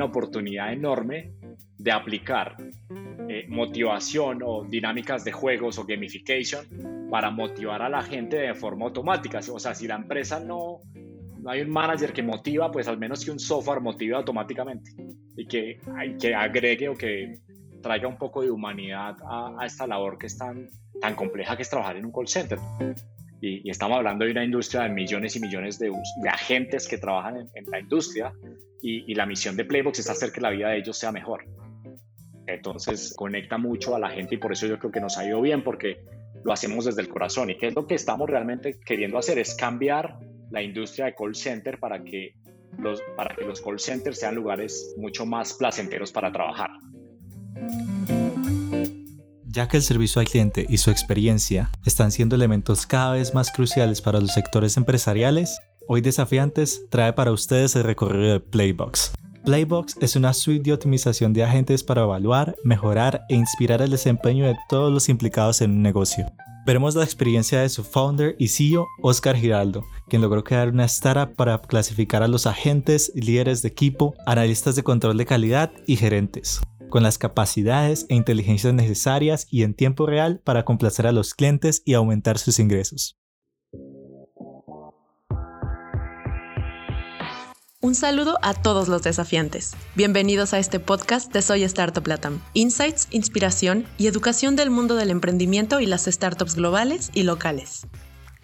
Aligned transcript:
una 0.00 0.06
oportunidad 0.06 0.72
enorme 0.72 1.32
de 1.76 1.92
aplicar 1.92 2.56
eh, 3.28 3.44
motivación 3.48 4.40
o 4.42 4.64
dinámicas 4.64 5.24
de 5.24 5.32
juegos 5.32 5.78
o 5.78 5.84
gamification 5.84 6.64
para 7.10 7.30
motivar 7.30 7.82
a 7.82 7.88
la 7.90 8.02
gente 8.02 8.38
de 8.38 8.54
forma 8.54 8.86
automática. 8.86 9.40
O 9.52 9.58
sea, 9.58 9.74
si 9.74 9.86
la 9.86 9.96
empresa 9.96 10.40
no, 10.40 10.78
no 11.38 11.50
hay 11.50 11.60
un 11.60 11.70
manager 11.70 12.14
que 12.14 12.22
motiva, 12.22 12.70
pues 12.70 12.88
al 12.88 12.96
menos 12.96 13.22
que 13.22 13.30
un 13.30 13.38
software 13.38 13.80
motive 13.82 14.14
automáticamente 14.14 14.92
y 15.36 15.46
que, 15.46 15.78
que 16.18 16.34
agregue 16.34 16.88
o 16.88 16.94
que 16.94 17.40
traiga 17.82 18.08
un 18.08 18.16
poco 18.16 18.40
de 18.40 18.50
humanidad 18.50 19.16
a, 19.22 19.66
esta 19.66 19.86
labor 19.86 20.16
que 20.16 20.28
es 20.28 20.38
tan, 20.38 20.66
tan 20.98 21.14
compleja 21.14 21.56
que 21.56 21.62
es 21.62 21.68
trabajar 21.68 21.96
en 21.96 22.06
un 22.06 22.12
call 22.12 22.28
center. 22.28 22.58
Y, 23.40 23.68
estamos 23.70 23.96
hablando 23.96 24.24
de 24.24 24.32
una 24.32 24.44
industria 24.44 24.82
de 24.82 24.90
millones 24.90 25.36
y 25.36 25.40
millones 25.40 25.78
de, 25.78 25.90
de 25.90 26.28
agentes 26.28 26.86
que 26.86 26.98
trabajan 26.98 27.48
en, 27.54 27.64
la 27.70 27.80
industria 27.80 28.32
y, 28.82 29.10
y, 29.10 29.14
la 29.14 29.26
misión 29.26 29.56
de 29.56 29.64
Playbox 29.64 30.00
es 30.00 30.10
hacer 30.10 30.32
que 30.32 30.40
la 30.40 30.50
vida 30.50 30.68
de 30.68 30.78
ellos 30.78 30.98
sea 30.98 31.12
mejor. 31.12 31.44
Entonces 32.46 33.14
conecta 33.16 33.58
mucho 33.58 33.94
a 33.94 33.98
la 33.98 34.10
gente 34.10 34.34
y 34.34 34.38
por 34.38 34.52
eso 34.52 34.66
yo 34.66 34.78
creo 34.78 34.90
que 34.90 35.00
nos 35.00 35.16
ha 35.18 35.26
ido 35.26 35.40
bien 35.40 35.62
porque 35.62 36.02
lo 36.44 36.52
hacemos 36.52 36.84
desde 36.84 37.02
el 37.02 37.08
corazón. 37.08 37.50
¿Y 37.50 37.56
qué 37.56 37.68
es 37.68 37.74
lo 37.74 37.86
que 37.86 37.94
estamos 37.94 38.28
realmente 38.28 38.78
queriendo 38.84 39.18
hacer? 39.18 39.38
Es 39.38 39.54
cambiar 39.54 40.18
la 40.50 40.62
industria 40.62 41.06
de 41.06 41.14
call 41.14 41.34
center 41.34 41.78
para 41.78 42.02
que 42.02 42.34
los, 42.78 43.02
para 43.16 43.34
que 43.34 43.44
los 43.44 43.60
call 43.60 43.78
centers 43.78 44.18
sean 44.18 44.34
lugares 44.34 44.94
mucho 44.96 45.26
más 45.26 45.54
placenteros 45.54 46.12
para 46.12 46.32
trabajar. 46.32 46.70
Ya 49.52 49.66
que 49.66 49.78
el 49.78 49.82
servicio 49.82 50.20
al 50.20 50.28
cliente 50.28 50.64
y 50.68 50.78
su 50.78 50.92
experiencia 50.92 51.72
están 51.84 52.12
siendo 52.12 52.36
elementos 52.36 52.86
cada 52.86 53.14
vez 53.14 53.34
más 53.34 53.50
cruciales 53.50 54.00
para 54.00 54.20
los 54.20 54.30
sectores 54.30 54.76
empresariales, 54.76 55.58
hoy 55.88 56.02
Desafiantes 56.02 56.82
trae 56.88 57.12
para 57.14 57.32
ustedes 57.32 57.74
el 57.74 57.82
recorrido 57.82 58.34
de 58.34 58.38
Playbox. 58.38 59.10
Playbox 59.44 59.96
es 60.00 60.14
una 60.14 60.34
suite 60.34 60.62
de 60.62 60.74
optimización 60.74 61.32
de 61.32 61.42
agentes 61.42 61.82
para 61.82 62.02
evaluar, 62.02 62.54
mejorar 62.62 63.24
e 63.28 63.34
inspirar 63.34 63.82
el 63.82 63.90
desempeño 63.90 64.46
de 64.46 64.56
todos 64.68 64.92
los 64.92 65.08
implicados 65.08 65.60
en 65.62 65.72
un 65.72 65.82
negocio. 65.82 66.26
Veremos 66.64 66.94
la 66.94 67.02
experiencia 67.02 67.60
de 67.60 67.70
su 67.70 67.82
founder 67.82 68.36
y 68.38 68.46
CEO, 68.46 68.86
Oscar 69.02 69.34
Giraldo, 69.34 69.82
quien 70.08 70.22
logró 70.22 70.44
crear 70.44 70.68
una 70.68 70.84
startup 70.84 71.34
para 71.34 71.60
clasificar 71.60 72.22
a 72.22 72.28
los 72.28 72.46
agentes, 72.46 73.10
líderes 73.16 73.62
de 73.62 73.68
equipo, 73.70 74.14
analistas 74.26 74.76
de 74.76 74.84
control 74.84 75.16
de 75.16 75.26
calidad 75.26 75.72
y 75.88 75.96
gerentes, 75.96 76.60
con 76.90 77.02
las 77.02 77.16
capacidades 77.16 78.04
e 78.08 78.14
inteligencias 78.14 78.74
necesarias 78.74 79.46
y 79.50 79.62
en 79.62 79.74
tiempo 79.74 80.06
real 80.06 80.40
para 80.44 80.64
complacer 80.64 81.06
a 81.06 81.12
los 81.12 81.34
clientes 81.34 81.82
y 81.86 81.94
aumentar 81.94 82.38
sus 82.38 82.58
ingresos. 82.58 83.16
Un 87.82 87.94
saludo 87.94 88.36
a 88.42 88.52
todos 88.52 88.88
los 88.88 89.02
desafiantes. 89.02 89.72
Bienvenidos 89.94 90.52
a 90.52 90.58
este 90.58 90.80
podcast 90.80 91.32
de 91.32 91.40
Soy 91.40 91.62
Startup 91.62 92.06
Latam. 92.06 92.42
Insights, 92.52 93.08
inspiración 93.10 93.86
y 93.96 94.06
educación 94.06 94.54
del 94.54 94.68
mundo 94.68 94.96
del 94.96 95.08
emprendimiento 95.08 95.80
y 95.80 95.86
las 95.86 96.04
startups 96.04 96.56
globales 96.56 97.10
y 97.14 97.22
locales. 97.22 97.86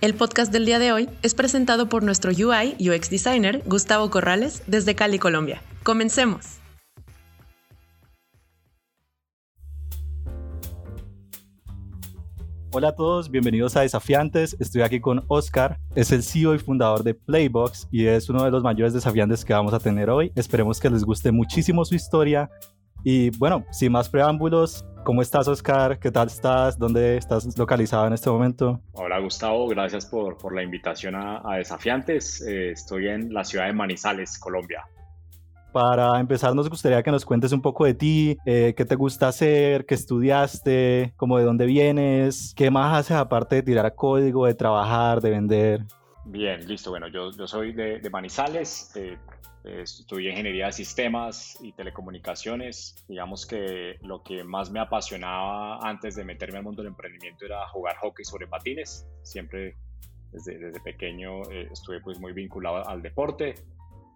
El 0.00 0.14
podcast 0.14 0.52
del 0.52 0.64
día 0.64 0.78
de 0.78 0.92
hoy 0.92 1.10
es 1.22 1.34
presentado 1.34 1.90
por 1.90 2.02
nuestro 2.02 2.30
UI 2.30 2.76
UX 2.80 3.10
designer 3.10 3.62
Gustavo 3.66 4.10
Corrales 4.10 4.62
desde 4.66 4.94
Cali, 4.94 5.18
Colombia. 5.18 5.62
Comencemos. 5.82 6.65
Hola 12.72 12.88
a 12.88 12.94
todos, 12.94 13.30
bienvenidos 13.30 13.76
a 13.76 13.82
Desafiantes. 13.82 14.56
Estoy 14.58 14.82
aquí 14.82 15.00
con 15.00 15.24
Oscar, 15.28 15.78
es 15.94 16.10
el 16.10 16.22
CEO 16.22 16.54
y 16.54 16.58
fundador 16.58 17.04
de 17.04 17.14
Playbox 17.14 17.88
y 17.90 18.06
es 18.06 18.28
uno 18.28 18.44
de 18.44 18.50
los 18.50 18.62
mayores 18.62 18.92
desafiantes 18.92 19.44
que 19.44 19.54
vamos 19.54 19.72
a 19.72 19.78
tener 19.78 20.10
hoy. 20.10 20.32
Esperemos 20.34 20.80
que 20.80 20.90
les 20.90 21.04
guste 21.04 21.30
muchísimo 21.30 21.84
su 21.84 21.94
historia. 21.94 22.50
Y 23.04 23.30
bueno, 23.38 23.64
sin 23.70 23.92
más 23.92 24.08
preámbulos, 24.08 24.84
¿cómo 25.04 25.22
estás 25.22 25.46
Oscar? 25.46 25.98
¿Qué 26.00 26.10
tal 26.10 26.26
estás? 26.26 26.76
¿Dónde 26.76 27.16
estás 27.16 27.56
localizado 27.56 28.08
en 28.08 28.14
este 28.14 28.28
momento? 28.28 28.80
Hola 28.92 29.20
Gustavo, 29.20 29.68
gracias 29.68 30.06
por, 30.06 30.52
la 30.52 30.62
invitación 30.62 31.14
a, 31.14 31.56
Desafiantes. 31.56 32.42
Eh, 32.42 32.72
estoy 32.72 33.06
en 33.08 33.32
la 33.32 33.44
ciudad 33.44 33.66
de 33.66 33.72
Manizales, 33.74 34.38
Colombia. 34.38 34.84
Para 35.76 36.18
empezar, 36.20 36.54
nos 36.54 36.70
gustaría 36.70 37.02
que 37.02 37.10
nos 37.10 37.26
cuentes 37.26 37.52
un 37.52 37.60
poco 37.60 37.84
de 37.84 37.92
ti, 37.92 38.38
eh, 38.46 38.72
qué 38.74 38.86
te 38.86 38.94
gusta 38.94 39.28
hacer, 39.28 39.84
qué 39.84 39.94
estudiaste, 39.94 41.12
cómo 41.18 41.36
de 41.36 41.44
dónde 41.44 41.66
vienes, 41.66 42.54
qué 42.56 42.70
más 42.70 42.98
haces 42.98 43.18
aparte 43.18 43.56
de 43.56 43.62
tirar 43.62 43.94
código, 43.94 44.46
de 44.46 44.54
trabajar, 44.54 45.20
de 45.20 45.28
vender. 45.28 45.84
Bien, 46.24 46.66
listo. 46.66 46.88
Bueno, 46.88 47.08
yo, 47.08 47.30
soy 47.46 47.74
de, 47.74 48.00
Manizales, 48.10 48.90
eh, 48.96 49.18
estudié 49.64 50.30
ingeniería 50.30 50.64
de 50.64 50.72
sistemas 50.72 51.58
y 51.60 51.72
telecomunicaciones. 51.72 53.04
Digamos 53.06 53.44
que 53.44 53.98
lo 54.00 54.22
que 54.22 54.44
más 54.44 54.70
me 54.70 54.80
apasionaba 54.80 55.78
antes 55.86 56.16
de 56.16 56.24
meterme 56.24 56.56
al 56.56 56.64
mundo 56.64 56.80
del 56.80 56.92
emprendimiento 56.92 57.44
era 57.44 57.68
jugar 57.68 57.96
hockey 57.96 58.24
sobre 58.24 58.46
patines. 58.46 59.06
Siempre 59.20 59.76
desde, 60.32 60.56
desde 60.56 60.80
pequeño 60.80 61.42
eh, 61.50 61.68
estuve 61.70 62.00
pues 62.00 62.18
muy 62.18 62.32
vinculado 62.32 62.88
al 62.88 63.02
deporte 63.02 63.56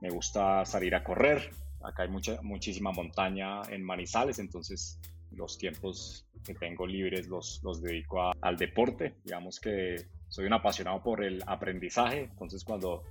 me 0.00 0.10
gusta 0.10 0.64
salir 0.64 0.94
a 0.94 1.04
correr. 1.04 1.50
Acá 1.82 2.02
hay 2.02 2.08
mucha, 2.08 2.40
muchísima 2.42 2.92
montaña 2.92 3.62
en 3.70 3.82
Manizales, 3.82 4.38
entonces 4.38 4.98
los 5.32 5.56
tiempos 5.58 6.26
que 6.44 6.54
tengo 6.54 6.86
libres 6.86 7.28
los, 7.28 7.60
los 7.62 7.80
dedico 7.80 8.32
al 8.40 8.56
deporte. 8.56 9.14
Digamos 9.24 9.60
que 9.60 10.06
soy 10.28 10.46
un 10.46 10.52
apasionado 10.52 11.02
por 11.02 11.24
el 11.24 11.42
aprendizaje, 11.46 12.24
entonces 12.24 12.64
cuando 12.64 13.02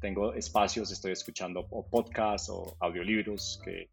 tengo 0.00 0.34
espacios 0.34 0.90
estoy 0.90 1.12
escuchando 1.12 1.66
podcasts 1.90 2.50
o 2.50 2.76
audiolibros 2.80 3.60
que, 3.64 3.88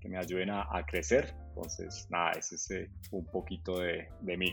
que 0.00 0.08
me 0.08 0.18
ayuden 0.18 0.50
a, 0.50 0.84
crecer. 0.86 1.34
Entonces, 1.48 2.06
nada, 2.10 2.32
ese 2.32 2.56
es 2.56 2.70
eh, 2.72 2.90
un 3.12 3.24
poquito 3.26 3.78
de, 3.78 4.08
de 4.20 4.36
mí. 4.36 4.52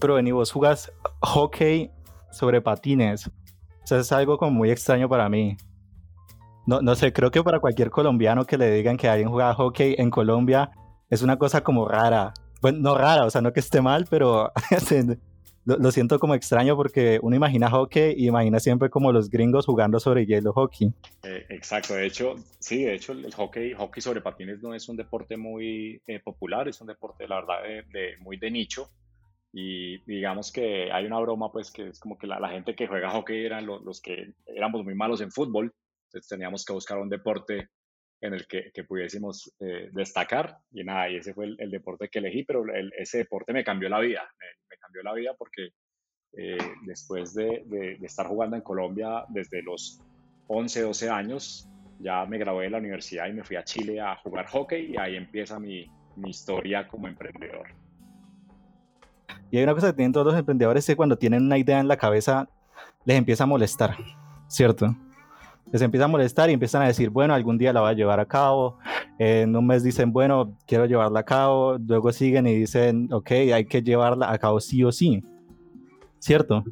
Pero 0.00 0.14
vení, 0.14 0.32
vos 0.32 0.50
jugás 0.50 0.90
hockey 1.20 1.90
sobre 2.32 2.60
patines. 2.60 3.28
O 3.28 3.86
sea, 3.86 3.98
es 3.98 4.10
algo 4.12 4.38
como 4.38 4.50
muy 4.50 4.70
extraño 4.70 5.08
para 5.08 5.28
mí. 5.28 5.56
No, 6.66 6.80
no 6.80 6.94
sé, 6.94 7.12
creo 7.12 7.30
que 7.30 7.42
para 7.42 7.60
cualquier 7.60 7.90
colombiano 7.90 8.46
que 8.46 8.56
le 8.56 8.70
digan 8.70 8.96
que 8.96 9.08
alguien 9.08 9.28
juega 9.28 9.54
hockey 9.54 9.96
en 9.98 10.10
Colombia 10.10 10.70
es 11.10 11.22
una 11.22 11.36
cosa 11.36 11.62
como 11.62 11.86
rara. 11.86 12.32
Bueno, 12.62 12.78
no 12.80 12.96
rara, 12.96 13.26
o 13.26 13.30
sea, 13.30 13.42
no 13.42 13.52
que 13.52 13.60
esté 13.60 13.82
mal, 13.82 14.06
pero 14.08 14.50
lo, 15.66 15.90
siento 15.90 16.18
como 16.18 16.34
extraño 16.34 16.74
porque 16.74 17.18
uno 17.22 17.36
imagina 17.36 17.70
hockey 17.70 18.14
y 18.16 18.28
imagina 18.28 18.60
siempre 18.60 18.88
como 18.88 19.12
los 19.12 19.28
gringos 19.28 19.66
jugando 19.66 20.00
sobre 20.00 20.24
hielo 20.24 20.54
hockey. 20.54 20.90
Eh, 21.22 21.44
exacto, 21.50 21.94
de 21.94 22.06
hecho, 22.06 22.36
sí, 22.58 22.84
de 22.84 22.94
hecho 22.94 23.12
el 23.12 23.34
hockey, 23.34 23.74
hockey 23.74 24.00
sobre 24.00 24.22
patines 24.22 24.62
no 24.62 24.74
es 24.74 24.88
un 24.88 24.96
deporte 24.96 25.36
muy 25.36 26.00
eh, 26.06 26.20
popular, 26.20 26.66
es 26.68 26.80
un 26.80 26.86
deporte, 26.86 27.28
la 27.28 27.36
verdad, 27.36 27.62
de, 27.92 28.16
muy 28.20 28.38
de 28.38 28.50
nicho. 28.50 28.88
Y 29.52 29.98
digamos 30.04 30.50
que 30.50 30.90
hay 30.90 31.04
una 31.04 31.20
broma, 31.20 31.52
pues, 31.52 31.70
que 31.70 31.88
es 31.88 32.00
como 32.00 32.18
que 32.18 32.26
la, 32.26 32.48
gente 32.48 32.74
que 32.74 32.88
juega 32.88 33.10
hockey 33.10 33.44
eran 33.44 33.66
los 33.66 34.00
que 34.00 34.32
éramos 34.46 34.82
muy 34.82 34.94
malos 34.94 35.20
en 35.20 35.30
fútbol 35.30 35.72
entonces 36.14 36.28
teníamos 36.28 36.64
que 36.64 36.72
buscar 36.72 36.98
un 36.98 37.08
deporte 37.08 37.68
en 38.20 38.34
el 38.34 38.46
que, 38.46 38.70
que 38.72 38.84
pudiésemos 38.84 39.52
eh, 39.60 39.90
destacar 39.92 40.58
y 40.72 40.84
nada, 40.84 41.10
y 41.10 41.16
ese 41.16 41.34
fue 41.34 41.46
el, 41.58 41.70
deporte 41.70 42.08
que 42.08 42.20
elegí, 42.20 42.44
pero 42.44 42.64
ese 42.96 43.18
deporte 43.18 43.52
me 43.52 43.64
cambió 43.64 43.88
la 43.88 44.00
vida, 44.00 44.22
me, 44.38 44.76
cambió 44.78 45.02
la 45.02 45.12
vida 45.12 45.34
porque 45.36 45.70
eh, 46.36 46.58
después 46.86 47.34
de, 47.34 47.64
de, 47.66 47.98
estar 48.02 48.26
jugando 48.26 48.56
en 48.56 48.62
Colombia 48.62 49.24
desde 49.28 49.62
los 49.62 50.00
11, 50.46 50.82
12 50.82 51.10
años, 51.10 51.68
ya 51.98 52.24
me 52.26 52.38
gradué 52.38 52.64
de 52.64 52.70
la 52.70 52.78
universidad 52.78 53.26
y 53.28 53.32
me 53.32 53.44
fui 53.44 53.56
a 53.56 53.64
Chile 53.64 54.00
a 54.00 54.16
jugar 54.16 54.46
hockey 54.46 54.92
y 54.92 54.96
ahí 54.96 55.16
empieza 55.16 55.58
mi, 55.58 55.90
mi 56.16 56.30
historia 56.30 56.86
como 56.86 57.08
emprendedor. 57.08 57.68
Y 59.50 59.58
hay 59.58 59.64
una 59.64 59.74
cosa 59.74 59.88
que 59.88 59.94
tienen 59.94 60.12
todos 60.12 60.26
los 60.26 60.36
emprendedores 60.36 60.86
que 60.86 60.96
cuando 60.96 61.16
tienen 61.16 61.44
una 61.44 61.58
idea 61.58 61.78
en 61.78 61.88
la 61.88 61.96
cabeza 61.96 62.48
les 63.04 63.18
empieza 63.18 63.44
a 63.44 63.46
molestar, 63.46 63.96
¿cierto? 64.48 64.96
Les 65.74 65.82
empieza 65.82 66.04
a 66.04 66.08
molestar 66.08 66.50
y 66.50 66.52
empiezan 66.52 66.82
a 66.82 66.86
decir, 66.86 67.10
bueno, 67.10 67.34
algún 67.34 67.58
día 67.58 67.72
la 67.72 67.80
voy 67.80 67.90
a 67.90 67.94
llevar 67.94 68.20
a 68.20 68.26
cabo. 68.26 68.78
En 69.18 69.56
un 69.56 69.66
mes 69.66 69.82
dicen, 69.82 70.12
bueno, 70.12 70.56
quiero 70.68 70.86
llevarla 70.86 71.18
a 71.18 71.24
cabo. 71.24 71.78
Luego 71.78 72.12
siguen 72.12 72.46
y 72.46 72.54
dicen, 72.54 73.12
ok, 73.12 73.32
hay 73.32 73.64
que 73.64 73.82
llevarla 73.82 74.30
a 74.30 74.38
cabo 74.38 74.60
sí 74.60 74.84
o 74.84 74.92
sí. 74.92 75.24
¿Cierto? 76.20 76.62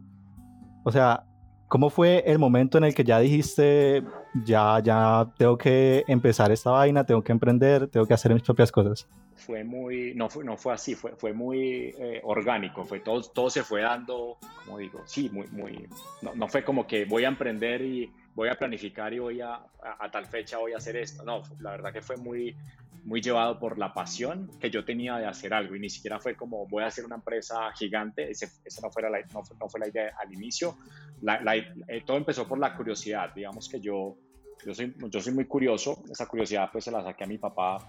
O 0.84 0.92
sea, 0.92 1.24
¿cómo 1.66 1.90
fue 1.90 2.22
el 2.26 2.38
momento 2.38 2.78
en 2.78 2.84
el 2.84 2.94
que 2.94 3.02
ya 3.02 3.18
dijiste, 3.18 4.04
ya, 4.44 4.78
ya 4.78 5.28
tengo 5.36 5.58
que 5.58 6.04
empezar 6.06 6.52
esta 6.52 6.70
vaina, 6.70 7.04
tengo 7.04 7.24
que 7.24 7.32
emprender, 7.32 7.88
tengo 7.88 8.06
que 8.06 8.14
hacer 8.14 8.32
mis 8.32 8.44
propias 8.44 8.70
cosas? 8.70 9.08
Fue 9.34 9.64
muy, 9.64 10.14
no 10.14 10.28
fue, 10.28 10.44
no 10.44 10.56
fue 10.56 10.74
así, 10.74 10.94
fue, 10.94 11.16
fue 11.16 11.32
muy 11.32 11.92
eh, 11.98 12.20
orgánico, 12.22 12.84
fue 12.84 13.00
todo, 13.00 13.20
todo 13.20 13.50
se 13.50 13.64
fue 13.64 13.82
dando, 13.82 14.36
como 14.64 14.78
digo, 14.78 15.00
sí, 15.06 15.28
muy, 15.32 15.48
muy, 15.48 15.88
no, 16.20 16.36
no 16.36 16.46
fue 16.46 16.62
como 16.62 16.86
que 16.86 17.04
voy 17.04 17.24
a 17.24 17.28
emprender 17.28 17.82
y 17.82 18.08
voy 18.34 18.48
a 18.48 18.54
planificar 18.54 19.12
y 19.12 19.18
voy 19.18 19.40
a, 19.40 19.54
a, 19.54 20.10
tal 20.10 20.26
fecha 20.26 20.58
voy 20.58 20.72
a 20.72 20.78
hacer 20.78 20.96
esto. 20.96 21.22
No, 21.24 21.42
la 21.60 21.72
verdad 21.72 21.92
que 21.92 22.02
fue 22.02 22.16
muy, 22.16 22.56
muy 23.04 23.20
llevado 23.20 23.58
por 23.58 23.78
la 23.78 23.92
pasión 23.92 24.50
que 24.60 24.70
yo 24.70 24.84
tenía 24.84 25.16
de 25.16 25.26
hacer 25.26 25.52
algo. 25.54 25.76
Y 25.76 25.80
ni 25.80 25.90
siquiera 25.90 26.18
fue 26.18 26.34
como 26.34 26.66
voy 26.66 26.82
a 26.84 26.86
hacer 26.86 27.04
una 27.04 27.16
empresa 27.16 27.72
gigante, 27.72 28.30
esa 28.30 28.48
no, 28.82 28.90
fuera 28.90 29.10
la, 29.10 29.20
no, 29.32 29.68
fue, 29.68 29.80
la 29.80 29.88
idea 29.88 30.14
al 30.18 30.32
inicio. 30.32 30.78
La, 31.22 31.56
eh, 31.56 32.02
todo 32.06 32.16
empezó 32.16 32.46
por 32.48 32.58
la 32.58 32.74
curiosidad, 32.74 33.32
digamos 33.34 33.68
que 33.68 33.80
yo 33.80 34.16
yo 34.64 34.74
soy, 34.74 34.94
yo 35.10 35.20
soy 35.20 35.32
muy 35.32 35.46
curioso, 35.46 36.02
esa 36.10 36.26
curiosidad 36.26 36.68
pues 36.70 36.84
se 36.84 36.90
la 36.90 37.02
saqué 37.02 37.24
a 37.24 37.26
mi 37.26 37.38
papá. 37.38 37.86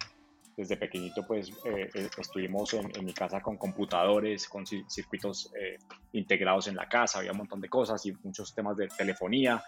Desde 0.56 0.78
pequeñito 0.78 1.25
pues 1.25 1.50
eh, 1.66 1.89
eh, 1.96 2.10
estuvimos 2.16 2.75
en, 2.75 3.04
mi 3.04 3.12
casa 3.12 3.42
con 3.42 3.57
computadores, 3.57 4.48
con 4.48 4.68
circuitos 4.68 5.51
eh, 5.60 5.80
integrados 6.12 6.68
en 6.68 6.75
la 6.75 6.88
casa, 6.88 7.18
había 7.18 7.31
un 7.31 7.39
montón 7.39 7.60
de 7.60 7.69
cosas 7.69 8.06
y 8.06 8.13
muchos 8.24 8.54
temas 8.54 8.78
de 8.78 8.88
telefonía 8.88 9.63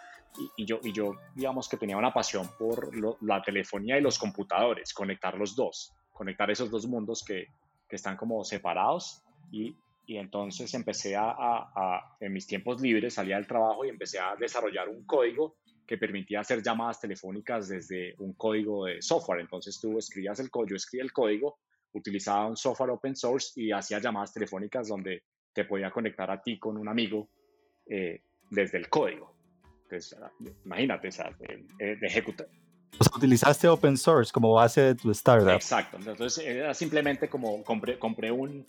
y, 0.57 0.65
yo, 0.65 0.79
y 0.83 0.91
yo 0.91 1.15
digamos 1.35 1.67
que 1.69 1.77
tenía 1.77 1.97
una 1.97 2.13
pasión 2.13 2.49
por 2.57 2.91
la 3.23 3.41
telefonía 3.41 3.97
y 3.97 4.01
los 4.01 4.17
computadores, 4.17 4.93
conectar 4.93 5.37
los 5.37 5.55
dos, 5.55 5.93
conectar 6.11 6.49
esos 6.51 6.69
dos 6.69 6.85
mundos 6.87 7.23
que, 7.23 7.47
que 7.87 7.95
están 7.95 8.17
como 8.17 8.43
separados 8.43 9.23
y, 9.51 9.75
y 10.05 10.17
entonces 10.17 10.73
empecé 10.73 11.15
a, 11.15 11.31
a, 11.31 12.17
en 12.19 12.33
mis 12.33 12.47
tiempos 12.47 12.81
libres, 12.81 13.15
salía 13.15 13.35
del 13.35 13.47
trabajo 13.47 13.85
y 13.85 13.89
empecé 13.89 14.19
a 14.19 14.35
desarrollar 14.35 14.89
un 14.89 15.05
código 15.05 15.57
que 15.85 15.97
permitía 15.97 16.39
hacer 16.39 16.63
llamadas 16.63 16.99
telefónicas 16.99 17.67
desde 17.67 18.15
un 18.17 18.33
código 18.33 18.85
de 18.85 19.01
software. 19.01 19.41
Entonces 19.41 19.79
tú 19.79 19.97
escribías 19.97 20.39
el 20.39 20.49
código, 20.49 20.69
yo 20.71 20.75
escribía 20.77 21.03
el 21.03 21.13
código, 21.13 21.59
utilizaba 21.93 22.47
un 22.47 22.57
software 22.57 22.89
open 22.91 23.15
source 23.15 23.59
y 23.59 23.71
hacía 23.71 23.99
llamadas 23.99 24.33
telefónicas 24.33 24.87
donde 24.87 25.23
te 25.53 25.65
podía 25.65 25.91
conectar 25.91 26.29
a 26.31 26.41
ti 26.41 26.59
con 26.59 26.77
un 26.77 26.89
amigo 26.89 27.29
eh, 27.85 28.21
desde 28.49 28.77
el 28.77 28.89
código. 28.89 29.34
Entonces, 29.85 30.17
imagínate, 30.65 31.07
o 31.07 31.11
sea, 31.11 31.31
de, 31.39 31.97
ejecutar. 32.01 32.47
O 32.97 33.03
sea, 33.03 33.13
utilizaste 33.15 33.67
open 33.67 33.97
source 33.97 34.31
como 34.31 34.53
base 34.53 34.81
de 34.81 34.95
tu 34.95 35.11
startup. 35.11 35.49
Exacto. 35.49 35.97
Entonces, 35.97 36.37
era 36.45 36.73
simplemente 36.73 37.27
como 37.27 37.63
compré, 37.63 37.99
compré 37.99 38.31
un, 38.31 38.65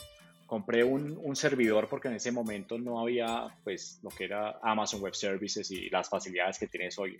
compré 0.47 0.85
un, 0.85 1.19
un, 1.23 1.37
servidor 1.37 1.89
porque 1.89 2.09
en 2.09 2.15
ese 2.15 2.31
momento 2.31 2.79
no 2.79 3.01
había 3.01 3.49
pues 3.65 4.01
lo 4.03 4.11
que 4.11 4.25
era 4.25 4.59
Amazon 4.63 5.01
Web 5.01 5.15
Services 5.15 5.71
y 5.71 5.91
las 5.91 6.09
facilidades 6.09 6.59
que 6.59 6.69
tienes 6.69 6.99
hoy 6.99 7.19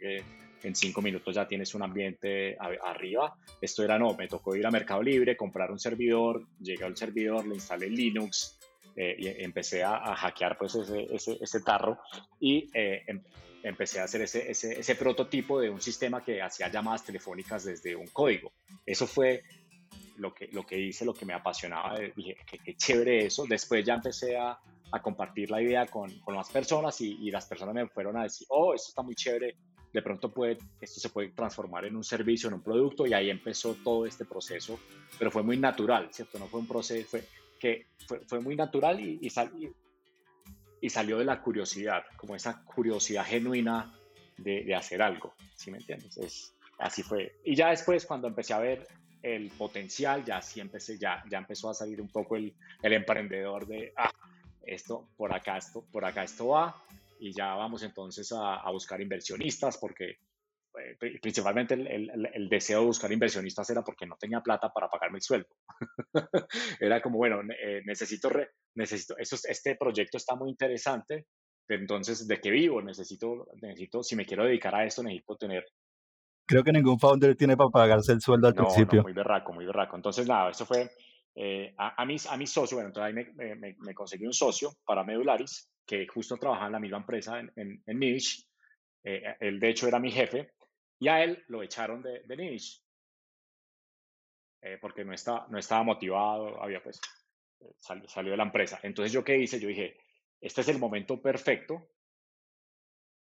en 0.63 0.75
cinco 0.75 1.03
minutos 1.03 1.35
ya 1.35 1.47
tienes 1.47 1.75
un 1.75 1.83
ambiente 1.83 2.57
arriba 2.85 3.37
esto 3.61 3.83
era 3.83 3.99
no 3.99 4.15
me 4.15 4.29
tocó 4.29 4.55
ir 4.55 4.67
a 4.67 4.71
Mercado 4.71 5.03
Libre 5.03 5.37
comprar 5.37 5.73
un 5.73 5.79
servidor 5.79 6.47
llegué 6.61 6.85
al 6.85 6.97
servidor 6.97 7.47
le 7.47 7.57
instalé 7.57 7.91
Linux 7.91 8.59
eh, 8.95 9.17
y 9.19 9.45
empecé 9.45 9.85
a, 9.85 10.15
hackear 10.17 10.57
pues 10.57 10.75
ese, 10.75 11.07
ese, 11.15 11.37
ese 11.41 11.61
tarro 11.61 11.99
y 12.41 12.71
eh, 12.73 13.03
em, 13.07 13.21
empecé 13.69 14.01
a 14.01 14.05
hacer 14.05 14.23
ese, 14.23 14.51
ese, 14.51 14.81
ese 14.81 14.95
prototipo 14.95 15.61
de 15.61 15.71
un 15.71 15.81
sistema 15.81 16.23
que 16.25 16.41
hacía 16.41 16.69
llamadas 16.69 17.05
telefónicas 17.05 17.65
desde 17.65 17.97
un 17.97 18.07
código 18.09 18.53
eso 18.85 19.07
fue 19.07 19.43
lo 20.19 20.33
que, 20.33 20.49
lo 20.53 20.65
que 20.65 20.79
hice, 20.79 21.05
lo 21.05 21.13
que 21.13 21.27
me 21.27 21.35
apasionaba, 21.35 21.97
eh, 21.97 22.13
dije, 22.17 22.37
qué, 22.65 22.77
chévere 22.77 23.27
eso. 23.27 23.45
Después 23.49 23.85
ya 23.85 23.95
empecé 23.95 24.37
a, 24.37 24.59
a 24.93 25.03
compartir 25.03 25.51
la 25.51 25.61
idea 25.61 25.87
con, 25.87 26.11
con 26.21 26.37
más 26.37 26.49
personas 26.51 27.01
y, 27.01 27.19
y, 27.21 27.31
las 27.31 27.47
personas 27.47 27.75
me 27.75 27.87
fueron 27.89 28.17
a 28.17 28.23
decir, 28.23 28.47
oh, 28.51 28.75
esto 28.75 28.89
está 28.89 29.03
muy 29.03 29.15
chévere, 29.15 29.57
de 29.93 30.03
pronto 30.03 30.33
puede, 30.33 30.59
esto 30.81 31.01
se 31.01 31.11
puede 31.11 31.31
transformar 31.31 31.85
en 31.85 31.97
un 31.97 32.05
servicio, 32.05 32.49
en 32.49 32.55
un 32.55 32.63
producto, 32.63 33.07
y 33.07 33.13
ahí 33.13 33.31
empezó 33.31 33.75
todo 33.83 34.07
este 34.07 34.25
proceso, 34.25 34.79
pero 35.19 35.31
fue 35.31 35.43
muy 35.43 35.57
natural, 35.57 36.09
¿cierto? 36.13 36.39
No 36.39 36.47
fue 36.47 36.61
un 36.61 36.69
proceso, 36.69 37.07
fue 37.09 37.25
que 37.59 37.87
fue, 38.07 38.21
fue 38.21 38.41
muy 38.41 38.55
natural 38.55 39.01
y, 39.01 39.19
y, 39.21 39.29
y, 39.29 39.73
salió 40.89 41.19
de 41.19 41.25
la 41.25 41.41
curiosidad, 41.41 42.05
como 42.17 42.37
esa 42.37 42.63
curiosidad 42.65 43.25
genuina 43.25 43.95
de, 44.37 44.65
de 44.65 44.75
hacer 44.75 45.03
algo, 45.03 45.35
¿sí 45.55 45.71
me 45.71 45.79
entiendes? 45.79 46.17
Es, 46.19 46.55
así 46.79 47.03
fue. 47.03 47.37
Y 47.45 47.55
ya 47.55 47.71
después, 47.71 48.07
cuando 48.07 48.29
empecé 48.29 48.55
a 48.55 48.59
ver 48.59 48.87
el 49.23 49.51
potencial, 49.51 50.25
ya 50.25 50.41
sí 50.41 50.61
empecé, 50.61 50.99
ya, 50.99 51.25
ya 51.29 51.39
empezó 51.39 51.71
a 51.71 51.75
salir 51.75 52.01
un 52.01 52.09
poco 52.09 52.37
el, 52.37 52.55
el 52.83 52.93
emprendedor 52.93 53.67
de, 53.67 53.93
ah, 53.97 54.13
esto, 54.63 55.09
por 55.17 55.35
acá, 55.35 55.57
esto, 55.57 55.85
por 55.91 56.05
acá 56.05 56.25
esto 56.25 56.49
va, 56.49 56.83
y 57.19 57.33
ya 57.33 57.55
vamos 57.55 57.83
entonces 57.83 58.31
a, 58.33 58.57
a 58.57 58.71
buscar 58.71 59.01
inversionistas, 59.01 59.79
porque 59.79 60.19
principalmente 61.21 61.75
el, 61.75 61.87
el, 61.87 62.29
el, 62.33 62.49
deseo 62.49 62.81
de 62.81 62.87
buscar 62.87 63.11
inversionistas 63.13 63.69
era 63.71 63.83
porque 63.83 64.07
no 64.07 64.17
tenía 64.19 64.41
plata 64.41 64.71
para 64.71 64.89
pagarme 64.89 65.19
el 65.19 65.23
sueldo. 65.23 65.49
era 66.81 67.01
como, 67.01 67.19
bueno, 67.19 67.41
eh, 67.43 67.83
necesito, 67.85 68.31
necesito, 68.75 69.17
esto, 69.19 69.37
este 69.49 69.77
proyecto 69.77 70.17
está 70.17 70.35
muy 70.35 70.51
interesante, 70.51 71.27
entonces, 71.69 72.27
¿de 72.29 72.41
qué 72.41 72.51
vivo? 72.51 72.81
Necesito, 72.81 73.49
necesito, 73.61 74.03
si 74.03 74.17
me 74.17 74.25
quiero 74.25 74.45
dedicar 74.45 74.75
a 74.75 74.85
esto, 74.85 75.03
necesito 75.03 75.37
tener 75.37 75.65
Creo 76.49 76.63
que 76.63 76.73
ningún 76.73 76.99
founder 76.99 77.35
tiene 77.35 77.57
para 77.57 77.71
pagarse 77.71 78.13
el 78.13 78.21
sueldo 78.21 78.47
al 78.47 78.55
principio. 78.55 78.99
No, 78.99 79.03
muy 79.03 79.13
berraco, 79.13 79.53
muy 79.53 79.67
berraco. 79.67 79.97
Entonces, 79.97 80.29
nada, 80.29 80.51
eso 80.51 80.65
fue 80.65 80.89
eh, 81.35 81.75
a, 81.77 82.01
a, 82.01 82.07
mis, 82.07 82.27
a 82.27 82.37
mis 82.37 82.53
socios. 82.53 82.75
Bueno, 82.77 82.89
entonces 82.89 83.09
ahí 83.09 83.35
me, 83.35 83.57
me, 83.57 83.75
me, 83.79 83.95
conseguí 83.95 84.27
un 84.27 84.33
socio 84.33 84.71
para 84.85 85.03
Medularis, 85.03 85.69
que 85.85 86.07
justo 86.07 86.37
trabajaba 86.37 86.67
en 86.67 86.73
la 86.73 86.81
misma 86.81 86.99
empresa 86.99 87.41
en, 87.41 87.51
en, 87.57 87.83
en 87.85 87.99
Niche. 87.99 88.45
Eh, 89.03 89.23
él, 89.41 89.59
de 89.59 89.71
hecho, 89.71 89.89
era 89.89 89.99
mi 89.99 90.13
jefe. 90.13 90.53
Y 90.99 91.09
a 91.09 91.23
él 91.23 91.45
lo 91.49 91.63
echaron 91.63 92.03
de, 92.03 92.21
de 92.21 92.37
Niche. 92.37 92.81
Eh, 94.63 94.79
porque 94.81 95.05
no, 95.05 95.13
está, 95.13 95.47
no 95.49 95.59
estaba 95.59 95.83
motivado, 95.83 96.63
había 96.63 96.83
pues, 96.83 97.01
salió, 97.77 98.09
salió 98.09 98.31
de 98.33 98.37
la 98.37 98.45
empresa. 98.45 98.81
Entonces, 98.83 99.13
¿yo 99.13 99.23
qué 99.23 99.37
hice? 99.39 99.61
Yo 99.61 99.69
dije, 99.69 99.97
este 100.41 100.63
es 100.63 100.69
el 100.69 100.79
momento 100.79 101.21
perfecto 101.21 101.89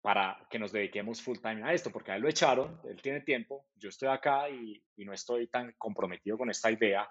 para 0.01 0.47
que 0.49 0.59
nos 0.59 0.73
dediquemos 0.73 1.21
full 1.21 1.39
time 1.39 1.63
a 1.63 1.73
esto, 1.73 1.91
porque 1.91 2.13
a 2.13 2.17
él 2.17 2.23
lo 2.23 2.29
echaron, 2.29 2.81
él 2.85 3.01
tiene 3.03 3.21
tiempo, 3.21 3.67
yo 3.75 3.89
estoy 3.89 4.09
acá 4.09 4.49
y, 4.49 4.83
no 5.05 5.13
estoy 5.13 5.49
tan 5.49 5.75
comprometido 5.79 6.37
con 6.37 6.51
esta 6.51 6.71
idea, 6.71 7.09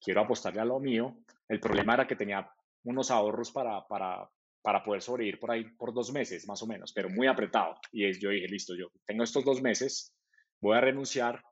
quiero 0.00 0.22
apostarle 0.22 0.60
a 0.60 0.64
lo 0.64 0.78
mío. 0.78 1.16
El 1.48 1.60
problema 1.60 1.94
era 1.94 2.06
que 2.06 2.16
tenía 2.16 2.50
unos 2.84 3.10
ahorros 3.10 3.50
para, 3.50 4.28
para 4.62 4.82
poder 4.82 5.02
sobrevivir 5.02 5.40
por 5.40 5.50
ahí 5.50 5.64
por 5.64 5.94
dos 5.94 6.12
meses 6.12 6.46
más 6.46 6.62
o 6.62 6.66
menos, 6.66 6.92
pero 6.92 7.08
muy 7.08 7.26
apretado. 7.26 7.76
Y 7.92 8.12
yo 8.18 8.30
dije, 8.30 8.48
listo, 8.48 8.74
yo 8.76 8.90
tengo 9.06 9.24
estos 9.24 9.44
dos 9.44 9.62
meses, 9.62 10.14
voy 10.60 10.76
a 10.76 10.80
renunciar 10.80 11.42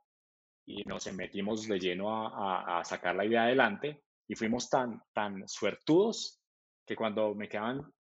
y 0.66 0.84
nos 0.84 1.10
metimos 1.12 1.66
de 1.66 1.78
lleno 1.78 2.26
a, 2.26 2.84
sacar 2.84 3.16
la 3.16 3.24
idea 3.24 3.44
adelante 3.44 4.02
y 4.26 4.34
fuimos 4.34 4.68
tan, 4.68 5.02
tan 5.14 5.48
suertudos 5.48 6.42
que 6.86 6.94
cuando 6.94 7.34
me 7.34 7.48
quedaban 7.48 7.92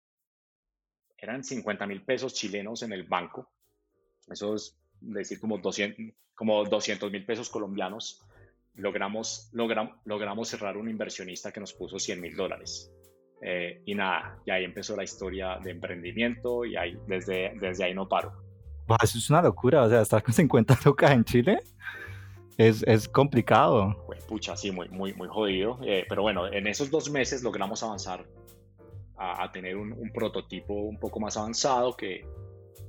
eran 1.16 1.44
50 1.44 1.86
mil 1.86 2.04
pesos 2.04 2.34
chilenos 2.34 2.82
en 2.82 2.92
el 2.92 3.04
banco. 3.04 3.52
Eso 4.26 4.54
es 4.54 4.76
decir 5.00 5.40
como 5.40 5.58
200 5.58 6.14
como 6.34 6.64
200 6.64 7.10
mil 7.10 7.24
pesos 7.24 7.48
colombianos. 7.48 8.22
Logramos, 8.74 9.48
logramos, 9.52 9.96
logramos 10.04 10.48
cerrar 10.48 10.76
un 10.76 10.90
inversionista 10.90 11.50
que 11.50 11.60
nos 11.60 11.72
puso 11.72 11.98
100 11.98 12.20
mil 12.20 12.36
dólares. 12.36 12.92
Eh, 13.42 13.82
y 13.84 13.94
nada, 13.94 14.38
y 14.46 14.50
ahí 14.50 14.64
empezó 14.64 14.96
la 14.96 15.04
historia 15.04 15.58
de 15.62 15.70
emprendimiento 15.70 16.64
y 16.64 16.76
ahí, 16.76 16.98
desde, 17.06 17.52
desde 17.60 17.84
ahí 17.84 17.94
no 17.94 18.08
paro. 18.08 18.32
eso 19.02 19.18
es 19.18 19.30
una 19.30 19.42
locura, 19.42 19.82
o 19.82 19.88
sea, 19.88 20.00
estar 20.00 20.22
con 20.22 20.32
50 20.32 20.78
locas 20.84 21.10
en 21.10 21.24
Chile 21.24 21.60
es, 22.56 22.82
es 22.84 23.08
complicado. 23.08 24.04
Pues 24.06 24.24
pucha, 24.24 24.56
sí, 24.56 24.70
muy, 24.70 24.88
muy, 24.88 25.12
muy 25.14 25.28
jodido. 25.28 25.78
Eh, 25.84 26.06
pero 26.08 26.22
bueno, 26.22 26.46
en 26.50 26.66
esos 26.66 26.90
dos 26.90 27.10
meses 27.10 27.42
logramos 27.42 27.82
avanzar 27.82 28.24
a, 29.18 29.50
tener 29.50 29.76
un, 29.76 30.10
prototipo 30.12 30.74
un 30.74 30.98
poco 30.98 31.20
más 31.20 31.36
avanzado 31.36 31.96
que, 31.96 32.26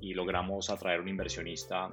y 0.01 0.13
logramos 0.13 0.69
atraer 0.69 0.99
un 0.99 1.07
inversionista 1.07 1.89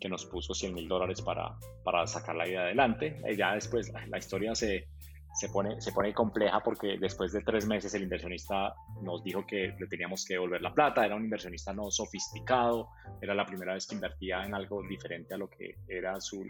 que 0.00 0.08
nos 0.08 0.24
puso 0.26 0.54
100 0.54 0.74
mil 0.74 0.88
dólares 0.88 1.22
para, 1.22 1.56
para 1.84 2.06
sacar 2.06 2.36
la 2.36 2.48
idea 2.48 2.62
adelante. 2.62 3.20
Y 3.28 3.36
ya 3.36 3.54
después 3.54 3.92
la 4.08 4.18
historia 4.18 4.54
se, 4.54 4.88
se 5.32 5.48
pone, 5.48 5.80
se 5.80 5.92
pone 5.92 6.12
compleja 6.12 6.60
porque 6.60 6.98
después 6.98 7.32
de 7.32 7.42
tres 7.42 7.66
meses 7.66 7.94
el 7.94 8.02
inversionista 8.02 8.74
nos 9.02 9.22
dijo 9.22 9.46
que 9.46 9.74
le 9.78 9.86
teníamos 9.86 10.24
que 10.24 10.34
devolver 10.34 10.60
la 10.60 10.72
plata, 10.72 11.04
era 11.04 11.16
un 11.16 11.24
inversionista 11.24 11.72
no 11.72 11.90
sofisticado, 11.90 12.88
era 13.20 13.34
la 13.34 13.46
primera 13.46 13.74
vez 13.74 13.86
que 13.86 13.94
invertía 13.94 14.44
en 14.44 14.54
algo 14.54 14.82
diferente 14.82 15.34
a 15.34 15.38
lo 15.38 15.48
que 15.48 15.76
era 15.88 16.20
su, 16.20 16.44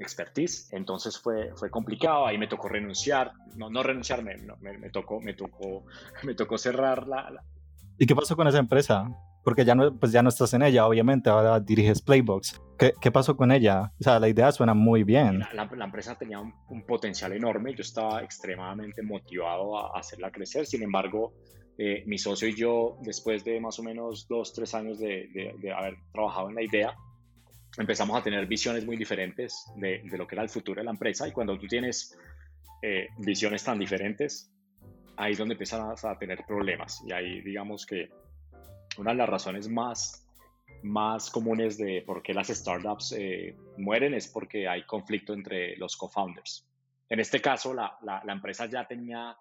expertise, 0.00 0.72
entonces 0.72 1.18
fue, 1.18 1.52
fue 1.56 1.70
complicado, 1.70 2.26
ahí 2.26 2.38
me 2.38 2.46
tocó 2.46 2.68
renunciar, 2.68 3.32
no, 3.56 3.70
no 3.70 3.82
renunciar, 3.82 4.22
me, 4.22 4.36
me, 4.60 4.90
tocó, 4.90 5.20
me, 5.20 5.34
tocó, 5.34 5.84
me 6.24 6.34
tocó 6.34 6.58
cerrar 6.58 7.06
la... 7.06 7.42
¿Y 7.98 8.06
qué 8.06 8.14
pasó 8.14 8.36
con 8.36 8.46
esa 8.46 8.58
empresa? 8.58 9.08
Porque 9.46 9.64
ya 9.64 9.76
no, 9.76 9.96
pues 9.96 10.10
ya 10.10 10.24
no 10.24 10.28
estás 10.28 10.52
en 10.54 10.62
ella, 10.62 10.88
obviamente, 10.88 11.30
ahora 11.30 11.60
diriges 11.60 12.02
Playbox. 12.02 12.60
¿Qué, 12.76 12.94
qué 13.00 13.12
pasó 13.12 13.36
con 13.36 13.52
ella? 13.52 13.92
O 14.00 14.02
sea, 14.02 14.18
la 14.18 14.28
idea 14.28 14.50
suena 14.50 14.74
muy 14.74 15.04
bien. 15.04 15.38
La, 15.54 15.70
la, 15.72 15.84
empresa 15.84 16.18
tenía 16.18 16.40
un, 16.40 16.82
potencial 16.84 17.32
enorme, 17.32 17.72
yo 17.72 17.82
estaba 17.82 18.24
extremadamente 18.24 19.02
motivado 19.02 19.78
a, 19.78 19.96
hacerla 19.96 20.32
crecer, 20.32 20.66
sin 20.66 20.82
embargo, 20.82 21.32
eh, 21.78 22.02
mi 22.06 22.18
socio 22.18 22.48
y 22.48 22.56
yo, 22.56 22.98
después 23.02 23.44
de 23.44 23.60
más 23.60 23.78
o 23.78 23.84
menos 23.84 24.26
dos, 24.28 24.52
tres 24.52 24.74
años 24.74 24.98
de, 24.98 25.28
de, 25.32 25.72
haber 25.72 25.94
trabajado 26.12 26.48
en 26.48 26.56
la 26.56 26.62
idea, 26.62 26.96
empezamos 27.78 28.18
a 28.18 28.24
tener 28.24 28.48
visiones 28.48 28.84
muy 28.84 28.96
diferentes 28.96 29.70
de, 29.76 30.02
de, 30.10 30.18
lo 30.18 30.26
que 30.26 30.34
era 30.34 30.42
el 30.42 30.50
futuro 30.50 30.80
de 30.80 30.86
la 30.86 30.90
empresa 30.90 31.28
y 31.28 31.30
cuando 31.30 31.56
tú 31.56 31.68
tienes 31.68 32.18
eh, 32.82 33.06
visiones 33.18 33.62
tan 33.62 33.78
diferentes, 33.78 34.50
ahí 35.16 35.34
es 35.34 35.38
donde 35.38 35.54
empiezas 35.54 36.04
a 36.04 36.18
tener 36.18 36.40
problemas 36.48 37.00
y 37.06 37.12
ahí 37.12 37.42
digamos 37.42 37.86
que 37.86 38.10
una 38.98 39.12
de 39.12 39.18
las 39.18 39.28
razones 39.28 39.68
más, 39.68 40.26
más 40.82 41.30
comunes 41.30 41.78
de 41.78 42.02
por 42.02 42.22
qué 42.22 42.34
las 42.34 42.48
startups 42.48 43.12
eh, 43.12 43.56
mueren 43.76 44.14
es 44.14 44.28
porque 44.28 44.68
hay 44.68 44.84
conflicto 44.84 45.32
entre 45.32 45.76
los 45.76 45.96
co-founders. 45.96 46.66
En 47.08 47.20
este 47.20 47.40
caso, 47.40 47.72
la, 47.72 47.98
la, 48.02 48.32
empresa 48.32 48.66
ya 48.66 48.86
tenía 48.86 49.36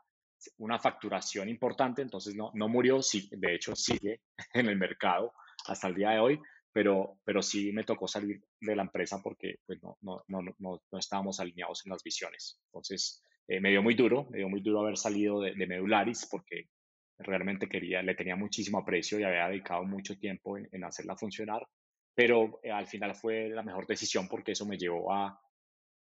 una 0.59 0.77
facturación 0.77 1.49
importante, 1.49 2.01
entonces 2.01 2.35
no, 2.35 2.51
no 2.53 2.67
murió, 2.67 3.01
sí, 3.01 3.27
de 3.31 3.55
hecho 3.55 3.75
sigue 3.75 4.21
en 4.53 4.67
el 4.67 4.77
mercado 4.77 5.33
hasta 5.67 5.87
el 5.87 5.95
día 5.95 6.11
de 6.11 6.19
hoy, 6.19 6.39
pero, 6.71 7.17
pero 7.23 7.41
sí 7.41 7.71
me 7.71 7.83
tocó 7.83 8.07
salir 8.07 8.43
de 8.59 8.75
la 8.75 8.83
empresa 8.83 9.21
porque 9.23 9.59
pues, 9.65 9.81
no, 9.81 9.97
no, 10.01 10.23
no, 10.27 10.81
no 10.91 10.99
estábamos 10.99 11.39
alineados 11.39 11.85
en 11.85 11.91
las 11.91 12.03
visiones. 12.03 12.59
Entonces, 12.67 13.23
eh, 13.47 13.59
me 13.59 13.69
dio 13.69 13.83
muy 13.83 13.93
duro, 13.93 14.27
me 14.29 14.39
dio 14.39 14.49
muy 14.49 14.61
duro 14.61 14.81
haber 14.81 14.97
salido 14.97 15.39
de, 15.39 15.53
de, 15.53 15.67
Medularis 15.67 16.27
porque 16.29 16.69
realmente 17.17 17.67
quería, 17.67 18.01
le 18.01 18.15
tenía 18.15 18.35
muchísimo 18.35 18.79
aprecio 18.79 19.19
y 19.19 19.23
había 19.23 19.47
dedicado 19.47 19.83
mucho 19.83 20.17
tiempo 20.17 20.57
en, 20.57 20.83
hacerla 20.83 21.15
funcionar, 21.15 21.65
pero 22.13 22.59
eh, 22.63 22.71
al 22.71 22.87
final 22.87 23.15
fue 23.15 23.49
la 23.49 23.63
mejor 23.63 23.87
decisión 23.87 24.27
porque 24.27 24.53
eso 24.53 24.65
me 24.65 24.77
llevó 24.77 25.13
a, 25.13 25.39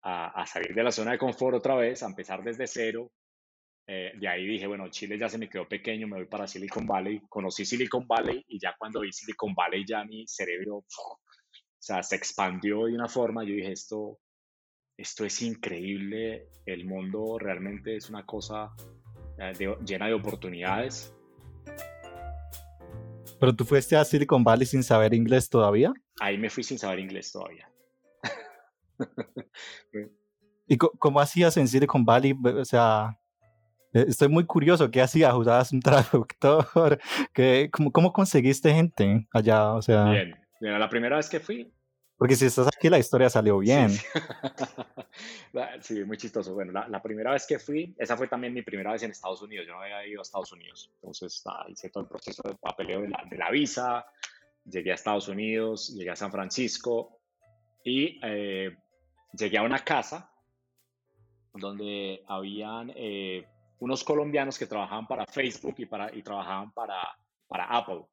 a, 0.04 0.42
a, 0.42 0.46
salir 0.46 0.74
de 0.74 0.84
la 0.84 0.92
zona 0.92 1.12
de 1.12 1.18
confort 1.18 1.58
otra 1.58 1.76
vez, 1.76 2.04
a 2.04 2.08
empezar 2.08 2.44
desde 2.44 2.68
cero, 2.68 3.12
eh, 3.90 4.12
de 4.20 4.28
ahí 4.28 4.46
dije, 4.46 4.68
bueno, 4.68 4.90
Chile 4.90 5.18
ya 5.18 5.30
se 5.30 5.38
me 5.38 5.48
quedó 5.48 5.66
pequeño, 5.66 6.08
me 6.08 6.18
voy 6.18 6.26
para 6.26 6.46
Silicon 6.46 6.86
Valley. 6.86 7.22
Conocí 7.30 7.64
Silicon 7.64 8.06
Valley 8.06 8.44
y 8.50 8.60
ya 8.60 8.76
cuando 8.78 9.00
vi 9.00 9.14
Silicon 9.14 9.56
Valley 9.56 9.86
ya 9.88 10.04
mi 10.04 10.28
cerebro, 10.28 10.78
o 10.78 11.20
sea, 11.80 12.04
se 12.04 12.18
expandió 12.18 12.86
de 12.86 12.96
una 12.96 13.08
forma. 13.08 13.46
Yo 13.46 13.54
dije, 13.54 13.72
esto, 13.72 14.20
esto 14.98 15.24
es 15.24 15.42
increíble. 15.42 16.50
El 16.66 16.86
mundo 16.86 17.38
realmente 17.40 17.96
es 17.96 18.10
una 18.10 18.26
cosa 18.26 18.76
eh, 19.40 19.76
llena 19.86 20.08
de 20.08 20.14
oportunidades. 20.14 21.14
¿Pero 23.40 23.56
tú 23.56 23.66
fuiste 23.66 23.96
a 23.96 24.04
Silicon 24.04 24.44
Valley 24.44 24.66
sin 24.66 24.84
saber 24.84 25.14
inglés 25.14 25.50
todavía? 25.50 25.94
Ahí 26.20 26.38
me 26.38 26.50
fui 26.50 26.64
sin 26.64 26.80
saber 26.80 27.00
inglés 27.00 27.32
todavía. 27.32 27.70
¿Y 30.68 30.78
cómo 30.78 31.20
hacías 31.20 31.56
en 31.58 31.68
Silicon 31.68 32.04
Valley? 32.04 32.34
O 32.44 32.66
sea, 32.66 33.18
eh, 33.94 34.06
estoy 34.08 34.28
muy 34.28 34.46
curioso, 34.46 34.90
¿qué 34.90 35.02
hacías? 35.02 35.34
¿Usabas 35.34 35.72
un 35.72 35.80
traductor? 35.82 37.00
¿Qué, 37.34 37.70
cómo, 37.72 37.92
cómo, 37.92 38.12
conseguiste 38.12 38.74
gente 38.74 39.28
allá? 39.32 39.74
O 39.74 39.82
sea... 39.82 40.06
Bien, 40.06 40.36
Mira, 40.60 40.80
la 40.80 40.90
primera 40.90 41.18
vez 41.18 41.30
que 41.30 41.40
fui... 41.40 41.72
Porque 42.18 42.36
si 42.36 42.46
estás 42.46 42.68
aquí 42.68 42.90
la 42.90 43.00
historia 43.00 43.30
salió 43.30 43.60
bien. 43.60 43.90
Sí, 43.92 44.02
sí. 45.82 46.04
muy 46.04 46.18
chistoso. 46.18 46.54
Bueno, 46.54 46.72
la, 46.72 46.88
la, 46.88 47.02
primera 47.02 47.32
vez 47.32 47.46
que 47.46 47.60
fui, 47.60 47.96
esa 47.98 48.18
fue 48.18 48.28
también 48.28 48.54
mi 48.54 48.64
primera 48.64 48.92
vez 48.92 49.04
en 49.04 49.12
Estados 49.12 49.42
Unidos. 49.42 49.68
Yo 49.68 49.74
no 49.74 49.82
había 49.82 50.06
ido 50.08 50.22
a 50.22 50.24
Estados 50.24 50.52
Unidos. 50.52 50.92
Entonces 50.96 51.44
ah, 51.46 51.66
hice 51.70 51.90
todo 51.90 52.04
el 52.04 52.10
proceso 52.10 52.42
de 52.44 52.56
papeleo 52.56 53.02
de 53.02 53.10
la, 53.10 53.24
de 53.30 53.38
la, 53.38 53.52
visa, 53.52 54.06
llegué 54.66 54.92
a 54.92 54.96
Estados 54.96 55.28
Unidos, 55.28 55.94
llegué 55.96 56.10
a 56.10 56.16
San 56.16 56.32
Francisco 56.32 57.20
y 57.84 58.20
eh, 58.24 58.76
llegué 59.34 59.58
a 59.58 59.64
una 59.64 59.84
casa 59.84 60.32
donde 61.54 62.24
habían... 62.28 62.92
Eh, 62.96 63.48
unos 63.80 64.04
colombianos 64.04 64.58
que 64.58 64.66
trabajaban 64.66 65.08
para 65.08 65.26
Facebook 65.26 65.76
y, 65.78 65.86
para, 65.86 66.14
y 66.16 66.22
trabajaban 66.24 66.72
para, 66.72 67.18
para 67.48 67.66
Apple. 67.66 68.06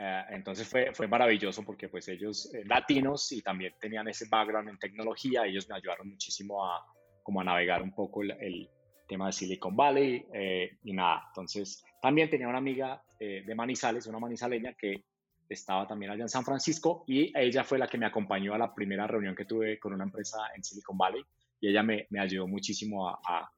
Uh, 0.00 0.32
entonces 0.32 0.68
fue, 0.68 0.94
fue 0.94 1.08
maravilloso 1.08 1.64
porque 1.64 1.88
pues 1.88 2.06
ellos 2.06 2.54
eh, 2.54 2.62
latinos 2.66 3.32
y 3.32 3.42
también 3.42 3.74
tenían 3.80 4.06
ese 4.06 4.26
background 4.30 4.68
en 4.68 4.78
tecnología, 4.78 5.44
ellos 5.44 5.68
me 5.68 5.74
ayudaron 5.74 6.08
muchísimo 6.08 6.64
a, 6.64 6.86
como 7.24 7.40
a 7.40 7.44
navegar 7.44 7.82
un 7.82 7.92
poco 7.92 8.22
el, 8.22 8.30
el 8.30 8.70
tema 9.08 9.26
de 9.26 9.32
Silicon 9.32 9.74
Valley 9.74 10.24
eh, 10.32 10.78
y 10.84 10.92
nada. 10.92 11.24
Entonces 11.28 11.84
también 12.00 12.30
tenía 12.30 12.46
una 12.46 12.58
amiga 12.58 13.02
eh, 13.18 13.42
de 13.44 13.54
Manizales, 13.56 14.06
una 14.06 14.20
manizaleña 14.20 14.74
que 14.74 15.04
estaba 15.48 15.86
también 15.86 16.12
allá 16.12 16.22
en 16.22 16.28
San 16.28 16.44
Francisco 16.44 17.02
y 17.08 17.36
ella 17.36 17.64
fue 17.64 17.78
la 17.78 17.88
que 17.88 17.98
me 17.98 18.06
acompañó 18.06 18.54
a 18.54 18.58
la 18.58 18.72
primera 18.72 19.06
reunión 19.06 19.34
que 19.34 19.46
tuve 19.46 19.80
con 19.80 19.92
una 19.94 20.04
empresa 20.04 20.38
en 20.54 20.62
Silicon 20.62 20.96
Valley 20.96 21.24
y 21.60 21.70
ella 21.70 21.82
me, 21.82 22.06
me 22.10 22.20
ayudó 22.20 22.46
muchísimo 22.46 23.08
a, 23.08 23.18
a 23.26 23.50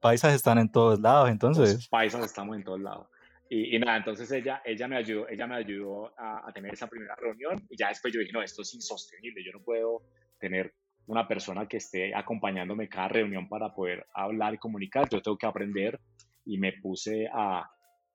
paisas 0.00 0.34
están 0.34 0.58
en 0.58 0.70
todos 0.70 1.00
lados, 1.00 1.30
entonces. 1.30 1.74
Los 1.74 1.88
paisas 1.88 2.24
estamos 2.24 2.56
en 2.56 2.64
todos 2.64 2.80
lados. 2.80 3.08
Y, 3.48 3.76
y, 3.76 3.78
nada, 3.78 3.98
entonces 3.98 4.30
ella, 4.32 4.60
ella 4.64 4.88
me 4.88 4.96
ayudó, 4.96 5.28
ella 5.28 5.46
me 5.46 5.56
ayudó 5.56 6.12
a, 6.18 6.48
a, 6.48 6.52
tener 6.52 6.72
esa 6.72 6.88
primera 6.88 7.14
reunión 7.14 7.64
y 7.70 7.76
ya 7.76 7.88
después 7.88 8.12
yo 8.12 8.20
dije, 8.20 8.32
no, 8.32 8.42
esto 8.42 8.62
es 8.62 8.74
insostenible, 8.74 9.44
yo 9.44 9.52
no 9.52 9.62
puedo 9.62 10.02
tener 10.38 10.74
una 11.06 11.26
persona 11.28 11.68
que 11.68 11.76
esté 11.76 12.14
acompañándome 12.14 12.88
cada 12.88 13.08
reunión 13.08 13.48
para 13.48 13.72
poder 13.72 14.06
hablar 14.12 14.54
y 14.54 14.58
comunicar, 14.58 15.08
yo 15.08 15.22
tengo 15.22 15.38
que 15.38 15.46
aprender 15.46 16.00
y 16.44 16.58
me 16.58 16.72
puse 16.72 17.28
a, 17.32 17.70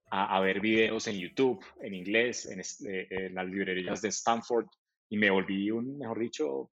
a, 0.10 0.38
a 0.38 0.40
ver 0.42 0.60
videos 0.60 1.08
en 1.08 1.18
YouTube, 1.18 1.64
en 1.82 1.94
inglés, 1.94 2.46
en, 2.46 2.60
eh, 2.60 3.08
en, 3.10 3.36
las 3.36 3.48
librerías 3.48 4.02
de 4.02 4.10
Stanford 4.10 4.68
y 5.10 5.18
me 5.18 5.30
volví 5.30 5.72
un, 5.72 5.98
mejor 5.98 6.20
dicho, 6.20 6.72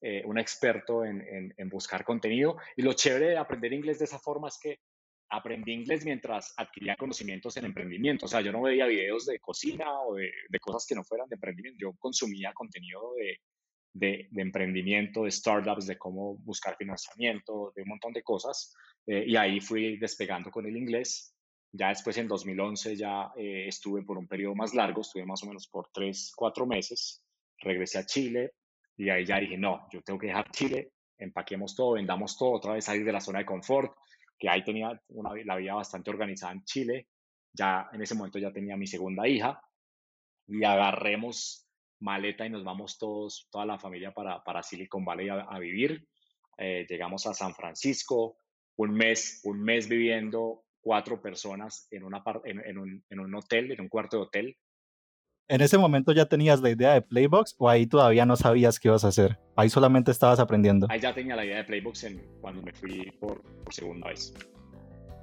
eh, 0.00 0.22
un 0.24 0.38
experto 0.38 1.04
en, 1.04 1.20
en, 1.20 1.54
en, 1.56 1.68
buscar 1.68 2.04
contenido. 2.04 2.56
Y 2.76 2.82
lo 2.82 2.92
chévere 2.92 3.30
de 3.30 3.38
aprender 3.38 3.72
inglés 3.72 3.98
de 3.98 4.04
esa 4.04 4.18
forma 4.18 4.48
es 4.48 4.58
que 4.60 4.78
aprendí 5.32 5.72
inglés 5.72 6.04
mientras 6.04 6.52
adquiría 6.56 6.94
conocimientos 6.96 7.56
en 7.56 7.64
emprendimiento. 7.64 8.26
O 8.26 8.28
sea, 8.28 8.42
yo 8.42 8.52
no 8.52 8.62
veía 8.62 8.86
videos 8.86 9.24
de 9.26 9.38
cocina 9.40 10.00
o 10.02 10.14
de, 10.14 10.30
de 10.48 10.60
cosas 10.60 10.86
que 10.86 10.94
no 10.94 11.02
fueran 11.02 11.28
de 11.28 11.36
emprendimiento. 11.36 11.78
Yo 11.80 11.92
consumía 11.98 12.52
contenido 12.52 13.14
de, 13.14 13.38
de, 13.94 14.28
de, 14.30 14.42
emprendimiento, 14.42 15.24
de 15.24 15.30
startups, 15.30 15.86
de 15.86 15.96
cómo 15.96 16.36
buscar 16.36 16.76
financiamiento, 16.76 17.72
de 17.74 17.82
un 17.82 17.88
montón 17.88 18.12
de 18.12 18.22
cosas. 18.22 18.74
Eh, 19.06 19.24
y 19.26 19.36
ahí 19.36 19.60
fui 19.60 19.96
despegando 19.96 20.50
con 20.50 20.66
el 20.66 20.76
inglés. 20.76 21.34
Ya 21.72 21.88
después, 21.88 22.18
en 22.18 22.28
2011, 22.28 22.96
ya 22.96 23.32
eh, 23.34 23.64
estuve 23.66 24.02
por 24.02 24.18
un 24.18 24.28
periodo 24.28 24.54
más 24.54 24.74
largo, 24.74 25.00
estuve 25.00 25.24
más 25.24 25.42
o 25.42 25.46
menos 25.46 25.66
por 25.66 25.88
tres, 25.90 26.30
cuatro 26.36 26.66
meses. 26.66 27.24
Regresé 27.58 27.98
a 27.98 28.04
Chile, 28.04 28.52
y 28.98 29.08
ahí 29.08 29.24
ya 29.24 29.38
dije, 29.38 29.56
no, 29.56 29.88
yo 29.90 30.02
tengo 30.02 30.18
que 30.18 30.26
dejar 30.26 30.50
Chile, 30.50 30.92
empaquemos 31.18 31.74
todo, 31.74 31.92
vendamos 31.92 32.36
todo, 32.36 32.52
otra 32.52 32.74
vez 32.74 32.84
salir 32.84 33.04
de 33.04 33.12
la 33.12 33.20
zona 33.20 33.38
de 33.38 33.46
confort, 33.46 33.96
que 34.42 34.48
ahí 34.48 34.64
tenía 34.64 35.00
la 35.44 35.56
vida 35.56 35.74
bastante 35.74 36.10
organizada 36.10 36.52
en 36.52 36.64
Chile. 36.64 37.06
Ya 37.52 37.88
en 37.92 38.02
ese 38.02 38.16
momento 38.16 38.40
ya 38.40 38.50
tenía 38.50 38.76
mi 38.76 38.88
segunda 38.88 39.28
hija 39.28 39.62
y 40.48 40.64
agarremos 40.64 41.68
maleta 42.00 42.44
y 42.44 42.50
nos 42.50 42.64
vamos 42.64 42.98
todos, 42.98 43.46
toda 43.52 43.66
la 43.66 43.78
familia 43.78 44.12
para, 44.12 44.42
para 44.42 44.64
Silicon 44.64 45.04
Valley 45.04 45.28
a, 45.28 45.58
vivir. 45.60 46.08
Eh, 46.58 46.84
llegamos 46.88 47.24
a 47.28 47.34
San 47.34 47.54
Francisco, 47.54 48.36
un 48.78 48.94
mes, 48.94 49.42
un 49.44 49.62
mes 49.62 49.88
viviendo 49.88 50.64
cuatro 50.80 51.22
personas 51.22 51.86
en, 51.92 52.02
una, 52.02 52.24
en, 52.44 53.04
en 53.08 53.20
un 53.20 53.34
hotel, 53.36 53.70
en 53.70 53.80
un 53.80 53.88
cuarto 53.88 54.16
de 54.16 54.22
hotel, 54.24 54.56
¿En 55.48 55.60
ese 55.60 55.76
momento 55.76 56.12
ya 56.12 56.26
tenías 56.26 56.60
la 56.60 56.70
idea 56.70 56.94
de 56.94 57.02
Playbox 57.02 57.56
o 57.58 57.68
ahí 57.68 57.86
todavía 57.86 58.24
no 58.24 58.36
sabías 58.36 58.78
qué 58.78 58.88
ibas 58.88 59.04
a 59.04 59.08
hacer? 59.08 59.38
Ahí 59.56 59.68
solamente 59.68 60.10
estabas 60.10 60.40
aprendiendo. 60.40 60.86
Ahí 60.88 61.00
ya 61.00 61.14
tenía 61.14 61.36
la 61.36 61.44
idea 61.44 61.58
de 61.58 61.64
Playbox 61.64 62.04
en, 62.04 62.22
cuando 62.40 62.62
me 62.62 62.72
fui 62.72 63.10
por, 63.20 63.42
por, 63.42 63.74
segunda 63.74 64.08
vez. 64.08 64.32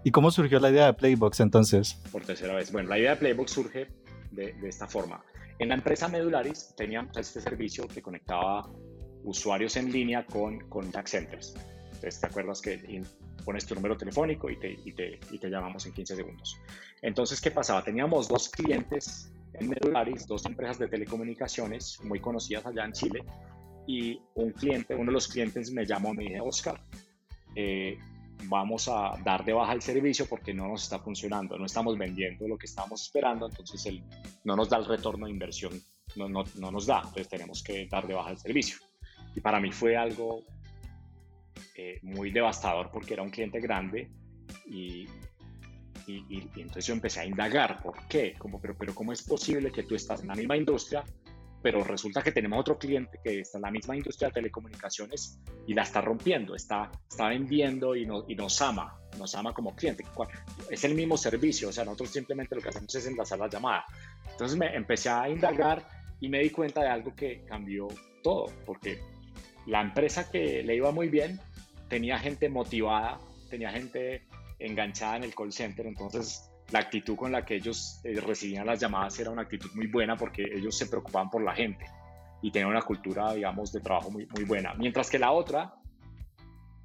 ¿Y 0.03 0.11
cómo 0.11 0.29
surgió 0.29 0.59
la 0.59 0.69
idea 0.69 0.87
de 0.87 0.93
Playbox 0.93 1.39
entonces? 1.39 1.95
Por 2.11 2.23
tercera 2.23 2.53
vez. 2.55 2.71
Bueno, 2.71 2.89
la 2.89 2.99
idea 2.99 3.11
de 3.11 3.15
Playbox 3.17 3.51
surge 3.51 3.87
de, 4.31 4.53
de 4.53 4.69
esta 4.69 4.87
forma. 4.87 5.23
En 5.57 5.69
la 5.69 5.75
empresa 5.75 6.07
Medularis 6.07 6.73
teníamos 6.75 7.17
este 7.17 7.41
servicio 7.41 7.87
que 7.87 8.01
conectaba 8.01 8.69
usuarios 9.23 9.75
en 9.77 9.91
línea 9.91 10.25
con 10.25 10.59
contact 10.69 11.07
centers. 11.07 11.55
Entonces, 11.85 12.21
¿te 12.21 12.27
acuerdas 12.27 12.61
que 12.61 13.03
pones 13.43 13.65
tu 13.65 13.75
número 13.75 13.97
telefónico 13.97 14.49
y 14.49 14.57
te, 14.57 14.71
y, 14.85 14.93
te, 14.93 15.19
y 15.31 15.37
te 15.37 15.49
llamamos 15.49 15.85
en 15.85 15.93
15 15.93 16.15
segundos? 16.15 16.57
Entonces, 17.01 17.41
¿qué 17.41 17.51
pasaba? 17.51 17.83
Teníamos 17.83 18.29
dos 18.29 18.47
clientes 18.49 19.33
en 19.53 19.69
Medularis, 19.69 20.27
dos 20.27 20.45
empresas 20.45 20.79
de 20.79 20.87
telecomunicaciones 20.87 21.99
muy 22.03 22.19
conocidas 22.19 22.65
allá 22.65 22.85
en 22.85 22.91
Chile, 22.93 23.23
y 23.87 24.21
un 24.35 24.51
cliente, 24.51 24.93
uno 24.93 25.05
de 25.05 25.13
los 25.13 25.27
clientes 25.27 25.71
me 25.71 25.85
llamó 25.85 26.13
me 26.13 26.25
dijo, 26.25 26.45
Oscar, 26.45 26.79
eh, 27.55 27.97
vamos 28.43 28.87
a 28.87 29.17
dar 29.23 29.43
de 29.43 29.53
baja 29.53 29.73
el 29.73 29.81
servicio 29.81 30.27
porque 30.27 30.53
no 30.53 30.67
nos 30.67 30.83
está 30.83 30.99
funcionando, 30.99 31.57
no 31.57 31.65
estamos 31.65 31.97
vendiendo 31.97 32.47
lo 32.47 32.57
que 32.57 32.67
estábamos 32.67 33.01
esperando, 33.01 33.47
entonces 33.47 33.85
él 33.87 34.03
no 34.43 34.55
nos 34.55 34.69
da 34.69 34.77
el 34.77 34.85
retorno 34.85 35.25
de 35.25 35.31
inversión, 35.31 35.73
no, 36.15 36.29
no, 36.29 36.43
no 36.55 36.71
nos 36.71 36.85
da, 36.85 36.99
entonces 36.99 37.27
tenemos 37.27 37.63
que 37.63 37.87
dar 37.87 38.07
de 38.07 38.13
baja 38.13 38.31
el 38.31 38.37
servicio. 38.37 38.77
Y 39.35 39.41
para 39.41 39.59
mí 39.59 39.71
fue 39.71 39.97
algo 39.97 40.43
eh, 41.75 41.99
muy 42.01 42.31
devastador 42.31 42.91
porque 42.91 43.13
era 43.13 43.23
un 43.23 43.29
cliente 43.29 43.59
grande 43.59 44.11
y, 44.65 45.07
y, 46.09 46.25
y, 46.27 46.49
y, 46.55 46.61
entonces 46.61 46.87
yo 46.87 46.93
empecé 46.93 47.19
a 47.19 47.25
indagar, 47.25 47.81
¿por 47.83 48.07
qué? 48.07 48.33
Como, 48.37 48.59
pero, 48.59 48.75
pero 48.77 48.95
¿cómo 48.95 49.13
es 49.13 49.21
posible 49.21 49.71
que 49.71 49.83
tú 49.83 49.95
estás 49.95 50.21
en 50.21 50.27
la 50.27 50.35
misma 50.35 50.57
industria, 50.57 51.03
pero 51.61 51.83
resulta 51.83 52.21
que 52.21 52.31
tenemos 52.31 52.59
otro 52.59 52.77
cliente 52.77 53.19
que 53.23 53.41
está 53.41 53.57
en 53.57 53.63
la 53.63 53.71
misma 53.71 53.95
industria 53.95 54.29
de 54.29 54.35
telecomunicaciones 54.35 55.39
y 55.67 55.73
la 55.73 55.83
está 55.83 56.01
rompiendo, 56.01 56.55
está, 56.55 56.89
está 57.09 57.27
vendiendo 57.27 57.95
y, 57.95 58.05
no, 58.05 58.23
y 58.27 58.35
nos 58.35 58.61
ama, 58.61 58.97
nos 59.17 59.35
ama 59.35 59.53
como 59.53 59.75
cliente. 59.75 60.03
Es 60.69 60.83
el 60.83 60.95
mismo 60.95 61.17
servicio, 61.17 61.69
o 61.69 61.71
sea, 61.71 61.83
nosotros 61.83 62.09
simplemente 62.09 62.55
lo 62.55 62.61
que 62.61 62.69
hacemos 62.69 62.93
es 62.95 63.05
enlazar 63.05 63.39
la 63.39 63.49
llamada. 63.49 63.85
Entonces 64.31 64.57
me 64.57 64.73
empecé 64.75 65.09
a 65.09 65.29
indagar 65.29 65.85
y 66.19 66.29
me 66.29 66.39
di 66.39 66.49
cuenta 66.49 66.81
de 66.81 66.89
algo 66.89 67.13
que 67.15 67.43
cambió 67.45 67.87
todo, 68.23 68.51
porque 68.65 68.99
la 69.67 69.81
empresa 69.81 70.31
que 70.31 70.63
le 70.63 70.75
iba 70.75 70.91
muy 70.91 71.09
bien 71.09 71.39
tenía 71.89 72.17
gente 72.17 72.49
motivada, 72.49 73.19
tenía 73.49 73.71
gente 73.71 74.23
enganchada 74.59 75.17
en 75.17 75.23
el 75.23 75.35
call 75.35 75.51
center, 75.51 75.87
entonces 75.87 76.51
la 76.71 76.79
actitud 76.79 77.15
con 77.15 77.31
la 77.31 77.45
que 77.45 77.55
ellos 77.55 78.01
eh, 78.03 78.19
recibían 78.19 78.65
las 78.65 78.79
llamadas 78.79 79.19
era 79.19 79.31
una 79.31 79.43
actitud 79.43 79.71
muy 79.73 79.87
buena 79.87 80.15
porque 80.15 80.43
ellos 80.43 80.77
se 80.77 80.87
preocupaban 80.87 81.29
por 81.29 81.43
la 81.43 81.53
gente 81.53 81.85
y 82.41 82.51
tenían 82.51 82.69
una 82.69 82.81
cultura, 82.81 83.33
digamos, 83.33 83.71
de 83.71 83.81
trabajo 83.81 84.11
muy, 84.11 84.25
muy 84.27 84.43
buena. 84.45 84.73
Mientras 84.75 85.09
que 85.09 85.19
la 85.19 85.31
otra, 85.31 85.73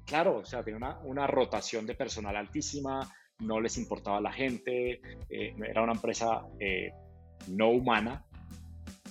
claro, 0.05 0.37
o 0.37 0.45
sea, 0.45 0.63
tenía 0.63 0.77
una, 0.77 0.99
una 0.99 1.27
rotación 1.27 1.85
de 1.85 1.95
personal 1.95 2.35
altísima, 2.35 2.99
no 3.39 3.59
les 3.59 3.77
importaba 3.77 4.19
la 4.19 4.31
gente, 4.31 5.01
eh, 5.29 5.55
era 5.65 5.81
una 5.81 5.93
empresa 5.93 6.41
eh, 6.59 6.91
no 7.47 7.69
humana 7.69 8.25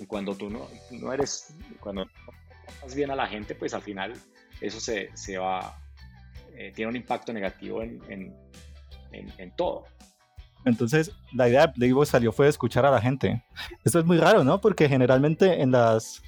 Y 0.00 0.06
cuando 0.06 0.34
tú 0.34 0.50
no, 0.50 0.66
no 0.90 1.12
eres, 1.12 1.56
cuando 1.80 2.04
no 2.04 2.10
bien 2.94 3.10
a 3.10 3.16
la 3.16 3.26
gente, 3.26 3.54
pues 3.54 3.72
al 3.74 3.82
final 3.82 4.12
eso 4.60 4.80
se, 4.80 5.10
se 5.16 5.38
va, 5.38 5.78
eh, 6.56 6.72
tiene 6.74 6.90
un 6.90 6.96
impacto 6.96 7.32
negativo 7.32 7.82
en, 7.82 8.00
en, 9.12 9.50
todo. 9.56 9.84
Entonces, 10.64 11.12
la 11.32 11.48
idea 11.48 11.66
de 11.66 11.72
Playboy 11.72 12.06
salió 12.06 12.32
fue 12.32 12.48
escuchar 12.48 12.86
a 12.86 12.90
la 12.90 13.00
gente. 13.00 13.44
Esto 13.84 13.98
es 13.98 14.04
muy 14.04 14.18
raro, 14.18 14.44
¿no? 14.44 14.60
Porque 14.60 14.88
generalmente 14.88 15.60
en 15.62 15.70
las, 15.70 16.22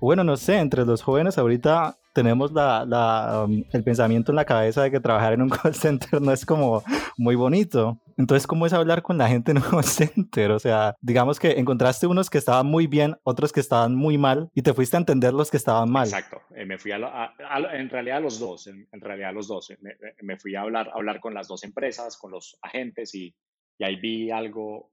bueno, 0.00 0.24
no 0.24 0.36
sé, 0.36 0.58
entre 0.58 0.84
los 0.84 1.02
jóvenes 1.02 1.38
ahorita 1.38 1.96
tenemos 2.12 2.52
la, 2.52 2.84
la, 2.84 3.44
um, 3.44 3.62
el 3.72 3.84
pensamiento 3.84 4.32
en 4.32 4.36
la 4.36 4.44
cabeza 4.44 4.82
de 4.82 4.90
que 4.90 5.00
trabajar 5.00 5.32
en 5.32 5.42
un 5.42 5.48
call 5.50 5.74
center 5.74 6.20
no 6.20 6.32
es 6.32 6.44
como 6.44 6.82
muy 7.16 7.36
bonito. 7.36 7.98
Entonces, 8.20 8.46
¿cómo 8.46 8.66
es 8.66 8.74
hablar 8.74 9.02
con 9.02 9.16
la 9.16 9.28
gente 9.28 9.50
en 9.52 9.56
un 9.58 9.62
call 9.62 9.84
center? 9.84 10.50
O 10.50 10.58
sea, 10.58 10.94
digamos 11.00 11.40
que 11.40 11.52
encontraste 11.52 12.06
unos 12.06 12.28
que 12.28 12.38
estaban 12.38 12.66
muy 12.66 12.86
bien, 12.86 13.16
otros 13.24 13.52
que 13.52 13.60
estaban 13.60 13.94
muy 13.94 14.18
mal, 14.18 14.50
y 14.54 14.62
te 14.62 14.74
fuiste 14.74 14.96
a 14.96 15.00
entender 15.00 15.32
los 15.32 15.50
que 15.50 15.56
estaban 15.56 15.90
mal. 15.90 16.06
Exacto. 16.06 16.42
Eh, 16.54 16.66
me 16.66 16.78
fui 16.78 16.92
a, 16.92 17.34
en 17.72 17.88
realidad 17.88 18.20
los 18.20 18.38
dos, 18.38 18.66
en, 18.66 18.86
realidad 18.92 19.32
los 19.32 19.48
dos. 19.48 19.72
Me, 19.80 19.96
me, 20.20 20.36
fui 20.36 20.54
a 20.54 20.60
hablar, 20.62 20.88
a 20.88 20.92
hablar 20.92 21.20
con 21.20 21.32
las 21.32 21.48
dos 21.48 21.64
empresas, 21.64 22.18
con 22.18 22.30
los 22.30 22.58
agentes, 22.60 23.14
y, 23.14 23.34
y 23.78 23.84
ahí 23.84 23.96
vi 23.96 24.30
algo, 24.30 24.92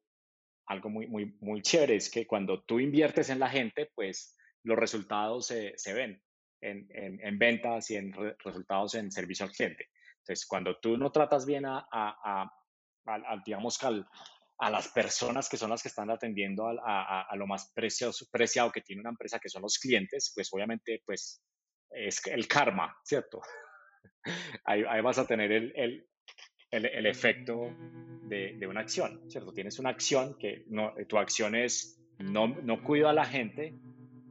algo 0.67 0.89
muy, 0.89 1.07
muy, 1.07 1.37
muy 1.41 1.61
chévere, 1.61 1.97
es 1.97 2.09
que 2.09 2.25
cuando 2.25 2.63
tú 2.63 2.79
inviertes 2.79 3.29
en 3.29 3.39
la 3.39 3.49
gente, 3.49 3.91
pues 3.93 4.37
los 4.63 4.77
resultados 4.77 5.47
se, 5.47 5.73
se 5.75 5.93
ven 5.93 6.21
en, 6.61 6.87
en, 6.91 7.37
ventas 7.37 7.89
y 7.91 7.95
en 7.95 8.13
resultados 8.43 8.95
en 8.95 9.11
servicio 9.11 9.45
al 9.45 9.51
cliente. 9.51 9.89
Entonces, 10.19 10.45
cuando 10.45 10.77
tú 10.79 10.97
no 10.97 11.11
tratas 11.11 11.45
bien 11.45 11.65
a, 11.65 11.87
a, 11.91 12.51
a, 13.09 13.41
digamos, 13.45 13.79
a 13.83 14.69
las 14.69 14.87
personas 14.89 15.49
que 15.49 15.57
son 15.57 15.69
las 15.69 15.81
que 15.81 15.89
están 15.89 16.09
atendiendo 16.09 16.67
a, 16.67 17.35
lo 17.35 17.47
más 17.47 17.71
precioso, 17.73 18.25
preciado 18.31 18.71
que 18.71 18.81
tiene 18.81 19.01
una 19.01 19.11
empresa, 19.11 19.39
que 19.39 19.49
son 19.49 19.61
los 19.61 19.77
clientes, 19.77 20.31
pues 20.33 20.49
obviamente, 20.51 21.01
pues 21.05 21.41
es 21.89 22.25
el 22.27 22.47
karma, 22.47 22.95
¿cierto? 23.03 23.41
ahí, 24.65 24.83
ahí 24.87 25.01
vas 25.01 25.19
a 25.19 25.27
tener 25.27 25.51
el, 25.51 25.73
el, 25.75 26.05
el, 26.71 27.05
efecto 27.05 27.73
de, 28.23 28.57
de, 28.57 28.67
una 28.67 28.81
acción, 28.81 29.29
¿cierto? 29.29 29.53
Tienes 29.53 29.79
una 29.79 29.89
acción 29.89 30.37
que 30.37 30.65
no, 30.67 30.93
tu 31.07 31.17
acción 31.17 31.55
es 31.55 32.01
no, 32.19 32.47
no 32.47 32.83
cuido 32.83 33.09
a 33.09 33.13
la 33.13 33.25
gente, 33.25 33.75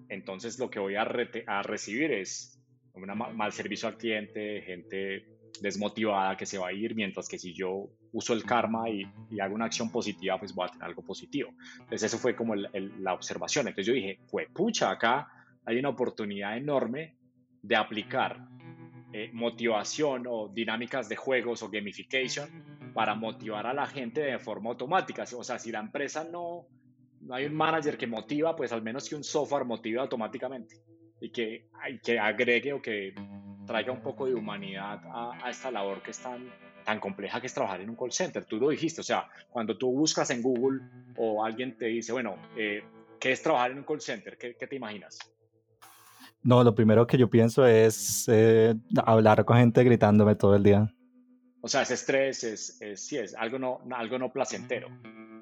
entonces 0.09 0.59
lo 0.59 0.71
que 0.71 0.79
voy 0.79 0.97
a, 0.97 1.03
a 1.03 1.63
recibir 1.63 2.13
es 2.13 2.61
un 2.95 3.07
mal 3.37 3.53
servicio 3.53 3.89
al 3.89 3.97
cliente, 3.97 4.63
gente 4.63 5.36
desmotivada 5.61 6.37
que 6.37 6.47
se 6.47 6.59
va 6.59 6.69
a 6.69 6.73
ir, 6.73 6.95
mientras 6.95 7.29
que 7.29 7.39
si 7.39 7.53
yo 7.53 7.89
uso 8.13 8.33
el 8.33 8.45
karma 8.45 8.89
y, 8.89 9.05
hago 9.41 9.55
una 9.55 9.67
acción 9.67 9.91
positiva, 9.91 10.39
pues 10.39 10.55
voy 10.55 10.67
a 10.67 10.73
tener 10.73 10.85
algo 10.85 11.03
positivo. 11.03 11.51
Entonces 11.81 12.05
eso 12.05 12.19
fue 12.19 12.35
como 12.35 12.55
la 12.55 13.13
observación. 13.13 13.69
Entonces 13.69 13.87
yo 13.87 13.93
dije, 13.93 14.21
pucha, 14.53 14.91
acá 14.91 15.29
hay 15.65 15.79
una 15.79 15.91
oportunidad 15.91 16.57
enorme 16.57 17.17
de 17.63 17.77
aplicar 17.77 18.49
eh, 19.13 19.31
motivación 19.33 20.27
o 20.29 20.49
dinámicas 20.49 21.09
de 21.09 21.17
juegos 21.17 21.63
o 21.63 21.71
gamification 21.71 22.93
para 22.93 23.15
motivar 23.15 23.67
a 23.67 23.75
la 23.75 23.87
gente 23.87 24.21
de 24.21 24.39
forma 24.39 24.71
automática. 24.71 25.25
O 25.37 25.45
sea, 25.45 25.59
si 25.59 25.71
la 25.71 25.81
empresa 25.81 26.25
no, 26.25 26.67
no 27.21 27.35
hay 27.35 27.47
un 27.47 27.55
manager 27.55 27.97
que 27.97 28.07
motiva, 28.07 28.55
pues 28.55 28.73
al 28.73 28.83
menos 28.83 29.09
que 29.09 29.17
un 29.17 29.25
software 29.25 29.65
motive 29.65 30.01
automáticamente 30.01 30.77
y 31.21 31.31
que, 31.31 31.69
que 32.03 32.19
agregue 32.19 32.73
o 32.73 32.83
que 32.83 33.15
traiga 33.67 33.93
un 33.93 34.01
poco 34.01 34.27
de 34.27 34.35
humanidad 34.35 35.01
a, 35.05 35.51
esta 35.51 35.71
labor 35.71 36.03
que 36.03 36.13
es 36.13 36.19
tan, 36.19 36.51
tan 36.85 37.01
compleja 37.01 37.41
que 37.41 37.47
es 37.47 37.55
trabajar 37.55 37.81
en 37.81 37.91
un 37.91 37.97
call 37.97 38.13
center. 38.13 38.45
Tú 38.45 38.57
lo 38.57 38.71
dijiste, 38.71 39.01
o 39.01 39.05
sea, 39.05 39.29
cuando 39.51 39.77
tú 39.77 39.91
buscas 39.93 40.31
en 40.31 40.43
Google 40.43 40.81
o 41.17 41.45
alguien 41.45 41.77
te 41.77 41.87
dice, 41.87 42.13
bueno, 42.13 42.37
eh, 42.57 42.83
¿qué 43.21 43.33
es 43.33 43.43
trabajar 43.43 43.73
en 43.73 43.79
un 43.79 43.85
call 43.85 44.01
center? 44.01 44.39
¿Qué, 44.39 44.55
te 44.55 44.77
imaginas? 44.77 45.19
No, 46.43 46.63
lo 46.63 46.75
primero 46.75 47.07
que 47.07 47.19
yo 47.19 47.29
pienso 47.29 47.67
es 47.67 48.27
eh, 48.29 48.75
hablar 49.05 49.45
con 49.45 49.57
gente 49.59 49.83
gritándome 49.83 50.37
todo 50.37 50.55
el 50.55 50.63
día. 50.63 50.93
O 51.61 51.69
sea, 51.69 51.83
ese 51.83 51.95
estrés, 51.95 52.45
es, 52.45 52.81
es, 52.81 53.05
sí, 53.05 53.19
es 53.19 53.35
algo 53.35 53.59
no, 53.59 53.81
algo 53.97 54.19
no 54.19 54.33
placentero. 54.33 54.89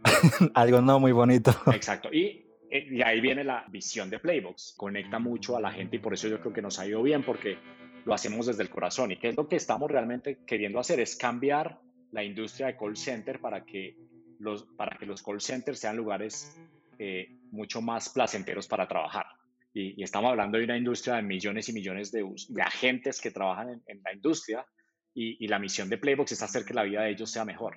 algo 0.55 0.81
no 0.81 0.99
muy 0.99 1.13
bonito. 1.13 1.55
Exacto. 1.67 2.09
Y, 2.11 2.47
eh, 2.71 2.89
y 2.91 3.03
ahí 3.03 3.21
viene 3.21 3.45
la 3.45 3.65
visión 3.69 4.09
de 4.11 4.19
Playbox. 4.19 4.75
Conecta 4.77 5.19
mucho 5.19 5.57
a 5.57 5.61
la 5.61 5.71
gente 5.71 5.97
y 5.97 5.99
por 5.99 6.15
eso 6.15 6.29
yo 6.29 6.41
creo 6.41 6.53
que 6.53 6.63
nos 6.63 6.79
ha 6.79 6.87
ido 6.87 7.03
bien 7.03 7.23
porque 7.23 7.59
lo 8.05 8.15
hacemos 8.15 8.47
desde 8.47 8.63
el 8.63 8.71
corazón. 8.71 9.13
¿Y 9.13 9.17
qué 9.17 9.29
es 9.29 9.37
lo 9.37 9.49
que 9.49 9.57
estamos 9.57 9.91
realmente 9.91 10.39
queriendo 10.47 10.79
hacer? 10.79 11.01
Es 11.01 11.17
cambiar 11.17 11.81
la 12.13 12.23
industria 12.23 12.69
de 12.69 12.77
call 12.77 12.97
center 12.97 13.41
para 13.41 13.65
que 13.65 13.97
los, 14.39 14.65
para 14.77 14.97
que 14.97 15.07
los 15.07 15.23
call 15.23 15.41
centers 15.41 15.81
sean 15.81 15.97
lugares 15.97 16.57
eh, 16.99 17.39
mucho 17.51 17.81
más 17.81 18.09
placenteros 18.09 18.69
para 18.69 18.87
trabajar. 18.87 19.27
Y, 19.73 20.01
estamos 20.03 20.31
hablando 20.31 20.59
de 20.59 20.65
una 20.65 20.77
industria 20.77 21.17
de 21.17 21.23
millones 21.23 21.69
y 21.69 21.73
millones 21.73 22.13
de, 22.13 22.25
de 22.49 22.63
agentes 22.63 23.21
que 23.21 23.33
trabajan 23.33 23.83
en, 23.87 24.03
la 24.05 24.13
industria 24.13 24.65
y, 25.13 25.45
y, 25.45 25.49
la 25.49 25.59
misión 25.59 25.89
de 25.89 25.99
Playbox 25.99 26.33
es 26.33 26.43
hacer 26.43 26.65
que 26.65 26.75
la 26.75 26.85
vida 26.85 27.03
de 27.03 27.11
ellos 27.11 27.31
sea 27.31 27.45
mejor. 27.45 27.77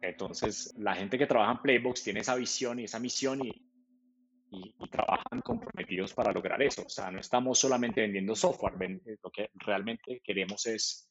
Entonces, 0.00 0.72
la 0.78 0.94
gente 0.94 1.18
que 1.18 1.26
trabaja 1.26 1.52
en 1.52 1.58
Playbox 1.58 2.02
tiene 2.02 2.20
esa 2.20 2.34
visión 2.36 2.78
y 2.78 2.84
esa 2.84 2.98
misión 2.98 3.44
y, 3.44 3.65
y, 4.50 4.74
trabajan 4.90 5.42
comprometidos 5.42 6.14
para 6.14 6.32
lograr 6.32 6.62
eso. 6.62 6.82
O 6.82 6.88
sea, 6.88 7.10
no 7.10 7.20
estamos 7.20 7.58
solamente 7.58 8.00
vendiendo 8.00 8.34
software, 8.34 8.74
eh, 8.82 9.16
lo 9.22 9.30
que 9.30 9.50
realmente 9.54 10.20
queremos 10.24 10.64
es, 10.66 11.10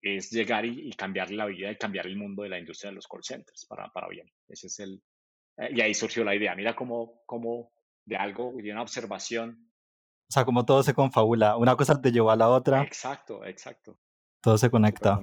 es 0.00 0.30
llegar 0.30 0.64
y, 0.64 0.90
cambiar 0.92 1.30
la 1.30 1.46
vida 1.46 1.70
y 1.70 1.76
cambiar 1.76 2.06
el 2.06 2.16
mundo 2.16 2.42
de 2.42 2.50
la 2.50 2.58
industria 2.58 2.90
de 2.90 2.96
los 2.96 3.08
call 3.08 3.24
centers 3.24 3.66
para, 3.66 3.88
para 3.88 4.08
bien. 4.08 4.30
Ese 4.46 4.68
es 4.68 4.78
el, 4.80 5.02
eh, 5.56 5.70
y 5.74 5.80
ahí 5.80 5.94
surgió 5.94 6.24
la 6.24 6.34
idea. 6.34 6.54
Mira 6.54 6.74
cómo, 6.74 7.22
cómo 7.26 7.72
de 8.04 8.16
algo, 8.16 8.52
de 8.56 8.72
una 8.72 8.82
observación. 8.82 9.70
O 10.28 10.32
sea, 10.32 10.44
como 10.44 10.64
todo 10.64 10.82
se 10.82 10.94
confabula. 10.94 11.56
Una 11.56 11.76
cosa 11.76 12.00
te 12.00 12.12
llevó 12.12 12.30
a 12.30 12.36
la 12.36 12.48
otra. 12.48 12.82
Exacto, 12.82 13.44
exacto. 13.44 13.98
Todo 14.40 14.58
se 14.58 14.70
conecta. 14.70 15.20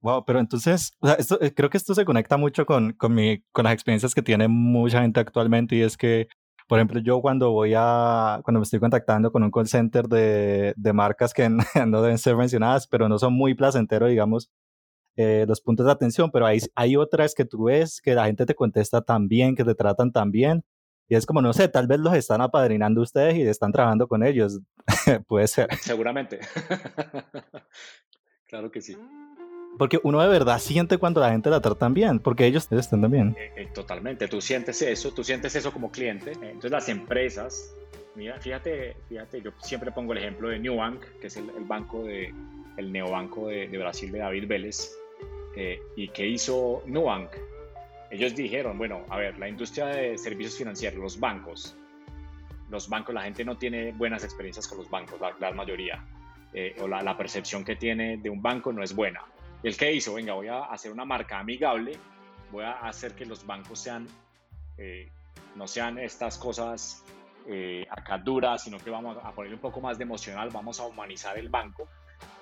Wow, 0.00 0.24
pero 0.24 0.40
entonces, 0.40 0.92
o 1.00 1.06
sea, 1.06 1.16
esto, 1.16 1.40
eh, 1.40 1.52
creo 1.54 1.70
que 1.70 1.78
esto 1.78 1.94
se 1.94 2.04
conecta 2.04 2.36
mucho 2.36 2.66
con, 2.66 2.92
con, 2.92 3.14
mi, 3.14 3.42
con 3.52 3.64
las 3.64 3.72
experiencias 3.72 4.14
que 4.14 4.22
tiene 4.22 4.46
mucha 4.46 5.00
gente 5.00 5.20
actualmente 5.20 5.76
y 5.76 5.82
es 5.82 5.96
que 5.96 6.28
por 6.66 6.78
ejemplo, 6.78 7.00
yo 7.00 7.20
cuando 7.20 7.52
voy 7.52 7.74
a, 7.76 8.40
cuando 8.42 8.60
me 8.60 8.64
estoy 8.64 8.80
contactando 8.80 9.30
con 9.30 9.42
un 9.42 9.50
call 9.50 9.68
center 9.68 10.08
de, 10.08 10.74
de 10.76 10.92
marcas 10.92 11.32
que 11.32 11.48
no 11.86 12.02
deben 12.02 12.18
ser 12.18 12.36
mencionadas, 12.36 12.86
pero 12.86 13.08
no 13.08 13.18
son 13.18 13.34
muy 13.34 13.54
placenteros, 13.54 14.10
digamos, 14.10 14.50
eh, 15.16 15.44
los 15.48 15.60
puntos 15.60 15.86
de 15.86 15.92
atención, 15.92 16.30
pero 16.30 16.46
hay, 16.46 16.58
hay 16.74 16.96
otras 16.96 17.34
que 17.34 17.44
tú 17.44 17.64
ves 17.64 18.00
que 18.00 18.14
la 18.14 18.26
gente 18.26 18.46
te 18.46 18.54
contesta 18.54 19.00
tan 19.00 19.28
bien, 19.28 19.54
que 19.54 19.64
te 19.64 19.74
tratan 19.74 20.12
tan 20.12 20.30
bien, 20.30 20.64
y 21.08 21.14
es 21.14 21.24
como, 21.24 21.40
no 21.40 21.52
sé, 21.52 21.68
tal 21.68 21.86
vez 21.86 22.00
los 22.00 22.14
están 22.14 22.40
apadrinando 22.40 23.00
ustedes 23.00 23.36
y 23.36 23.42
están 23.42 23.72
trabajando 23.72 24.08
con 24.08 24.24
ellos. 24.24 24.60
Puede 25.28 25.46
ser. 25.46 25.72
Seguramente. 25.76 26.40
claro 28.48 28.72
que 28.72 28.80
sí. 28.80 28.96
Porque 29.78 30.00
uno 30.02 30.22
de 30.22 30.28
verdad 30.28 30.58
siente 30.58 30.96
cuando 30.96 31.20
la 31.20 31.30
gente 31.30 31.50
la 31.50 31.60
trata 31.60 31.88
bien, 31.88 32.18
porque 32.18 32.46
ellos 32.46 32.70
están 32.70 33.02
también. 33.02 33.36
Eh, 33.38 33.52
eh, 33.56 33.68
totalmente, 33.74 34.26
tú 34.28 34.40
sientes 34.40 34.80
eso, 34.82 35.12
tú 35.12 35.22
sientes 35.22 35.54
eso 35.54 35.72
como 35.72 35.90
cliente. 35.90 36.32
Entonces 36.32 36.70
las 36.70 36.88
empresas, 36.88 37.74
mira, 38.14 38.40
fíjate, 38.40 38.96
fíjate, 39.08 39.42
yo 39.42 39.50
siempre 39.58 39.92
pongo 39.92 40.12
el 40.12 40.18
ejemplo 40.18 40.48
de 40.48 40.58
Nubank, 40.58 41.02
que 41.20 41.26
es 41.26 41.36
el, 41.36 41.50
banco 41.60 42.04
de, 42.04 42.32
el 42.76 42.90
neobanco 42.90 43.48
de, 43.48 43.68
de, 43.68 43.78
Brasil 43.78 44.10
de 44.10 44.18
David 44.18 44.46
Vélez. 44.46 44.96
Eh, 45.56 45.80
¿Y 45.96 46.08
qué 46.08 46.26
hizo 46.26 46.82
Nubank? 46.86 47.30
Ellos 48.10 48.34
dijeron, 48.34 48.78
bueno, 48.78 49.04
a 49.10 49.18
ver, 49.18 49.38
la 49.38 49.48
industria 49.48 49.86
de 49.86 50.16
servicios 50.16 50.56
financieros, 50.56 50.98
los 50.98 51.20
bancos, 51.20 51.76
los 52.70 52.88
bancos, 52.88 53.14
la 53.14 53.22
gente 53.22 53.44
no 53.44 53.58
tiene 53.58 53.92
buenas 53.92 54.24
experiencias 54.24 54.66
con 54.68 54.78
los 54.78 54.88
bancos, 54.88 55.20
la, 55.20 55.34
la 55.38 55.52
mayoría, 55.52 56.04
o 56.80 56.88
la, 56.88 57.02
la 57.02 57.16
percepción 57.18 57.64
que 57.64 57.76
tiene 57.76 58.16
de 58.16 58.30
un 58.30 58.40
banco 58.40 58.72
no 58.72 58.82
es 58.82 58.94
buena 58.94 59.20
el 59.62 59.76
que 59.76 59.92
hizo? 59.92 60.14
Venga, 60.14 60.34
voy 60.34 60.48
a 60.48 60.64
hacer 60.64 60.92
una 60.92 61.04
marca 61.04 61.38
amigable, 61.38 61.98
voy 62.50 62.64
a 62.64 62.72
hacer 62.72 63.14
que 63.14 63.26
los 63.26 63.46
bancos 63.46 63.80
sean, 63.80 64.06
eh, 64.78 65.10
no 65.54 65.66
sean 65.66 65.98
estas 65.98 66.38
cosas 66.38 67.04
eh, 67.48 67.86
acá 67.90 68.18
duras, 68.18 68.64
sino 68.64 68.78
que 68.78 68.90
vamos 68.90 69.16
a 69.22 69.32
poner 69.32 69.52
un 69.54 69.60
poco 69.60 69.80
más 69.80 69.98
de 69.98 70.04
emocional, 70.04 70.50
vamos 70.50 70.80
a 70.80 70.86
humanizar 70.86 71.38
el 71.38 71.48
banco. 71.48 71.88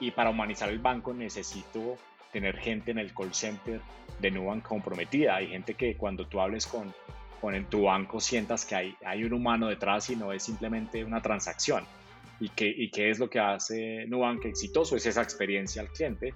Y 0.00 0.11
para 0.11 0.31
humanizar 0.31 0.68
el 0.68 0.79
banco 0.79 1.12
necesito 1.12 1.96
tener 2.33 2.57
gente 2.59 2.90
en 2.90 2.98
el 2.98 3.12
call 3.12 3.35
center 3.35 3.81
de 4.18 4.31
Nubank 4.31 4.64
comprometida. 4.64 5.37
Hay 5.37 5.48
gente 5.48 5.74
que 5.74 5.96
cuando 5.96 6.27
tú 6.27 6.40
hables 6.40 6.66
con, 6.66 6.92
con 7.40 7.55
en 7.55 7.66
tu 7.66 7.83
banco 7.83 8.20
sientas 8.20 8.64
que 8.64 8.74
hay, 8.74 8.96
hay 9.05 9.24
un 9.24 9.33
humano 9.33 9.68
detrás 9.68 10.11
y 10.11 10.16
no 10.16 10.33
es 10.33 10.42
simplemente 10.42 11.05
una 11.05 11.20
transacción. 11.20 11.85
¿Y 12.40 12.48
qué, 12.48 12.66
y 12.66 12.90
qué 12.90 13.11
es 13.11 13.18
lo 13.18 13.31
que 13.31 13.38
hace 13.38 14.07
Nubank 14.07 14.44
exitoso? 14.46 14.96
Es 14.96 15.07
esa 15.07 15.22
experiencia 15.22 15.83
al 15.83 15.88
cliente 15.88 16.35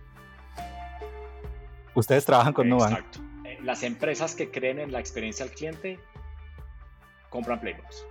Ustedes 1.98 2.24
trabajan 2.24 2.52
con 2.52 2.68
Nubank. 2.68 2.92
Exacto. 2.92 3.20
Las 3.64 3.82
empresas 3.82 4.36
que 4.36 4.52
creen 4.52 4.78
en 4.78 4.92
la 4.92 5.00
experiencia 5.00 5.44
al 5.44 5.50
cliente 5.50 5.98
compran 7.28 7.58
Playbooks. 7.58 8.06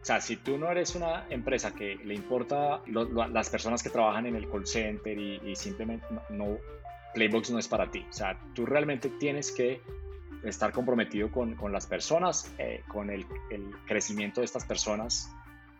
O 0.00 0.04
sea, 0.04 0.22
si 0.22 0.36
tú 0.36 0.56
no 0.56 0.70
eres 0.70 0.94
una 0.94 1.26
empresa 1.28 1.74
que 1.74 1.96
le 1.96 2.14
importa 2.14 2.80
las 2.86 3.50
personas 3.50 3.82
que 3.82 3.90
trabajan 3.90 4.24
en 4.24 4.34
el 4.34 4.48
call 4.48 4.66
center 4.66 5.18
y, 5.18 5.54
simplemente 5.56 6.06
no, 6.30 6.56
Playbooks 7.12 7.50
no 7.50 7.58
es 7.58 7.68
para 7.68 7.90
ti. 7.90 8.06
O 8.08 8.12
sea, 8.14 8.40
tú 8.54 8.64
realmente 8.64 9.10
tienes 9.10 9.52
que 9.52 9.82
estar 10.42 10.72
comprometido 10.72 11.30
con, 11.30 11.54
con 11.54 11.70
las 11.70 11.86
personas, 11.86 12.50
eh, 12.56 12.82
con 12.88 13.10
el, 13.10 13.26
crecimiento 13.86 14.40
de 14.40 14.46
estas 14.46 14.64
personas 14.64 15.30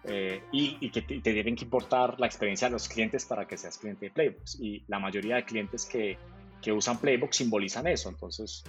eh, 0.05 0.43
y, 0.53 0.91
que 0.91 1.01
te, 1.01 1.21
tienen 1.21 1.57
que 1.57 1.65
importar 1.65 2.21
la 2.21 2.27
experiencia 2.27 2.69
de 2.69 2.73
los 2.73 2.91
clientes 2.91 3.25
para 3.25 3.47
que 3.49 3.57
seas 3.57 3.79
cliente 3.79 4.05
de 4.05 4.11
Playbox. 4.11 4.61
Y 4.61 4.85
la 4.87 4.99
mayoría 4.99 5.37
de 5.37 5.45
clientes 5.47 5.87
que, 5.87 6.19
que 6.61 6.73
usan 6.73 6.99
Playbox 6.99 7.37
simbolizan 7.37 7.87
eso. 7.87 8.09
Entonces, 8.09 8.65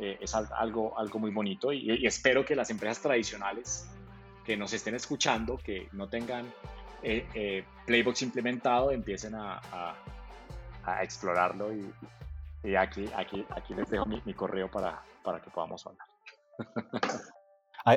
eh, 0.00 0.18
es 0.20 0.34
algo, 0.34 0.98
algo 0.98 1.18
muy 1.18 1.30
bonito 1.30 1.72
y, 1.72 2.06
espero 2.06 2.44
que 2.44 2.54
las 2.54 2.70
empresas 2.70 3.02
tradicionales 3.02 3.88
que 4.44 4.56
nos 4.56 4.72
estén 4.72 4.94
escuchando, 4.94 5.58
que 5.58 5.88
no 5.92 6.08
tengan 6.08 6.52
Playbox 7.86 8.22
implementado, 8.22 8.90
empiecen 8.90 9.34
a, 9.34 9.60
a, 10.84 11.02
explorarlo 11.02 11.72
y, 11.74 11.92
y, 12.64 12.74
aquí, 12.74 13.04
aquí, 13.14 13.44
aquí 13.50 13.74
les 13.74 13.90
dejo 13.90 14.06
mi, 14.06 14.22
mi 14.24 14.34
correo 14.34 14.70
para, 14.70 15.02
para 15.22 15.40
que 15.40 15.50
podamos 15.50 15.86
hablar. 15.86 16.06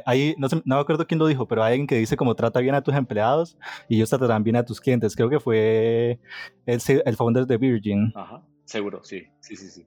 Ahí, 0.05 0.35
no, 0.37 0.47
no, 0.65 0.75
me 0.75 0.81
acuerdo 0.81 1.05
quién 1.05 1.19
lo 1.19 1.27
dijo, 1.27 1.47
pero 1.47 1.63
hay 1.63 1.73
alguien 1.73 1.87
que 1.87 1.95
dice 1.95 2.15
como 2.15 2.35
trata 2.35 2.59
bien 2.59 2.75
a 2.75 2.81
tus 2.81 2.95
empleados 2.95 3.57
y 3.89 3.97
ellos 3.97 4.09
tratarán 4.09 4.43
bien 4.43 4.55
a 4.55 4.63
tus 4.63 4.79
clientes. 4.79 5.15
Creo 5.15 5.29
que 5.29 5.39
fue 5.39 6.19
el, 6.65 6.81
el 7.05 7.15
founder 7.15 7.45
de 7.45 7.57
Virgin. 7.57 8.13
Ajá, 8.15 8.41
seguro, 8.65 9.03
sí, 9.03 9.27
sí, 9.39 9.55
sí, 9.55 9.69
sí. 9.69 9.85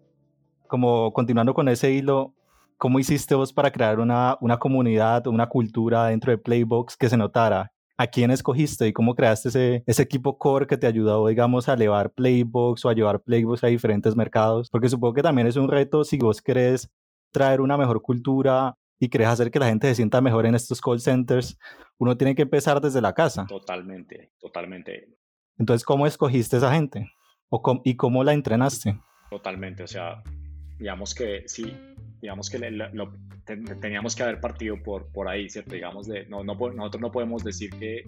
Como 0.67 1.13
continuando 1.13 1.55
con 1.55 1.69
ese 1.69 1.93
hilo, 1.93 2.35
¿cómo 2.79 2.99
hiciste 2.99 3.35
vos 3.35 3.53
para 3.53 3.71
crear 3.71 4.01
una, 4.01 4.37
una 4.41 4.59
comunidad, 4.59 5.27
una 5.27 5.49
cultura 5.49 6.07
dentro 6.07 6.31
de 6.31 6.39
Playbox 6.39 6.97
que 6.97 7.09
se 7.09 7.17
notara? 7.17 7.73
¿A 7.97 8.09
quién 8.09 8.33
escogiste 8.33 8.89
y 8.89 8.93
cómo 8.93 9.15
creaste 9.15 9.51
ese, 9.51 9.85
ese 9.87 10.03
equipo 10.03 10.37
core 10.37 10.67
que 10.67 10.77
te 10.77 10.89
ayudó, 10.89 11.29
digamos, 11.29 11.69
a 11.69 11.75
elevar 11.75 12.11
Playbox 12.11 12.85
o 12.85 12.89
a 12.89 12.95
llevar 12.95 13.21
Playbox 13.21 13.63
a 13.63 13.69
diferentes 13.69 14.17
mercados? 14.17 14.69
Porque 14.69 14.89
supongo 14.89 15.15
que 15.15 15.23
también 15.23 15.47
es 15.47 15.57
un 15.57 15.69
reto 15.69 16.03
si 16.03 16.19
vos 16.19 16.43
querés 16.43 16.91
traer 17.31 17.61
una 17.61 17.77
mejor 17.77 18.03
cultura 18.03 18.77
y 18.99 19.09
querés 19.09 19.29
hacer 19.29 19.51
que 19.51 19.59
la 19.59 19.67
gente 19.67 19.89
se 19.89 19.97
sienta 19.97 20.21
mejor 20.21 20.47
en 20.47 20.55
estos 20.55 20.81
call 20.81 21.01
centers, 21.01 21.59
uno 21.99 22.17
tiene 22.17 22.35
que 22.35 22.43
empezar 22.43 22.81
desde 22.81 23.01
la 23.01 23.13
casa. 23.13 23.47
Totalmente, 23.47 24.33
totalmente. 24.39 25.09
Entonces, 25.59 25.85
¿cómo 25.85 26.07
escogiste 26.07 26.57
esa 26.57 26.73
gente? 26.73 27.11
¿O 27.51 27.83
¿Y 27.85 27.97
cómo 27.97 28.25
la 28.25 28.33
entrenaste? 28.33 28.99
Totalmente, 29.31 29.83
o 29.83 29.87
sea, 29.87 30.23
digamos 30.79 31.15
que 31.15 31.45
sí, 31.47 31.73
digamos 32.21 32.51
que 32.51 32.59
lo, 32.71 33.13
teníamos 33.81 34.17
que 34.17 34.23
haber 34.23 34.41
partido 34.41 34.83
por, 34.83 35.11
por 35.13 35.29
ahí, 35.29 35.49
¿cierto? 35.49 35.75
Digamos, 35.75 36.07
de, 36.07 36.27
no, 36.27 36.43
no, 36.43 36.55
nosotros 36.55 37.01
no 37.01 37.13
podemos 37.13 37.45
decir 37.45 37.71
que, 37.71 38.05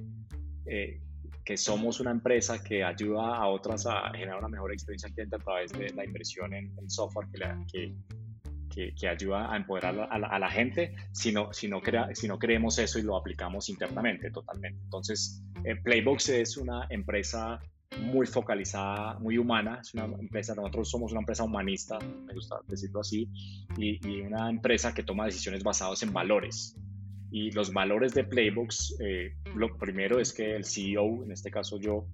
eh, 0.67 1.01
que 1.45 1.57
somos 1.57 2.01
una 2.01 2.11
empresa 2.11 2.63
que 2.63 2.83
ayuda 2.83 3.37
a 3.37 3.47
otras 3.49 3.87
a 3.87 4.11
generar 4.11 4.39
una 4.39 4.49
mejor 4.49 4.73
experiencia 4.73 5.09
al 5.09 5.15
cliente 5.15 5.37
a 5.37 5.39
través 5.39 5.73
de 5.73 5.91
la 5.91 6.05
inversión 6.05 6.53
en, 6.55 6.73
en 6.79 6.91
software 6.91 7.29
que, 7.31 7.39
la, 7.39 7.65
que, 7.71 7.95
que, 8.95 9.09
ayuda 9.09 9.53
a 9.53 9.57
empoderar 9.57 10.09
a 10.11 10.39
la, 10.39 10.51
gente 10.51 10.95
si 11.13 11.33
no, 11.33 11.53
si, 11.53 11.69
no 11.69 11.81
crea, 11.81 12.09
si 12.15 12.29
no 12.29 12.39
creemos 12.39 12.79
eso 12.79 12.99
y 12.99 13.03
lo 13.03 13.17
aplicamos 13.17 13.69
internamente 13.69 14.31
totalmente. 14.31 14.83
Entonces, 14.83 15.43
eh, 15.65 15.77
Playbox 15.77 16.29
es 16.31 16.57
una 16.57 16.87
empresa 16.91 17.61
muy 18.01 18.27
focalizada, 18.27 19.19
muy 19.19 19.39
humana, 19.39 19.79
es 19.81 19.95
una 19.95 20.05
empresa, 20.05 20.55
nosotros 20.55 20.91
somos 20.91 21.13
una 21.13 21.21
empresa 21.21 21.45
humanista, 21.45 21.99
me 21.99 22.35
gusta 22.35 22.57
decirlo 22.67 23.01
así, 23.01 23.29
y, 23.77 24.21
una 24.21 24.51
empresa 24.51 24.93
que 24.93 25.03
toma 25.03 25.27
decisiones 25.27 25.63
basadas 25.63 26.03
en 26.03 26.13
valores. 26.13 26.77
Y 27.31 27.51
los 27.51 27.73
valores 27.73 28.15
de 28.15 28.25
Playbox, 28.25 28.97
eh, 29.01 29.37
lo 29.55 29.77
primero 29.77 30.21
es 30.21 30.33
que 30.33 30.55
el 30.55 30.65
CEO, 30.65 31.25
en 31.25 31.33
este 31.33 31.51
caso 31.51 31.79
yo, 31.79 32.07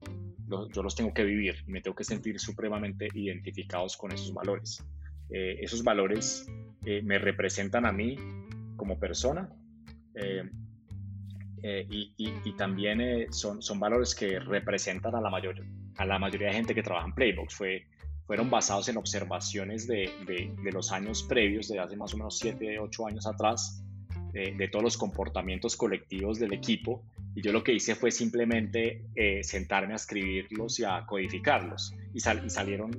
yo 0.48 0.82
los 0.82 0.94
tengo 0.94 1.12
que 1.12 1.24
vivir 1.24 1.56
y 1.66 1.70
me 1.70 1.80
tengo 1.80 1.94
que 1.94 2.04
sentir 2.04 2.38
supremamente 2.38 3.08
identificados 3.14 3.96
con 3.96 4.12
esos 4.12 4.32
valores. 4.32 4.85
Eh, 5.30 5.58
esos 5.61 5.82
valores 5.82 6.46
eh, 6.85 7.02
me 7.02 7.18
representan 7.18 7.87
a 7.87 7.92
mí 7.92 8.16
como 8.76 8.98
persona 8.98 9.50
eh, 11.62 11.87
y, 11.88 12.53
también 12.57 13.33
son, 13.33 13.62
son 13.62 13.81
valores 13.81 14.14
que 14.14 14.38
representan 14.38 15.14
a 15.14 15.20
la, 15.20 15.31
mayor, 15.31 15.57
a 15.96 16.05
la 16.05 16.18
mayoría 16.18 16.48
de 16.48 16.55
gente 16.55 16.75
que 16.75 16.83
trabaja 16.83 17.07
en 17.07 17.14
Playbox. 17.14 17.55
Fue, 17.55 17.87
fueron 18.27 18.51
basados 18.51 18.88
en 18.88 18.96
observaciones 18.96 19.87
de, 19.87 20.11
de, 20.27 20.72
los 20.72 20.92
años 20.92 21.22
previos, 21.22 21.68
de 21.68 21.79
hace 21.79 21.96
más 21.96 22.14
o 22.14 22.16
menos 22.16 22.38
7, 22.38 22.79
8 22.79 23.07
años 23.07 23.27
atrás, 23.27 23.85
de 24.33 24.68
todos 24.68 24.83
los 24.83 24.96
comportamientos 24.96 25.77
colectivos 25.77 26.38
del 26.38 26.55
equipo. 26.55 27.05
Y 27.35 27.42
yo 27.42 27.53
lo 27.53 27.62
que 27.62 27.75
hice 27.75 27.94
fue 27.94 28.11
simplemente 28.11 29.05
sentarme 29.42 29.92
a 29.92 29.96
escribirlos 29.96 30.81
y 30.81 30.85
a 30.85 31.05
codificarlos. 31.07 31.94
Y, 32.14 32.18
y 32.18 32.51
salieron 32.51 32.90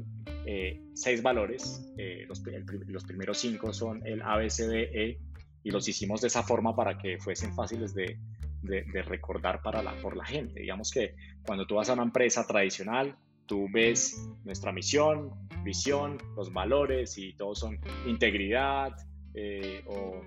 eh, 0.46 0.82
seis 0.94 1.22
valores. 1.22 1.86
Eh, 1.98 2.26
los, 2.28 2.42
los, 2.88 3.04
primeros 3.04 3.38
cinco 3.38 3.74
son 3.74 4.06
el 4.06 4.22
A, 4.22 4.38
B, 4.38 4.50
C, 4.50 4.68
D, 4.68 4.90
E 4.94 5.20
y 5.64 5.72
los 5.72 5.88
hicimos 5.88 6.22
de 6.22 6.28
esa 6.28 6.44
forma 6.44 6.76
para 6.76 6.98
que 6.98 7.18
fuesen 7.18 7.54
fáciles 7.54 7.94
de, 7.94 8.18
de, 8.64 8.84
recordar 9.04 9.62
para 9.62 9.84
la, 9.84 9.94
por 10.02 10.16
la 10.16 10.26
gente. 10.26 10.62
Digamos 10.62 10.92
que 10.92 11.16
cuando 11.46 11.66
tú 11.66 11.76
vas 11.76 11.90
a 11.90 11.94
una 11.94 12.04
empresa 12.04 12.46
tradicional, 12.48 13.16
tú 13.46 13.68
ves 13.72 14.30
nuestra 14.44 14.72
misión, 14.72 15.32
visión, 15.64 16.18
los 16.36 16.52
valores 16.52 17.18
y 17.18 17.34
todos 17.34 17.60
son 17.60 17.80
integridad 18.08 18.94
eh, 19.34 19.84
o 19.88 20.22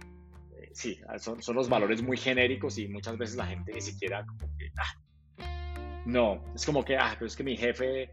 sí, 0.72 0.98
son, 1.18 1.42
son, 1.42 1.56
los 1.56 1.68
valores 1.68 2.02
muy 2.02 2.16
genéricos 2.16 2.76
y 2.78 2.88
muchas 2.88 3.16
veces 3.16 3.36
la 3.36 3.46
gente 3.46 3.72
ni 3.72 3.80
siquiera 3.80 4.26
como 4.26 4.46
que, 4.58 4.70
ah, 4.78 5.42
no, 6.04 6.44
es 6.54 6.66
como 6.66 6.84
que, 6.84 6.96
ah, 6.96 7.14
pero 7.14 7.26
es 7.26 7.36
que 7.36 7.44
mi 7.44 7.56
jefe 7.56 8.10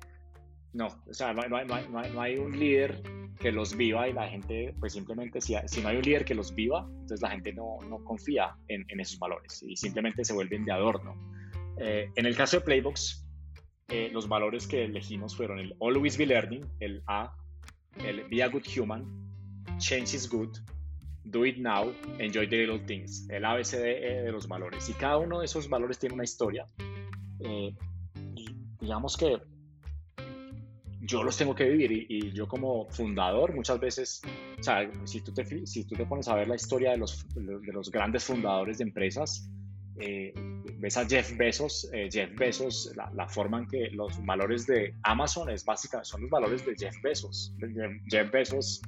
no, 0.74 0.88
o 1.08 1.14
sea, 1.14 1.34
no, 1.34 2.22
hay, 2.22 2.38
un 2.38 2.60
líder 2.60 3.04
que 3.44 3.52
los 3.52 3.76
viva 3.76 4.08
y 4.08 4.14
la 4.14 4.30
gente, 4.30 4.74
pues 4.80 4.94
simplemente, 4.94 5.42
si, 5.42 5.54
si 5.66 5.82
no 5.82 5.90
hay 5.90 5.98
un 5.98 6.04
líder 6.04 6.24
que 6.24 6.34
los 6.34 6.56
viva, 6.56 6.88
entonces 6.90 7.22
la 7.22 7.30
gente 7.30 7.52
no, 7.52 7.78
confía 8.06 8.56
en, 8.70 8.86
esos 9.02 9.20
valores 9.20 9.62
y 9.62 9.76
simplemente 9.76 10.24
se 10.24 10.32
vuelven 10.32 10.64
de 10.64 10.72
adorno. 10.72 11.14
Eh, 11.78 12.10
en 12.16 12.26
el 12.26 12.38
caso 12.38 12.58
de 12.58 12.64
Playbox, 12.64 13.28
eh, 13.90 14.10
los 14.14 14.30
valores 14.30 14.66
que 14.66 14.86
elegimos 14.86 15.36
fueron 15.36 15.60
el 15.60 15.76
Always 15.82 16.18
Be 16.18 16.26
Learning, 16.26 16.66
el 16.80 17.04
A, 17.08 17.36
el 17.98 18.24
Be 18.30 18.42
a 18.42 18.48
Good 18.48 18.64
Human, 18.80 19.04
Change 19.78 20.14
is 20.14 20.30
Good, 20.30 20.60
Do 21.26 21.46
It 21.46 21.58
Now, 21.58 21.94
Enjoy 22.20 22.48
the 22.48 22.56
Little 22.56 22.80
Things, 22.80 23.28
el 23.30 23.44
ABCD 23.44 24.24
de 24.24 24.32
los 24.32 24.48
valores. 24.48 24.88
Y 24.88 24.94
cada 24.94 25.18
uno 25.18 25.40
de 25.40 25.46
esos 25.48 25.68
valores 25.68 26.00
tiene 26.00 26.16
una 26.16 26.24
historia. 26.24 26.66
Eh, 27.42 27.76
y 28.36 28.46
digamos 28.80 29.18
que 29.18 29.38
yo 31.06 31.22
los 31.22 31.38
tengo 31.38 31.54
que 31.54 31.66
vivir 31.66 32.06
y, 32.10 32.32
yo 32.32 32.48
como 32.48 32.88
fundador 32.90 33.54
muchas 33.54 33.80
veces, 33.80 34.22
o 34.58 34.64
sea, 34.64 34.90
si 35.04 35.22
tú 35.22 35.34
te, 35.34 35.66
si 35.68 35.86
tú 35.86 35.96
te 35.96 36.06
pones 36.06 36.28
a 36.30 36.36
ver 36.36 36.48
la 36.48 36.56
historia 36.56 36.92
de 36.92 36.98
los, 36.98 37.26
de 37.36 37.74
los 37.74 37.92
grandes 37.92 38.24
fundadores 38.24 38.78
de 38.78 38.86
empresas, 38.86 39.50
eh, 40.00 40.34
ves 40.80 40.98
a 40.98 41.06
Jeff 41.06 41.36
Bezos, 41.38 41.90
eh, 41.94 42.10
Jeff 42.10 42.34
Bezos, 42.36 42.94
la, 43.14 43.28
forma 43.28 43.60
en 43.60 43.68
que 43.68 43.90
los 43.92 44.26
valores 44.26 44.66
de 44.66 44.96
Amazon 45.04 45.50
es 45.50 45.66
básica, 45.66 46.04
son 46.04 46.22
los 46.22 46.30
valores 46.30 46.66
de 46.66 46.74
Jeff 46.78 46.96
Bezos. 47.04 47.54
Jeff 48.10 48.32
Bezos 48.32 48.82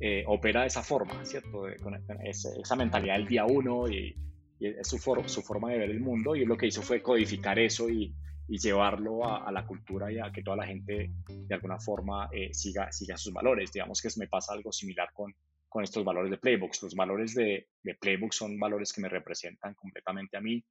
eh, 0.00 0.24
opera 0.26 0.62
de 0.62 0.66
esa 0.66 0.82
forma, 0.82 1.24
¿cierto? 1.24 1.64
con 1.80 1.94
esa, 2.24 2.76
mentalidad 2.76 3.14
del 3.14 3.28
día 3.28 3.46
uno 3.46 3.88
y, 3.88 4.16
y 4.58 4.66
es 4.66 4.88
su, 4.88 4.98
su 4.98 5.42
forma 5.42 5.70
de 5.70 5.78
ver 5.78 5.90
el 5.90 6.00
mundo 6.00 6.34
y 6.34 6.44
lo 6.44 6.56
que 6.56 6.66
hizo 6.66 6.82
fue 6.82 7.00
codificar 7.00 7.58
eso 7.60 7.88
y, 7.88 8.12
y 8.48 8.58
llevarlo 8.58 9.24
a, 9.24 9.50
la 9.52 9.66
cultura 9.66 10.10
y 10.12 10.18
a 10.18 10.30
que 10.32 10.42
toda 10.42 10.56
la 10.58 10.66
gente 10.66 11.10
de 11.28 11.54
alguna 11.54 11.78
forma 11.78 12.28
eh, 12.32 12.52
siga, 12.52 12.90
siga 12.92 13.16
sus 13.16 13.32
valores. 13.32 13.72
Digamos 13.72 14.00
que 14.00 14.08
me 14.16 14.28
pasa 14.28 14.52
algo 14.52 14.72
similar 14.72 15.12
con, 15.12 15.34
con 15.68 15.84
estos 15.84 16.04
valores 16.04 16.30
de 16.30 16.38
Playbox. 16.38 16.82
Los 16.82 16.94
valores 16.94 17.34
de, 17.34 17.68
de 17.82 17.94
Playbox 17.94 18.36
son 18.36 18.58
valores 18.58 18.92
que 18.92 19.00
me 19.00 19.08
representan 19.08 19.74
completamente 19.74 20.36
a 20.36 20.40
mí 20.40 20.62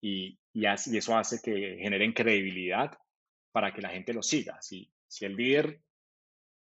y, 0.00 0.38
y, 0.52 0.64
y, 0.64 0.96
eso 0.96 1.16
hace 1.16 1.40
que 1.40 1.78
generen 1.78 2.12
credibilidad 2.12 2.96
para 3.52 3.72
que 3.72 3.82
la 3.82 3.90
gente 3.90 4.12
los 4.12 4.26
siga. 4.26 4.60
Si, 4.60 4.90
si 5.06 5.24
el 5.24 5.36
líder 5.36 5.80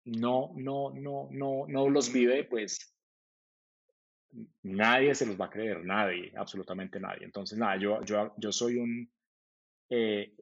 no, 0.06 0.52
no, 0.56 0.92
no, 0.92 1.30
no, 1.32 1.66
no 1.68 1.90
los 1.90 2.12
vive, 2.12 2.44
pues 2.44 2.94
nadie 4.64 5.16
se 5.16 5.26
los 5.26 5.40
va 5.40 5.46
a 5.46 5.50
creer, 5.50 5.86
nadie, 5.86 6.34
absolutamente 6.36 7.00
nadie. 7.00 7.24
Entonces, 7.24 7.58
nada, 7.58 7.78
yo, 7.78 8.04
yo, 8.04 8.34
yo 8.38 8.52
soy 8.52 8.78
un, 8.78 9.10
eh, 9.90 10.34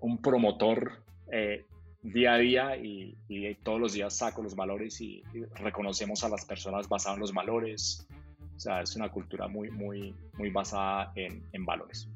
un 0.00 0.20
promotor 0.20 1.04
eh, 1.32 1.64
día 2.02 2.34
a 2.34 2.38
día 2.38 2.76
y, 2.76 3.16
todos 3.62 3.80
los 3.80 3.92
días 3.94 4.14
saco 4.16 4.42
los 4.42 4.54
valores 4.54 5.00
y, 5.00 5.22
reconocemos 5.56 6.22
a 6.24 6.28
las 6.28 6.44
personas 6.44 6.88
basadas 6.88 7.16
en 7.16 7.20
los 7.20 7.32
valores. 7.32 8.06
O 8.56 8.60
sea, 8.60 8.82
es 8.82 8.94
una 8.94 9.10
cultura 9.10 9.48
muy, 9.48 9.70
muy, 9.70 10.14
muy 10.38 10.50
basada 10.50 11.12
en, 11.16 11.42
en 11.52 11.64
valores. 11.64 12.08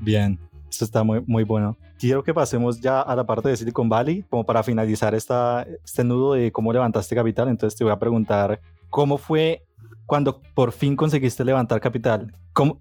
Bien, 0.00 0.38
esto 0.68 0.84
está 0.84 1.04
muy, 1.04 1.22
muy 1.26 1.44
bueno. 1.44 1.78
Quiero 2.02 2.24
que 2.24 2.34
pasemos 2.34 2.80
ya 2.80 3.00
a 3.00 3.14
la 3.14 3.24
parte 3.24 3.48
de 3.48 3.56
Silicon 3.56 3.88
Valley, 3.88 4.24
como 4.28 4.44
para 4.44 4.64
finalizar 4.64 5.14
esta, 5.14 5.64
este 5.84 6.02
nudo 6.02 6.32
de 6.32 6.50
cómo 6.50 6.72
levantaste 6.72 7.14
capital. 7.14 7.46
Entonces 7.48 7.78
te 7.78 7.84
voy 7.84 7.92
a 7.92 7.98
preguntar, 8.00 8.60
¿cómo 8.90 9.18
fue 9.18 9.62
cuando 10.04 10.42
por 10.52 10.72
fin 10.72 10.96
conseguiste 10.96 11.44
levantar 11.44 11.80
capital? 11.80 12.34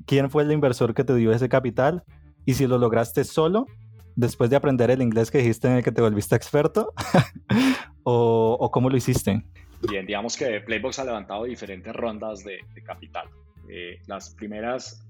¿Quién 0.07 0.31
fue 0.31 0.41
el 0.41 0.51
inversor 0.51 0.95
que 0.95 1.03
te 1.03 1.13
dio 1.13 1.31
ese 1.31 1.49
capital? 1.49 2.03
Y 2.45 2.55
si 2.55 2.65
lo 2.65 2.79
lograste 2.79 3.23
solo 3.23 3.67
después 4.15 4.49
de 4.49 4.55
aprender 4.55 4.89
el 4.89 5.03
inglés 5.03 5.29
que 5.29 5.37
dijiste 5.37 5.67
en 5.67 5.75
el 5.75 5.83
que 5.83 5.91
te 5.91 6.01
volviste 6.01 6.35
experto? 6.35 6.91
¿O, 8.01 8.71
cómo 8.73 8.89
lo 8.89 8.97
hiciste? 8.97 9.45
Bien, 9.87 10.07
digamos 10.07 10.35
que 10.35 10.61
Playbox 10.61 10.97
ha 10.97 11.05
levantado 11.05 11.43
diferentes 11.43 11.95
rondas 11.95 12.43
de, 12.43 12.57
capital. 12.83 13.27
Eh, 13.69 13.99
las 14.07 14.33
primeras, 14.33 15.05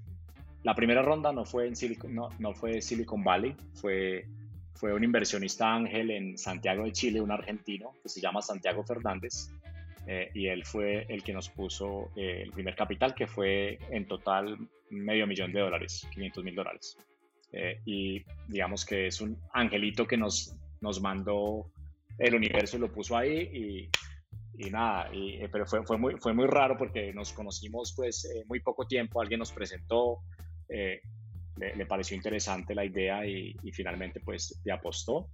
la 0.62 0.74
primera 0.74 1.02
ronda 1.02 1.32
no 1.32 1.44
fue 1.44 1.66
en 1.66 1.76
Silicon, 1.76 2.14
no, 2.14 2.28
no 2.38 2.54
fue 2.54 2.80
Silicon 2.80 3.24
Valley, 3.24 3.56
fue, 3.74 4.26
fue 4.74 4.94
un 4.94 5.02
inversionista 5.02 5.74
ángel 5.74 6.10
en 6.10 6.38
Santiago 6.38 6.84
de 6.84 6.92
Chile, 6.92 7.20
un 7.20 7.32
argentino 7.32 7.92
que 8.02 8.08
se 8.08 8.20
llama 8.20 8.42
Santiago 8.42 8.84
Fernández. 8.84 9.50
Eh, 10.06 10.30
y 10.34 10.46
él 10.48 10.64
fue 10.64 11.06
el 11.08 11.22
que 11.22 11.32
nos 11.32 11.48
puso 11.48 12.10
eh, 12.16 12.42
el 12.42 12.50
primer 12.50 12.74
capital, 12.74 13.14
que 13.14 13.26
fue 13.26 13.78
en 13.90 14.06
total 14.06 14.58
medio 14.90 15.26
millón 15.26 15.52
de 15.52 15.60
dólares, 15.60 16.06
500 16.12 16.44
mil 16.44 16.54
dólares. 16.54 16.96
Eh, 17.52 17.80
y 17.84 18.24
digamos 18.48 18.84
que 18.84 19.08
es 19.08 19.20
un 19.20 19.38
angelito 19.52 20.06
que 20.06 20.16
nos, 20.16 20.56
nos 20.80 21.00
mandó 21.00 21.70
el 22.18 22.34
universo 22.34 22.76
y 22.76 22.80
lo 22.80 22.92
puso 22.92 23.16
ahí 23.16 23.90
y, 24.56 24.66
y 24.66 24.70
nada, 24.70 25.10
pero 25.50 25.66
fue, 25.66 25.84
fue, 25.84 25.98
muy, 25.98 26.16
fue 26.16 26.32
muy 26.32 26.46
raro 26.46 26.76
porque 26.76 27.12
nos 27.12 27.32
conocimos 27.32 27.92
pues 27.94 28.28
muy 28.48 28.60
poco 28.60 28.86
tiempo, 28.86 29.20
alguien 29.20 29.38
nos 29.38 29.52
presentó, 29.52 30.20
le, 30.72 31.76
le, 31.76 31.86
pareció 31.86 32.16
interesante 32.16 32.74
la 32.74 32.84
idea 32.84 33.26
y, 33.26 33.54
y 33.62 33.72
finalmente 33.72 34.20
pues 34.20 34.60
le 34.64 34.72
apostó. 34.72 35.28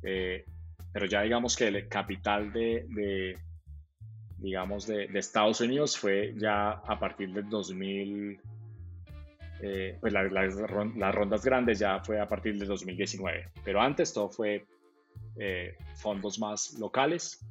pero 0.00 1.06
ya 1.06 1.22
digamos 1.22 1.56
que 1.56 1.68
el 1.68 1.88
capital 1.88 2.52
de, 2.52 2.86
de 2.88 3.36
digamos, 4.44 4.86
de, 4.86 5.08
Estados 5.14 5.60
Unidos 5.62 5.96
fue 5.96 6.34
ya 6.36 6.70
a 6.72 6.98
partir 6.98 7.32
del 7.32 7.48
2000, 7.48 8.38
eh, 9.62 9.96
pues 9.98 10.12
las 10.12 11.14
rondas 11.14 11.42
grandes 11.42 11.78
ya 11.78 12.00
fue 12.00 12.20
a 12.20 12.28
partir 12.28 12.58
del 12.58 12.68
2019, 12.68 13.48
pero 13.64 13.80
antes 13.80 14.12
todo 14.12 14.28
fue 14.28 14.66
eh, 15.38 15.74
fondos 15.94 16.38
más 16.38 16.74
locales. 16.78 17.44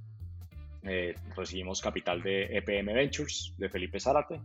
Eh, 0.83 1.15
recibimos 1.35 1.81
capital 1.81 2.21
de 2.21 2.57
EPM 2.57 2.93
Ventures, 2.93 3.55
de 3.57 3.69
Felipe 3.69 3.99
Zárate. 3.99 4.39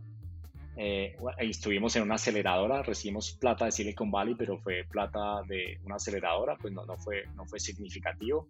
Estuvimos 1.39 1.95
en 1.95 2.03
una 2.03 2.15
aceleradora, 2.15 2.81
recibimos 2.83 3.33
plata 3.33 3.65
de 3.65 3.71
Silicon 3.71 4.11
Valley, 4.11 4.35
pero 4.35 4.57
fue 4.59 4.85
plata 4.89 5.41
de 5.47 5.79
una 5.83 5.95
aceleradora, 5.95 6.57
pues 6.57 6.73
no, 6.73 6.85
no, 6.85 6.97
fue, 6.97 7.23
no 7.35 7.45
fue 7.45 7.59
significativo, 7.59 8.47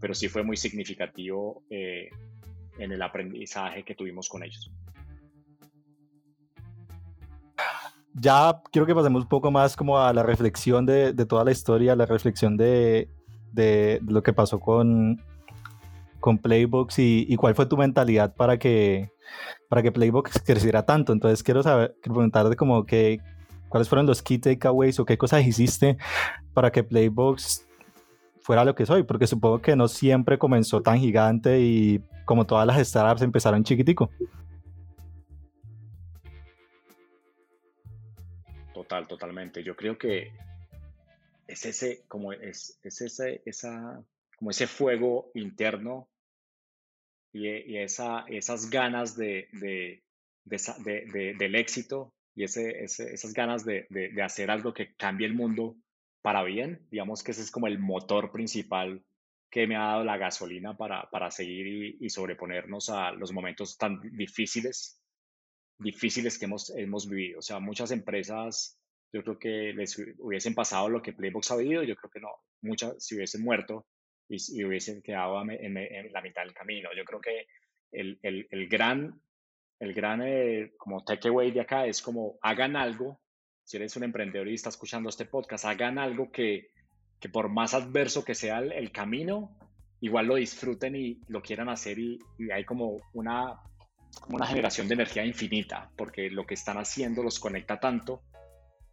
pero 0.00 0.14
sí 0.14 0.28
fue 0.28 0.42
muy 0.42 0.56
significativo 0.56 1.62
en 1.70 2.92
el 2.92 3.02
aprendizaje 3.02 3.84
que 3.84 3.94
tuvimos 3.94 4.28
con 4.28 4.42
ellos. 4.42 4.70
Ya 8.14 8.60
quiero 8.70 8.86
que 8.86 8.94
pasemos 8.94 9.22
un 9.22 9.28
poco 9.28 9.50
más 9.50 9.74
como 9.74 9.98
a 9.98 10.12
la 10.12 10.22
reflexión 10.22 10.84
de, 10.84 11.14
toda 11.26 11.44
la 11.44 11.50
historia, 11.50 11.96
la 11.96 12.06
reflexión 12.06 12.56
de, 12.56 13.08
lo 14.06 14.22
que 14.22 14.32
pasó 14.32 14.60
con, 14.60 15.22
con 16.22 16.38
Playbox 16.38 17.00
y, 17.00 17.36
cuál 17.36 17.54
fue 17.54 17.66
tu 17.66 17.76
mentalidad 17.76 18.34
para 18.34 18.56
que, 18.56 19.10
para 19.68 19.82
que 19.82 19.92
Playbox 19.92 20.40
creciera 20.46 20.86
tanto. 20.86 21.12
Entonces 21.12 21.42
quiero 21.42 21.62
saber, 21.62 21.94
preguntarte 22.00 22.56
como 22.56 22.86
que, 22.86 23.20
cuáles 23.68 23.88
fueron 23.88 24.06
los 24.06 24.22
key 24.22 24.38
takeaways 24.38 24.98
o 25.00 25.04
qué 25.04 25.18
cosas 25.18 25.44
hiciste 25.46 25.98
para 26.54 26.70
que 26.70 26.84
Playbox 26.84 27.66
fuera 28.40 28.64
lo 28.64 28.74
que 28.74 28.86
soy, 28.86 29.02
porque 29.02 29.26
supongo 29.26 29.60
que 29.60 29.76
no 29.76 29.88
siempre 29.88 30.38
comenzó 30.38 30.80
tan 30.80 30.98
gigante 30.98 31.60
y 31.60 32.00
como 32.24 32.46
todas 32.46 32.66
las 32.66 32.86
startups 32.86 33.22
empezaron 33.22 33.64
chiquitico. 33.64 34.10
Total, 38.72 39.08
totalmente. 39.08 39.64
Yo 39.64 39.74
creo 39.74 39.98
que 39.98 40.32
es 41.48 41.66
ese, 41.66 42.04
como 42.06 42.32
es, 42.32 42.78
ese, 42.84 43.42
esa, 43.44 44.00
como 44.38 44.50
ese 44.50 44.68
fuego 44.68 45.30
interno 45.34 46.08
y, 47.32 47.78
esa, 47.78 48.24
esas 48.28 48.70
ganas 48.70 49.16
de, 49.16 49.48
del 50.44 51.54
éxito 51.54 52.14
y 52.34 52.44
ese, 52.44 52.82
esas 52.84 53.32
ganas 53.32 53.64
de, 53.64 53.86
hacer 54.22 54.50
algo 54.50 54.74
que 54.74 54.94
cambie 54.94 55.26
el 55.26 55.34
mundo 55.34 55.76
para 56.20 56.42
bien. 56.42 56.86
Digamos 56.90 57.22
que 57.22 57.32
ese 57.32 57.42
es 57.42 57.50
como 57.50 57.66
el 57.66 57.78
motor 57.78 58.30
principal 58.32 59.02
que 59.50 59.66
me 59.66 59.76
ha 59.76 59.80
dado 59.80 60.04
la 60.04 60.16
gasolina 60.16 60.76
para, 60.76 61.10
para 61.10 61.30
seguir 61.30 61.96
y, 62.00 62.10
sobreponernos 62.10 62.88
a 62.88 63.12
los 63.12 63.32
momentos 63.32 63.76
tan 63.76 64.00
difíciles, 64.16 65.00
difíciles 65.78 66.38
que 66.38 66.46
hemos, 66.46 66.70
hemos 66.70 67.08
vivido. 67.08 67.38
O 67.38 67.42
sea, 67.42 67.60
muchas 67.60 67.90
empresas, 67.90 68.78
yo 69.12 69.22
creo 69.22 69.38
que 69.38 69.72
les 69.74 69.98
hubiesen 70.18 70.54
pasado 70.54 70.88
lo 70.88 71.02
que 71.02 71.12
Playbox 71.12 71.50
ha 71.50 71.56
vivido, 71.56 71.82
yo 71.82 71.96
creo 71.96 72.10
que 72.10 72.20
no, 72.20 72.30
muchas 72.62 72.94
si 72.98 73.14
hubiesen 73.14 73.42
muerto 73.42 73.86
y, 74.32 74.64
hubiesen 74.64 75.02
quedado 75.02 75.40
en, 75.48 76.12
la 76.12 76.22
mitad 76.22 76.42
del 76.42 76.54
camino. 76.54 76.90
Yo 76.96 77.04
creo 77.04 77.20
que 77.20 77.46
el, 77.90 78.18
el, 78.22 78.46
el 78.50 78.68
gran, 78.68 79.20
el 79.78 79.94
gran 79.94 80.22
eh, 80.22 80.72
como 80.76 81.04
takeaway 81.04 81.50
de 81.50 81.60
acá 81.60 81.86
es 81.86 82.02
como 82.02 82.38
hagan 82.42 82.76
algo, 82.76 83.20
si 83.64 83.76
eres 83.76 83.96
un 83.96 84.04
emprendedor 84.04 84.48
y 84.48 84.54
estás 84.54 84.74
escuchando 84.74 85.08
este 85.08 85.26
podcast, 85.26 85.64
hagan 85.64 85.98
algo 85.98 86.30
que 86.32 86.72
que 87.22 87.28
por 87.28 87.48
más 87.48 87.72
adverso 87.72 88.24
que 88.24 88.34
sea 88.34 88.58
el, 88.58 88.90
camino, 88.90 89.56
igual 90.00 90.26
lo 90.26 90.34
disfruten 90.34 90.96
y 90.96 91.20
lo 91.28 91.40
quieran 91.40 91.68
hacer 91.68 91.96
y, 92.00 92.18
hay 92.52 92.64
como 92.64 92.96
una, 93.12 93.60
una 94.28 94.44
generación 94.44 94.88
de 94.88 94.94
energía 94.94 95.24
infinita, 95.24 95.88
porque 95.96 96.28
lo 96.30 96.44
que 96.44 96.54
están 96.54 96.78
haciendo 96.78 97.22
los 97.22 97.38
conecta 97.38 97.78
tanto 97.78 98.24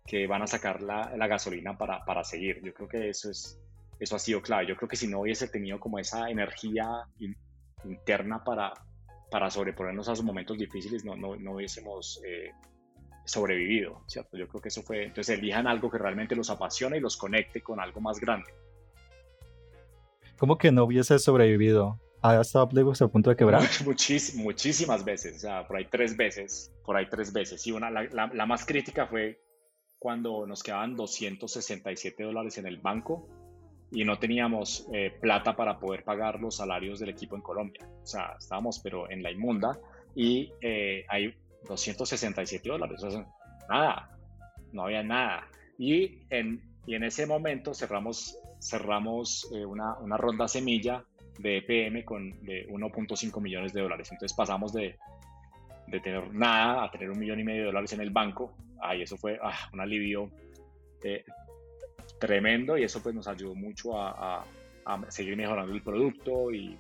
que 0.06 0.28
van 0.28 0.44
a 0.44 0.48
sacar 0.48 0.84
la, 0.84 1.12
la 1.18 1.26
gasolina 1.26 1.76
para, 1.76 2.06
para, 2.06 2.24
seguir. 2.24 2.62
Yo 2.64 2.72
creo 2.72 2.88
que 2.88 3.10
eso, 3.10 3.32
es, 3.32 3.60
eso 4.00 4.16
ha 4.16 4.20
sido 4.20 4.42
clave. 4.42 4.68
Yo 4.68 4.76
creo 4.76 4.88
que 4.88 4.96
si 4.96 5.08
no 5.08 5.22
hubiese 5.22 5.48
tenido 5.48 5.80
como 5.80 6.00
esa 6.00 6.30
energía 6.30 6.88
interna 7.84 8.44
para, 8.44 8.74
para 9.30 9.50
sobreponernos 9.50 10.08
a 10.10 10.14
esos 10.14 10.26
momentos 10.26 10.58
difíciles, 10.58 11.04
no, 11.06 11.16
no, 11.16 11.36
no 11.36 11.54
hubiésemos 11.54 12.22
eh, 12.26 12.52
sobrevivido, 13.26 14.04
¿cierto? 14.08 14.38
Yo 14.38 14.48
creo 14.48 14.62
que 14.62 14.70
eso 14.70 14.82
fue, 14.82 15.06
entonces 15.06 15.38
elijan 15.38 15.68
algo 15.68 15.90
que 15.90 15.98
realmente 15.98 16.36
los 16.36 16.50
apasione 16.50 16.98
y 16.98 17.00
los 17.00 17.18
conecte 17.18 17.62
con 17.62 17.80
algo 17.80 18.02
más 18.02 18.20
grande. 18.20 18.52
¿Cómo 20.38 20.58
que 20.58 20.72
no 20.72 20.86
hubiese 20.86 21.20
sobrevivido? 21.20 22.00
¿Ha 22.22 22.40
estado 22.42 22.68
Playbox 22.68 23.02
a 23.02 23.08
punto 23.08 23.30
de 23.30 23.36
quebrar? 23.36 23.62
muchísimas 24.36 25.06
veces, 25.06 25.38
o 25.38 25.40
sea, 25.40 25.68
por 25.68 25.78
ahí 25.78 25.88
tres 25.90 26.18
veces, 26.18 26.72
por 26.84 26.98
ahí 26.98 27.08
tres 27.10 27.32
veces. 27.32 27.66
Y 27.68 27.72
una, 27.72 27.90
la, 27.90 28.46
más 28.46 28.66
crítica 28.66 29.08
fue 29.08 29.42
cuando 30.00 30.46
nos 30.46 30.64
quedaban 30.64 30.96
267 30.96 32.24
dólares 32.24 32.58
en 32.58 32.68
el 32.68 32.78
banco 32.78 33.28
y 33.92 34.06
no 34.06 34.20
teníamos 34.20 34.88
eh, 34.94 35.12
plata 35.20 35.56
para 35.56 35.80
poder 35.80 36.04
pagar 36.04 36.40
los 36.40 36.58
salarios 36.58 37.00
del 37.00 37.10
equipo 37.10 37.36
en 37.36 37.42
Colombia. 37.42 37.88
O 38.04 38.06
sea, 38.06 38.36
estábamos 38.38 38.80
pero 38.80 39.10
en 39.10 39.24
la 39.24 39.32
inmunda 39.32 39.80
y 40.16 40.52
eh, 40.62 41.06
hay 41.08 41.34
267 41.68 42.70
dólares. 42.70 43.02
nada, 43.70 44.10
no 44.72 44.84
había 44.84 45.04
nada. 45.04 45.48
Y 45.78 46.20
en, 46.30 46.62
y 46.86 46.96
en 46.96 47.04
ese 47.04 47.26
momento 47.26 47.74
cerramos, 47.74 48.38
cerramos 48.62 49.50
eh, 49.54 49.66
una, 49.66 49.98
una, 50.00 50.18
ronda 50.18 50.48
semilla 50.48 51.04
de 51.40 51.58
EPM 51.58 52.04
con 52.04 52.44
de 52.44 52.68
1.5 52.68 53.42
millones 53.42 53.74
de 53.74 53.82
dólares. 53.82 54.12
Entonces 54.12 54.36
pasamos 54.36 54.74
de, 54.74 54.98
de, 55.88 56.00
tener 56.00 56.34
nada 56.34 56.84
a 56.84 56.92
tener 56.92 57.10
un 57.10 57.18
millón 57.18 57.40
y 57.40 57.44
medio 57.44 57.62
de 57.62 57.68
dólares 57.68 57.94
en 57.94 58.02
el 58.02 58.12
banco. 58.12 58.54
Ay, 58.82 59.02
eso 59.02 59.18
fue 59.18 59.40
ah, 59.42 59.70
un 59.74 59.82
alivio 59.82 60.30
eh, 61.04 61.24
tremendo 62.20 62.78
y 62.78 62.84
eso 62.84 63.02
pues 63.02 63.16
nos 63.16 63.28
ayudó 63.28 63.56
mucho 63.56 64.00
a, 64.00 64.46
seguir 65.10 65.38
mejorando 65.38 65.74
el 65.74 65.84
producto 65.84 66.52
y, 66.52 66.78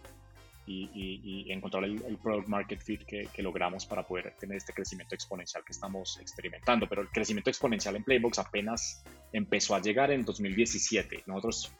encontrar 1.51 1.83
el, 1.83 2.17
product 2.21 2.47
market 2.47 2.79
fit 2.79 3.03
que, 3.03 3.41
logramos 3.41 3.85
para 3.85 4.03
poder 4.03 4.33
tener 4.39 4.57
este 4.57 4.73
crecimiento 4.73 5.15
exponencial 5.15 5.63
que 5.63 5.71
estamos 5.71 6.19
experimentando. 6.19 6.87
Pero 6.87 7.01
el 7.01 7.09
crecimiento 7.09 7.49
exponencial 7.49 7.95
en 7.95 8.03
Playbox 8.03 8.39
apenas 8.39 9.03
empezó 9.31 9.75
a 9.75 9.81
llegar 9.81 10.11
en 10.11 10.25
2017. 10.25 11.23
Nosotros 11.25 11.71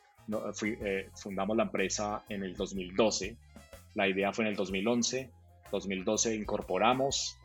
eh, 0.64 1.10
fundamos 1.16 1.58
la 1.58 1.64
empresa 1.64 2.24
en 2.30 2.44
el 2.44 2.56
2012, 2.56 3.38
la 3.96 4.08
idea 4.08 4.32
fue 4.32 4.46
en 4.46 4.52
el 4.52 4.56
2011, 4.56 5.30
2012 5.72 6.36
incorporamos 6.36 7.38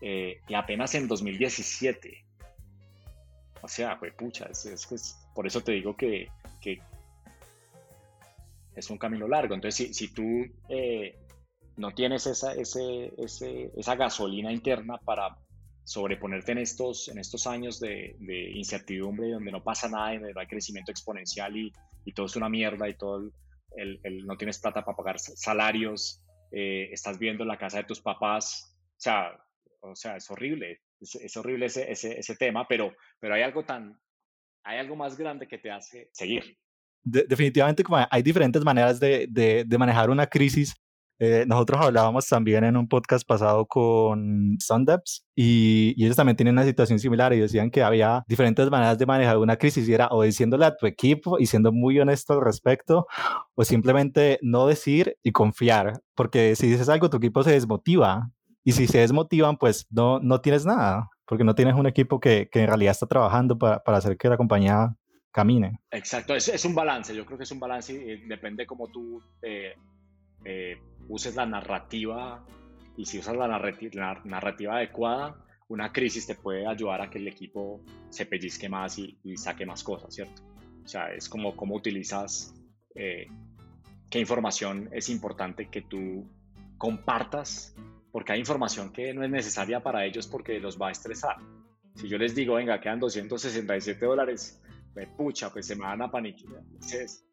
eh, 0.00 0.40
y 0.48 0.54
apenas 0.54 0.94
en 0.94 1.08
2017. 1.08 2.24
O 3.60 3.68
sea, 3.68 3.96
fue 3.96 4.12
pucha, 4.12 4.46
es, 4.46 5.18
por 5.38 5.46
eso 5.46 5.60
te 5.60 5.70
digo 5.70 5.96
que, 5.96 6.26
es 8.74 8.90
un 8.90 8.98
camino 8.98 9.28
largo. 9.28 9.54
Entonces, 9.54 9.96
si, 9.96 10.12
tú 10.12 10.44
eh, 10.68 11.16
no 11.76 11.92
tienes 11.92 12.26
esa, 12.26 12.54
ese, 12.54 13.12
esa 13.76 13.94
gasolina 13.94 14.52
interna 14.52 14.98
para 14.98 15.38
sobreponerte 15.84 16.50
en 16.50 16.58
estos, 16.58 17.06
en 17.06 17.18
estos 17.18 17.46
años 17.46 17.78
de, 17.78 18.16
incertidumbre 18.52 19.30
donde 19.30 19.52
no 19.52 19.62
pasa 19.62 19.88
nada, 19.88 20.14
donde 20.14 20.34
no 20.34 20.40
hay 20.40 20.48
crecimiento 20.48 20.90
exponencial 20.90 21.56
y, 21.56 21.72
todo 22.16 22.26
es 22.26 22.34
una 22.34 22.48
mierda 22.48 22.88
y 22.88 22.94
todo 22.94 23.30
el, 23.76 24.26
no 24.26 24.36
tienes 24.36 24.58
plata 24.58 24.84
para 24.84 24.96
pagar 24.96 25.20
salarios, 25.20 26.20
eh, 26.50 26.88
estás 26.90 27.16
viendo 27.16 27.44
la 27.44 27.58
casa 27.58 27.76
de 27.76 27.84
tus 27.84 28.00
papás, 28.00 28.76
o 28.96 29.00
sea, 29.00 29.40
o 29.82 29.94
sea 29.94 30.16
es 30.16 30.28
horrible, 30.32 30.80
es, 31.00 31.36
horrible 31.36 31.66
ese, 31.66 31.92
ese, 31.92 32.18
ese, 32.18 32.34
tema, 32.34 32.66
pero, 32.66 32.92
pero 33.20 33.34
hay 33.34 33.42
algo 33.42 33.64
tan, 33.64 33.96
hay 34.68 34.78
algo 34.78 34.94
más 34.94 35.16
grande 35.16 35.48
que 35.48 35.56
te 35.56 35.70
hace 35.70 36.10
seguir. 36.12 36.58
definitivamente 37.02 37.82
como 37.82 38.06
hay 38.10 38.22
diferentes 38.22 38.62
maneras 38.62 39.00
de, 39.00 39.26
de, 39.30 39.64
de 39.66 39.78
manejar 39.78 40.10
una 40.10 40.26
crisis 40.26 40.74
eh, 41.20 41.44
nosotros 41.48 41.80
hablábamos 41.80 42.28
también 42.28 42.62
en 42.62 42.76
un 42.76 42.86
podcast 42.86 43.26
pasado 43.26 43.66
con 43.66 44.56
Sundeps 44.60 45.26
y, 45.34 45.94
y, 45.96 46.04
ellos 46.04 46.14
también 46.14 46.36
tienen 46.36 46.54
una 46.54 46.64
situación 46.64 47.00
similar 47.00 47.32
y 47.32 47.40
decían 47.40 47.72
que 47.72 47.82
había 47.82 48.22
diferentes 48.28 48.70
maneras 48.70 48.98
de 48.98 49.06
manejar 49.06 49.38
una 49.38 49.56
crisis 49.56 49.88
y 49.88 49.94
era 49.94 50.08
o 50.12 50.22
diciéndole 50.22 50.66
a 50.66 50.76
tu 50.76 50.86
equipo 50.86 51.40
y 51.40 51.46
siendo 51.46 51.72
muy 51.72 51.98
honesto 51.98 52.34
al 52.34 52.42
respecto 52.42 53.06
o 53.56 53.64
simplemente 53.64 54.38
no 54.42 54.68
decir 54.68 55.16
y 55.24 55.32
confiar 55.32 55.94
porque 56.14 56.54
si 56.54 56.68
dices 56.68 56.88
algo 56.88 57.10
tu 57.10 57.16
equipo 57.16 57.42
se 57.42 57.50
desmotiva 57.50 58.30
y 58.62 58.72
si 58.72 58.86
se 58.86 58.98
desmotivan 58.98 59.56
pues 59.56 59.86
no, 59.90 60.20
no 60.20 60.40
tienes 60.40 60.66
nada 60.66 61.08
porque 61.28 61.44
no 61.44 61.54
tienes 61.54 61.74
un 61.74 61.86
equipo 61.86 62.18
que, 62.18 62.48
que 62.50 62.60
en 62.60 62.68
realidad 62.68 62.92
está 62.92 63.06
trabajando 63.06 63.58
para, 63.58 63.84
para 63.84 63.98
hacer 63.98 64.16
que 64.16 64.30
la 64.30 64.38
compañía 64.38 64.96
camine. 65.30 65.80
Exacto, 65.90 66.34
es, 66.34 66.48
es, 66.48 66.64
un 66.64 66.74
balance, 66.74 67.14
yo 67.14 67.26
creo 67.26 67.36
que 67.36 67.44
es 67.44 67.50
un 67.52 67.60
balance 67.60 67.92
y 67.92 68.26
depende 68.26 68.66
cómo 68.66 68.88
tú 68.88 69.22
eh, 69.42 69.74
eh, 70.44 70.80
uses 71.08 71.36
la 71.36 71.44
narrativa 71.44 72.44
y 72.96 73.04
si 73.04 73.18
usas 73.18 73.36
la, 73.36 73.46
narrativa, 73.46 74.76
adecuada, 74.76 75.36
una 75.68 75.92
crisis 75.92 76.26
te 76.26 76.34
puede 76.34 76.66
ayudar 76.66 77.02
a 77.02 77.10
que 77.10 77.18
el 77.18 77.28
equipo 77.28 77.82
se 78.08 78.24
pellizque 78.24 78.68
más 78.68 78.98
y, 78.98 79.18
saque 79.36 79.66
más 79.66 79.84
cosas, 79.84 80.14
¿cierto? 80.14 80.42
O 80.82 80.88
sea, 80.88 81.12
es 81.12 81.28
como 81.28 81.54
cómo 81.54 81.76
utilizas, 81.76 82.54
eh, 82.94 83.26
qué 84.10 84.18
información 84.18 84.88
es 84.92 85.10
importante 85.10 85.68
que 85.68 85.82
tú 85.82 86.26
compartas, 86.78 87.76
porque 88.18 88.32
hay 88.32 88.40
información 88.40 88.92
que 88.92 89.14
no 89.14 89.22
es 89.22 89.30
necesaria 89.30 89.78
para 89.78 90.04
ellos 90.04 90.26
porque 90.26 90.58
los 90.58 90.76
va 90.76 90.88
a 90.88 90.90
estresar. 90.90 91.36
Si 91.94 92.08
yo 92.08 92.18
les 92.18 92.34
digo, 92.34 92.56
venga, 92.56 92.80
quedan 92.80 92.98
267 92.98 94.04
dólares, 94.04 94.60
pues 94.92 95.06
pucha, 95.16 95.52
pues 95.52 95.68
se 95.68 95.76
me 95.76 95.82
van 95.82 96.02
a 96.02 96.10
paniquear. 96.10 96.64
Entonces, 96.68 97.24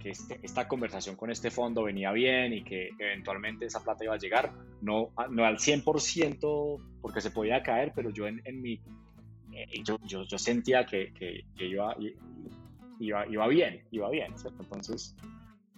que 0.00 0.10
este, 0.10 0.38
esta 0.44 0.68
conversación 0.68 1.16
con 1.16 1.32
este 1.32 1.50
fondo 1.50 1.82
venía 1.82 2.12
bien 2.12 2.52
y 2.52 2.62
que 2.62 2.90
eventualmente 3.00 3.66
esa 3.66 3.82
plata 3.82 4.04
iba 4.04 4.14
a 4.14 4.18
llegar, 4.18 4.52
no, 4.80 5.10
no 5.28 5.44
al 5.44 5.56
100% 5.56 7.00
porque 7.00 7.20
se 7.20 7.32
podía 7.32 7.60
caer, 7.60 7.90
pero 7.92 8.10
yo 8.10 8.28
en, 8.28 8.40
en 8.44 8.62
mi, 8.62 8.74
eh, 9.54 9.82
yo, 9.82 9.98
yo, 10.04 10.22
yo, 10.22 10.38
sentía 10.38 10.86
que, 10.86 11.12
que, 11.12 11.42
iba, 11.64 11.96
iba, 13.00 13.26
iba, 13.26 13.48
bien, 13.48 13.82
iba 13.90 14.08
bien, 14.08 14.32
Entonces, 14.60 15.16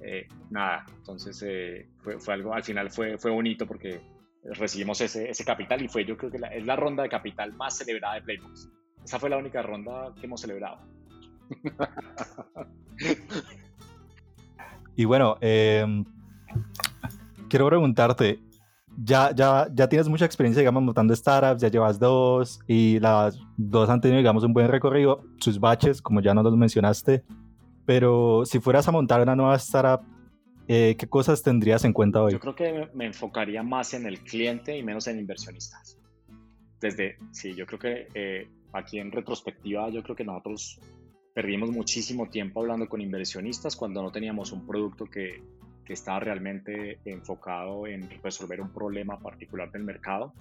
eh, 0.02 0.28
nada, 0.50 0.84
entonces 0.98 1.42
eh, 1.46 1.88
fue, 2.02 2.18
fue, 2.18 2.34
algo, 2.34 2.52
al 2.52 2.62
final 2.62 2.90
fue, 2.90 3.16
fue 3.16 3.30
bonito 3.30 3.66
porque 3.66 4.19
recibimos 4.44 5.00
ese, 5.00 5.30
ese 5.30 5.44
capital 5.44 5.82
y 5.82 5.88
fue 5.88 6.04
yo 6.04 6.16
creo 6.16 6.30
que 6.30 6.38
es 6.38 6.64
la 6.64 6.76
ronda 6.76 7.02
de 7.02 7.08
capital 7.08 7.52
más 7.52 7.76
celebrada 7.76 8.16
de 8.16 8.22
Playbox. 8.22 8.70
Esa 9.04 9.18
fue 9.18 9.30
la 9.30 9.38
única 9.38 9.62
ronda 9.62 10.12
que 10.18 10.26
hemos 10.26 10.40
celebrado. 10.40 10.78
Y 15.00 15.06
bueno, 15.06 15.38
em, 15.40 16.04
quiero 17.48 17.66
preguntarte, 17.68 18.38
ya, 19.02 19.34
ya, 19.34 19.66
ya 19.72 19.88
tienes 19.88 20.08
mucha 20.08 20.26
experiencia, 20.26 20.60
digamos, 20.60 20.82
montando 20.82 21.16
startups, 21.16 21.62
ya 21.62 21.68
llevas 21.68 21.98
dos 21.98 22.60
y 22.66 23.00
las 23.00 23.40
dos 23.56 23.88
han 23.88 24.02
tenido, 24.02 24.18
digamos, 24.18 24.44
un 24.44 24.52
buen 24.52 24.68
recorrido, 24.68 25.22
sus 25.38 25.58
baches, 25.58 26.02
como 26.02 26.20
ya 26.20 26.34
nos 26.34 26.44
los 26.44 26.54
mencionaste, 26.54 27.24
pero 27.86 28.42
si 28.44 28.60
fueras 28.60 28.88
a 28.88 28.92
montar 28.92 29.22
una 29.22 29.34
nueva 29.34 29.56
startup, 29.56 30.06
eh, 30.72 30.94
¿qué 30.96 31.08
cosas 31.08 31.42
tendrías 31.42 31.84
en 31.84 31.92
cuenta 31.92 32.22
hoy? 32.22 32.30
Yo 32.30 32.38
creo 32.38 32.54
que 32.54 32.88
me 32.94 33.06
enfocaría 33.06 33.60
más 33.64 33.92
en 33.92 34.06
el 34.06 34.20
cliente 34.20 34.78
y 34.78 34.84
menos 34.84 35.08
en 35.08 35.18
inversionistas. 35.18 35.98
Desde, 36.80 37.16
sí, 37.32 37.56
yo 37.56 37.66
creo 37.66 37.80
que 37.80 38.06
eh, 38.14 38.48
aquí 38.72 39.00
en 39.00 39.10
retrospectiva, 39.10 39.90
yo 39.90 40.00
creo 40.04 40.14
que 40.14 40.22
nosotros 40.22 40.78
perdimos 41.34 41.72
muchísimo 41.72 42.30
tiempo 42.30 42.60
hablando 42.60 42.88
con 42.88 43.00
inversionistas 43.00 43.74
cuando 43.74 44.00
no 44.00 44.12
teníamos 44.12 44.52
un 44.52 44.64
producto 44.64 45.06
que, 45.06 45.42
que 45.84 45.92
estaba 45.92 46.20
realmente 46.20 47.00
enfocado 47.04 47.88
en 47.88 48.08
resolver 48.22 48.60
un 48.60 48.72
problema 48.72 49.18
particular 49.18 49.72
del 49.72 49.82
mercado. 49.82 50.32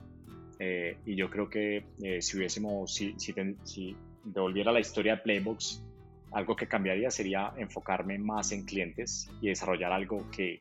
Eh, 0.59 0.95
y 1.07 1.15
yo 1.15 1.31
creo 1.31 1.49
que 1.49 1.85
eh, 2.03 2.21
si 2.21 2.37
hubiésemos, 2.37 2.93
si, 2.93 3.15
si, 3.17 3.33
si, 3.63 3.95
devolviera 4.23 4.71
la 4.71 4.79
historia 4.79 5.15
de 5.15 5.21
Playbox, 5.23 5.83
algo 6.31 6.55
que 6.55 6.67
cambiaría 6.67 7.11
sería 7.11 7.53
enfocarme 7.57 8.17
más 8.17 8.51
en 8.51 8.65
clientes 8.65 9.29
y 9.41 9.49
desarrollar 9.49 9.91
algo 9.91 10.29
que 10.31 10.59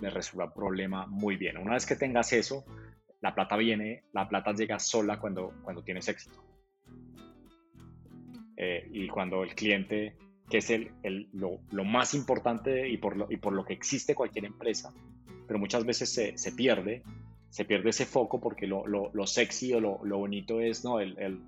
me 0.00 0.10
resuelva 0.10 0.46
el 0.46 0.52
problema 0.52 1.06
muy 1.06 1.36
bien. 1.36 1.58
Una 1.58 1.74
vez 1.74 1.86
que 1.86 1.96
tengas 1.96 2.32
eso, 2.32 2.64
la 3.20 3.34
plata 3.34 3.56
viene, 3.56 4.04
la 4.12 4.28
plata 4.28 4.52
llega 4.52 4.78
sola 4.78 5.18
cuando, 5.18 5.52
cuando 5.62 5.82
tienes 5.82 6.08
éxito. 6.08 6.44
Eh, 8.56 8.88
y 8.92 9.08
cuando 9.08 9.42
el 9.42 9.54
cliente, 9.54 10.16
que 10.48 10.58
es 10.58 10.70
el, 10.70 10.90
el, 11.02 11.28
lo, 11.32 11.60
lo, 11.70 11.84
más 11.84 12.14
importante 12.14 12.88
y 12.88 12.96
por 12.96 13.16
lo, 13.16 13.26
y 13.30 13.36
por 13.36 13.52
lo 13.52 13.64
que 13.64 13.72
existe 13.72 14.14
cualquier 14.14 14.46
empresa, 14.46 14.92
pero 15.46 15.58
muchas 15.58 15.84
veces 15.84 16.12
se, 16.12 16.36
se 16.36 16.52
pierde, 16.52 17.02
se 17.50 17.64
pierde 17.64 17.90
ese 17.90 18.04
foco 18.04 18.40
porque 18.40 18.66
lo, 18.66 18.86
lo 18.86 19.26
sexy 19.26 19.72
o 19.74 19.80
lo, 19.80 20.18
bonito 20.18 20.60
es, 20.60 20.84
¿no? 20.84 21.00
El, 21.00 21.40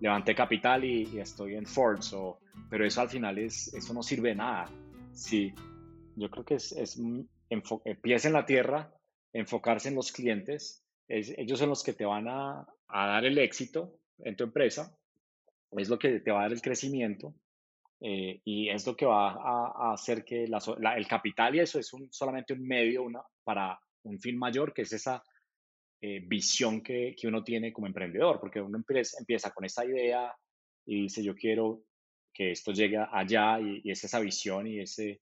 levanté 0.00 0.34
capital 0.34 0.84
y, 0.84 1.18
estoy 1.18 1.54
en 1.54 1.66
Forbes, 1.66 2.12
o, 2.12 2.38
pero 2.70 2.86
eso 2.86 3.00
al 3.00 3.08
final 3.08 3.38
es, 3.38 3.72
eso 3.74 3.94
no 3.94 4.02
sirve 4.02 4.30
de 4.30 4.34
nada. 4.36 4.66
Sí, 5.12 5.54
yo 6.16 6.30
creo 6.30 6.44
que 6.44 6.54
es, 6.54 6.72
es 6.72 7.00
pies 8.02 8.24
en 8.24 8.32
la 8.32 8.44
tierra, 8.44 8.92
enfocarse 9.32 9.88
en 9.88 9.94
los 9.94 10.12
clientes, 10.12 10.82
ellos 11.08 11.58
son 11.58 11.68
los 11.68 11.84
que 11.84 11.92
te 11.92 12.04
van 12.04 12.26
a, 12.28 12.66
dar 12.88 13.24
el 13.24 13.38
éxito 13.38 13.98
en 14.18 14.36
tu 14.36 14.44
empresa 14.44 14.96
es 15.72 15.88
lo 15.88 15.98
que 15.98 16.20
te 16.20 16.30
va 16.30 16.40
a 16.40 16.42
dar 16.42 16.52
el 16.52 16.62
crecimiento 16.62 17.34
eh, 18.00 18.40
y 18.44 18.68
es 18.68 18.86
lo 18.86 18.96
que 18.96 19.06
va 19.06 19.32
a, 19.32 19.92
hacer 19.92 20.24
que 20.24 20.44
el 20.44 21.08
capital 21.08 21.54
y 21.54 21.60
eso 21.60 21.78
es 21.78 21.92
un, 21.92 22.12
solamente 22.12 22.52
un 22.52 22.66
medio 22.66 23.06
para 23.42 23.78
un 24.02 24.20
fin 24.20 24.38
mayor, 24.38 24.72
que 24.72 24.82
es 24.82 24.92
esa 24.92 25.22
eh, 26.08 26.20
visión 26.24 26.82
que, 26.82 27.16
que, 27.18 27.26
uno 27.26 27.42
tiene 27.42 27.72
como 27.72 27.88
emprendedor, 27.88 28.38
porque 28.38 28.60
uno 28.60 28.78
empieza, 28.78 29.18
empieza 29.18 29.50
con 29.50 29.64
esa 29.64 29.84
idea 29.84 30.32
y 30.86 31.02
dice 31.02 31.20
yo 31.20 31.34
quiero 31.34 31.82
que 32.32 32.52
esto 32.52 32.70
llegue 32.70 32.96
allá 33.10 33.58
y, 33.58 33.90
es 33.90 34.04
esa 34.04 34.20
visión 34.20 34.68
y 34.68 34.78
ese, 34.78 35.20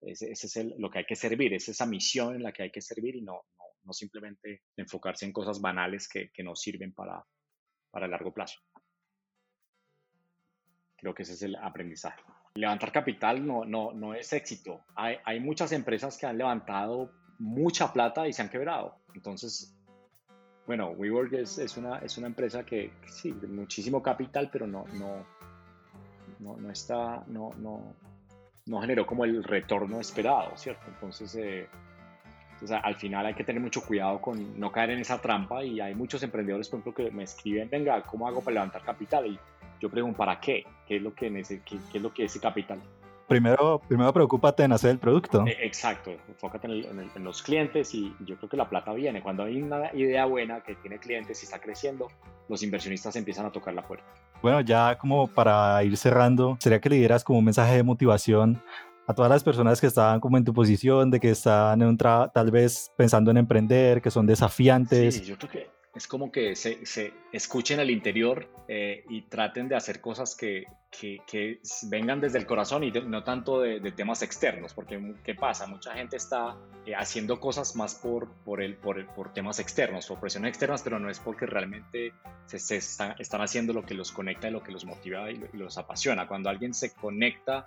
ese, 0.00 0.30
es 0.30 0.56
el, 0.56 0.74
lo 0.78 0.88
que 0.88 1.00
hay 1.00 1.04
que 1.04 1.16
servir, 1.16 1.52
es 1.52 1.68
esa 1.68 1.84
misión 1.84 2.36
en 2.36 2.44
la 2.44 2.52
que 2.52 2.62
hay 2.62 2.70
que 2.70 2.80
servir 2.80 3.16
y 3.16 3.22
no, 3.22 3.32
no, 3.58 3.64
no 3.82 3.92
simplemente 3.92 4.62
enfocarse 4.76 5.26
en 5.26 5.32
cosas 5.32 5.60
banales 5.60 6.08
que, 6.08 6.30
que 6.30 6.44
no 6.44 6.54
sirven 6.54 6.94
para, 6.94 7.24
para 7.90 8.04
el 8.04 8.12
largo 8.12 8.32
plazo. 8.32 8.60
Creo 10.96 11.12
que 11.12 11.24
ese 11.24 11.32
es 11.32 11.42
el 11.42 11.56
aprendizaje. 11.56 12.22
Levantar 12.54 12.92
capital 12.92 13.44
no, 13.44 13.64
no, 13.64 13.92
no 13.92 14.14
es 14.14 14.32
éxito. 14.32 14.84
Hay, 14.94 15.16
hay 15.24 15.40
muchas 15.40 15.72
empresas 15.72 16.16
que 16.16 16.26
han 16.26 16.38
levantado 16.38 17.10
mucha 17.40 17.92
plata 17.92 18.28
y 18.28 18.32
se 18.32 18.42
han 18.42 18.50
quebrado. 18.50 18.94
Entonces, 19.14 19.74
bueno, 20.70 20.90
WeWork 20.90 21.32
es, 21.32 21.76
una, 21.76 21.98
es 21.98 22.16
una 22.16 22.28
empresa 22.28 22.64
que 22.64 22.92
sí, 23.08 23.32
muchísimo 23.32 24.00
capital, 24.00 24.48
pero 24.52 24.68
no, 24.68 24.84
no, 24.94 26.56
no, 26.56 26.70
está, 26.70 27.24
no, 27.26 27.50
no, 27.58 27.92
no 28.66 28.80
generó 28.80 29.04
como 29.04 29.24
el 29.24 29.42
retorno 29.42 29.98
esperado, 29.98 30.56
¿cierto? 30.56 30.82
Entonces, 30.86 31.34
eh, 31.34 31.66
al 32.84 32.94
final 32.94 33.26
hay 33.26 33.34
que 33.34 33.42
tener 33.42 33.60
mucho 33.60 33.82
cuidado 33.82 34.20
con 34.20 34.60
no 34.60 34.70
caer 34.70 34.90
en 34.90 35.00
esa 35.00 35.20
trampa 35.20 35.64
y 35.64 35.80
hay 35.80 35.96
muchos 35.96 36.22
emprendedores, 36.22 36.68
por 36.68 36.78
ejemplo, 36.78 37.04
que 37.04 37.10
me 37.10 37.24
escriben, 37.24 37.68
venga, 37.68 38.00
¿cómo 38.02 38.28
hago 38.28 38.40
para 38.40 38.54
levantar 38.54 38.84
capital? 38.84 39.26
Y 39.26 39.40
yo 39.80 39.90
pregunto, 39.90 40.18
¿para 40.18 40.38
qué? 40.38 40.62
¿Qué 40.86 40.98
es 40.98 41.02
lo 41.02 41.12
que, 41.12 41.32
qué, 41.64 41.78
es, 41.94 42.00
lo 42.00 42.14
que 42.14 42.26
es 42.26 42.30
ese 42.30 42.40
capital? 42.40 42.78
Primero, 43.30 43.80
primero 43.86 44.12
preocúpate 44.12 44.64
en 44.64 44.72
hacer 44.72 44.90
el 44.90 44.98
producto. 44.98 45.46
E, 45.46 45.56
exacto, 45.64 46.10
enfócate 46.26 46.66
en, 46.66 47.24
los 47.24 47.44
clientes 47.44 47.94
y 47.94 48.12
yo 48.26 48.36
creo 48.36 48.50
que 48.50 48.56
la 48.56 48.68
plata 48.68 48.92
viene. 48.92 49.22
Cuando 49.22 49.44
hay 49.44 49.62
una 49.62 49.88
idea 49.94 50.24
buena 50.24 50.62
que 50.64 50.74
tiene 50.74 50.98
clientes 50.98 51.40
y 51.40 51.44
está 51.44 51.60
creciendo, 51.60 52.08
los 52.48 52.64
inversionistas 52.64 53.14
empiezan 53.14 53.46
a 53.46 53.52
tocar 53.52 53.72
la 53.72 53.86
puerta. 53.86 54.04
Bueno, 54.42 54.62
ya 54.62 54.98
como 54.98 55.28
para 55.28 55.80
ir 55.84 55.96
cerrando, 55.96 56.56
sería 56.58 56.80
que 56.80 56.88
le 56.88 56.96
dieras 56.96 57.22
como 57.22 57.38
un 57.38 57.44
mensaje 57.44 57.76
de 57.76 57.84
motivación 57.84 58.60
a 59.06 59.14
todas 59.14 59.30
las 59.30 59.44
personas 59.44 59.80
que 59.80 59.86
estaban 59.86 60.18
como 60.18 60.36
en 60.36 60.44
tu 60.44 60.52
posición, 60.52 61.08
de 61.12 61.20
que 61.20 61.30
están 61.30 61.82
en 61.82 61.86
un 61.86 61.96
tal 61.96 62.50
vez 62.50 62.90
pensando 62.96 63.30
en 63.30 63.36
emprender, 63.36 64.02
que 64.02 64.10
son 64.10 64.26
desafiantes. 64.26 65.14
Sí, 65.14 65.24
yo 65.24 65.38
creo 65.38 65.52
que 65.52 65.79
es 65.94 66.06
como 66.06 66.30
que 66.30 66.54
se, 66.54 66.86
se 66.86 67.12
escuchen 67.32 67.80
al 67.80 67.90
interior 67.90 68.48
eh, 68.68 69.04
y 69.08 69.22
traten 69.22 69.68
de 69.68 69.74
hacer 69.74 70.00
cosas 70.00 70.36
que, 70.36 70.64
que, 70.90 71.20
que, 71.26 71.60
vengan 71.88 72.20
desde 72.20 72.38
el 72.38 72.46
corazón 72.46 72.84
y 72.84 72.92
no 72.92 73.24
tanto 73.24 73.60
de, 73.60 73.80
temas 73.92 74.22
externos, 74.22 74.72
porque 74.72 75.14
¿qué 75.24 75.34
pasa? 75.34 75.66
Mucha 75.66 75.92
gente 75.94 76.16
está 76.16 76.56
eh, 76.86 76.94
haciendo 76.94 77.40
cosas 77.40 77.74
más 77.74 77.96
por, 77.96 78.30
por, 78.44 78.62
el, 78.62 78.76
por, 78.76 79.04
por, 79.14 79.32
temas 79.32 79.58
externos, 79.58 80.06
por 80.06 80.20
presiones 80.20 80.50
externas, 80.50 80.82
pero 80.82 81.00
no 81.00 81.10
es 81.10 81.18
porque 81.18 81.46
realmente 81.46 82.12
se, 82.46 82.76
están, 82.76 83.40
haciendo 83.42 83.72
lo 83.72 83.84
que 83.84 83.94
los 83.94 84.12
conecta 84.12 84.48
y 84.48 84.52
lo 84.52 84.62
que 84.62 84.70
los 84.70 84.84
motiva 84.84 85.28
y, 85.30 85.42
los 85.54 85.76
apasiona. 85.76 86.28
Cuando 86.28 86.50
alguien 86.50 86.72
se 86.72 86.92
conecta 86.94 87.66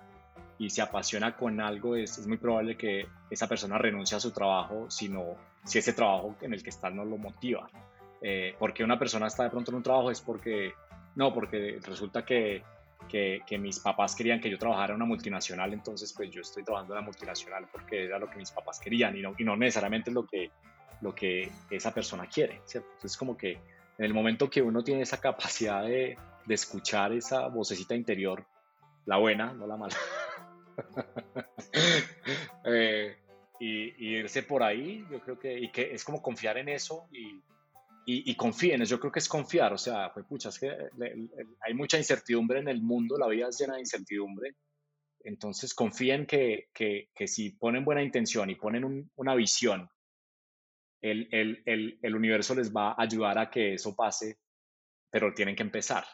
y 0.58 0.70
se 0.70 0.80
apasiona 0.80 1.36
con 1.36 1.60
algo, 1.60 1.96
es, 1.96 2.16
es 2.16 2.26
muy 2.26 2.38
probable 2.38 2.78
que 2.78 3.06
esa 3.28 3.48
persona 3.48 3.76
renuncie 3.76 4.16
a 4.16 4.20
su 4.20 4.30
trabajo, 4.30 4.90
sino 4.90 5.36
si 5.64 5.78
ese 5.78 5.92
trabajo 5.92 6.36
en 6.40 6.54
el 6.54 6.62
que 6.62 6.70
está 6.70 6.88
no 6.88 7.04
lo 7.04 7.18
motiva. 7.18 7.68
Eh, 8.26 8.54
porque 8.58 8.82
una 8.82 8.98
persona 8.98 9.26
está 9.26 9.42
de 9.42 9.50
pronto 9.50 9.70
en 9.70 9.76
un 9.76 9.82
trabajo 9.82 10.10
es 10.10 10.22
porque, 10.22 10.72
no, 11.14 11.34
porque 11.34 11.78
resulta 11.82 12.24
que 12.24 12.62
que, 13.06 13.42
que, 13.46 13.58
mis 13.58 13.80
papás 13.80 14.14
querían 14.14 14.40
que 14.40 14.48
yo 14.48 14.58
trabajara 14.58 14.94
en 14.94 14.96
una 14.96 15.04
multinacional, 15.04 15.74
entonces 15.74 16.10
pues 16.14 16.30
yo 16.30 16.40
estoy 16.40 16.64
trabajando 16.64 16.94
en 16.94 17.00
una 17.00 17.06
multinacional 17.06 17.68
porque 17.70 18.04
era 18.04 18.18
lo 18.18 18.30
que 18.30 18.38
mis 18.38 18.50
papás 18.50 18.80
querían 18.80 19.14
y 19.14 19.20
no, 19.20 19.34
y 19.36 19.44
no 19.44 19.54
necesariamente 19.56 20.10
lo 20.10 20.26
que, 20.26 20.50
lo 21.02 21.14
que 21.14 21.50
esa 21.68 21.92
persona 21.92 22.26
quiere, 22.26 22.62
¿cierto? 22.64 22.88
Entonces 22.94 23.18
como 23.18 23.36
que 23.36 23.52
en 23.52 24.04
el 24.06 24.14
momento 24.14 24.48
que 24.48 24.62
uno 24.62 24.82
tiene 24.82 25.02
esa 25.02 25.20
capacidad 25.20 25.84
de, 25.84 26.16
de 26.46 26.54
escuchar 26.54 27.12
esa 27.12 27.46
vocecita 27.48 27.94
interior, 27.94 28.46
la 29.04 29.18
buena, 29.18 29.52
no 29.52 29.66
la 29.66 29.76
mala, 29.76 29.96
eh, 32.64 33.18
y, 33.60 34.16
irse 34.16 34.42
por 34.44 34.62
ahí, 34.62 35.06
yo 35.10 35.20
creo 35.20 35.38
que, 35.38 35.58
y 35.58 35.70
que 35.70 35.92
es 35.92 36.04
como 36.04 36.22
confiar 36.22 36.56
en 36.56 36.70
eso 36.70 37.06
y, 37.12 37.38
y, 38.06 38.34
confíen, 38.36 38.84
yo 38.84 39.00
creo 39.00 39.12
que 39.12 39.18
es 39.18 39.28
confiar, 39.28 39.72
o 39.72 39.78
sea, 39.78 40.12
pues 40.12 40.26
pucha, 40.26 40.48
es 40.48 40.58
que 40.58 40.70
hay 41.60 41.74
mucha 41.74 41.96
incertidumbre 41.96 42.60
en 42.60 42.68
el 42.68 42.82
mundo, 42.82 43.16
la 43.16 43.28
vida 43.28 43.48
es 43.48 43.58
llena 43.58 43.74
de 43.74 43.80
incertidumbre, 43.80 44.54
entonces 45.20 45.74
confíen 45.74 46.26
que, 46.26 46.68
que, 46.74 47.10
que 47.14 47.26
si 47.26 47.50
ponen 47.50 47.84
buena 47.84 48.02
intención 48.02 48.50
y 48.50 48.56
ponen 48.56 49.10
una 49.16 49.34
visión, 49.34 49.88
el, 51.00 51.28
el, 51.32 51.98
el, 52.02 52.14
universo 52.14 52.54
les 52.54 52.74
va 52.74 52.92
a 52.92 53.02
ayudar 53.02 53.38
a 53.38 53.50
que 53.50 53.74
eso 53.74 53.94
pase, 53.94 54.38
pero 55.10 55.34
tienen 55.34 55.54
que 55.54 55.62
empezar. 55.62 56.04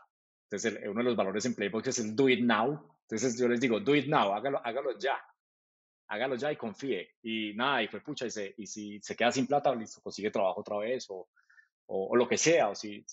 Entonces, 0.51 0.81
uno 0.85 0.99
de 0.99 1.05
los 1.05 1.17
valores 1.17 1.45
en 1.45 1.55
Playbox 1.55 1.89
es 1.89 1.99
el 2.01 2.17
do 2.17 2.29
it 2.29 2.41
now. 2.41 2.99
Entonces, 3.03 3.39
yo 3.39 3.47
les 3.47 3.61
digo, 3.61 3.79
do 3.79 3.95
it 3.95 4.07
now, 4.07 4.33
hágalo, 4.33 4.61
hágalo 4.65 4.99
ya 4.99 5.17
hágalo 6.11 6.35
ya 6.35 6.53
y 6.53 6.57
confíe. 6.57 7.17
Y 7.23 7.55
nada, 7.55 7.83
y 7.83 7.89
fue 7.89 8.01
pucha, 8.01 8.27
y, 8.27 8.63
y 8.63 8.67
si 8.67 9.01
se 9.01 9.17
queda 9.17 9.33
sin 9.33 9.47
plata, 9.47 9.75
listo, 9.75 10.01
consigue 10.03 10.31
trabajo 10.31 10.61
otra 10.61 10.79
vez 10.79 11.07
o, 11.09 11.29
o, 11.91 12.17
lo 12.17 12.29
que 12.29 12.39
sea. 12.39 12.71
O 12.71 12.75
si 12.75 13.05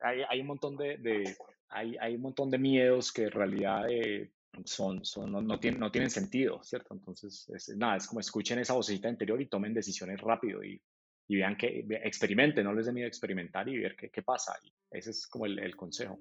hay, 0.00 0.22
hay, 0.28 0.40
un 0.40 0.46
montón 0.46 0.76
de, 0.76 0.96
de 0.98 1.36
hay, 1.68 1.96
hay, 2.00 2.14
un 2.14 2.22
montón 2.22 2.50
de 2.50 2.58
miedos 2.58 3.12
que 3.12 3.24
en 3.24 3.30
realidad 3.32 3.90
eh, 3.90 4.30
son, 4.64 5.04
son, 5.04 5.32
no, 5.32 5.42
no, 5.42 5.58
tienen, 5.58 5.80
no 5.80 5.90
tienen 5.90 6.10
sentido, 6.10 6.62
¿cierto? 6.62 6.94
Entonces, 6.94 7.48
es, 7.54 7.68
nada, 7.76 7.96
es 7.96 8.06
como 8.06 8.20
escuchen 8.20 8.58
esa 8.58 8.74
vocecita 8.74 9.08
interior 9.08 9.40
y 9.40 9.46
tomen 9.46 9.74
decisiones 9.74 10.20
rápido 10.20 10.62
y, 10.62 10.80
y 11.28 11.36
vean 11.36 11.56
que 11.56 11.84
experimenten, 12.02 12.64
no 12.64 12.72
les 12.72 12.86
dé 12.86 12.92
miedo 12.92 13.08
experimentar 13.08 13.68
y 13.68 13.78
ver 13.78 13.96
qué, 13.96 14.10
qué 14.10 14.22
pasa. 14.22 14.54
Y 14.62 14.72
ese 14.90 15.10
es 15.10 15.26
como 15.26 15.46
el, 15.46 15.58
el 15.58 15.76
consejo. 15.76 16.18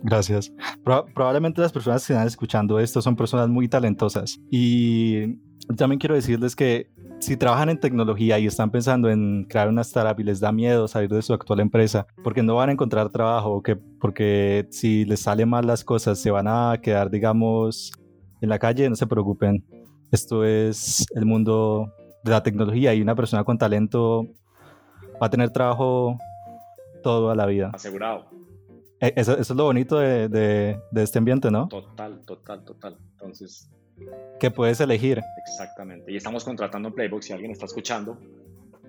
Gracias. 0.00 0.52
probablemente 0.84 1.60
las 1.60 1.72
personas 1.72 2.06
que 2.06 2.12
están 2.12 2.26
escuchando 2.26 2.78
esto 2.78 3.02
son 3.02 3.16
personas 3.16 3.48
muy 3.48 3.68
talentosas. 3.68 4.40
Y 4.50 5.38
también 5.76 5.98
quiero 5.98 6.14
decirles 6.14 6.54
que 6.54 6.90
si 7.20 7.36
trabajan 7.36 7.68
en 7.68 7.80
tecnología 7.80 8.38
y 8.38 8.46
están 8.46 8.70
pensando 8.70 9.10
en 9.10 9.44
crear 9.44 9.68
una 9.68 9.82
startup 9.82 10.18
y 10.20 10.24
les 10.24 10.40
da 10.40 10.52
miedo 10.52 10.86
salir 10.88 11.10
de 11.10 11.22
su 11.22 11.32
actual 11.32 11.60
empresa 11.60 12.06
porque 12.22 12.42
no 12.42 12.54
van 12.56 12.68
a 12.68 12.72
encontrar 12.72 13.10
trabajo 13.10 13.50
o 13.50 13.62
que 13.62 13.76
porque 13.76 14.66
si 14.70 15.04
les 15.04 15.20
salen 15.20 15.48
mal 15.48 15.66
las 15.66 15.84
cosas 15.84 16.18
se 16.18 16.30
van 16.30 16.46
a 16.46 16.78
quedar, 16.82 17.10
digamos, 17.10 17.92
en 18.40 18.48
la 18.48 18.58
calle, 18.58 18.88
no 18.88 18.96
se 18.96 19.06
preocupen. 19.06 19.64
Esto 20.12 20.44
es 20.44 21.06
el 21.14 21.26
mundo 21.26 21.92
de 22.24 22.30
la 22.30 22.42
tecnología 22.42 22.94
y 22.94 23.02
una 23.02 23.14
persona 23.14 23.44
con 23.44 23.58
talento 23.58 24.26
va 25.20 25.26
a 25.26 25.30
tener 25.30 25.50
trabajo 25.50 26.16
toda 27.02 27.34
la 27.34 27.46
vida. 27.46 27.70
Asegurado. 27.74 28.26
Eh, 29.00 29.12
eso, 29.16 29.38
es 29.38 29.50
lo 29.50 29.64
bonito 29.64 29.98
de, 29.98 30.28
de, 30.28 31.02
este 31.02 31.18
ambiente, 31.18 31.50
¿no? 31.50 31.68
Total, 31.68 32.20
total, 32.24 32.64
total. 32.64 32.96
Entonces... 33.12 33.70
Que 34.38 34.50
puedes 34.50 34.80
elegir. 34.80 35.20
Exactamente. 35.46 36.12
Y 36.12 36.16
estamos 36.16 36.44
contratando 36.44 36.88
en 36.88 36.94
Playbox 36.94 37.26
si 37.26 37.32
alguien 37.32 37.50
está 37.50 37.66
escuchando. 37.66 38.18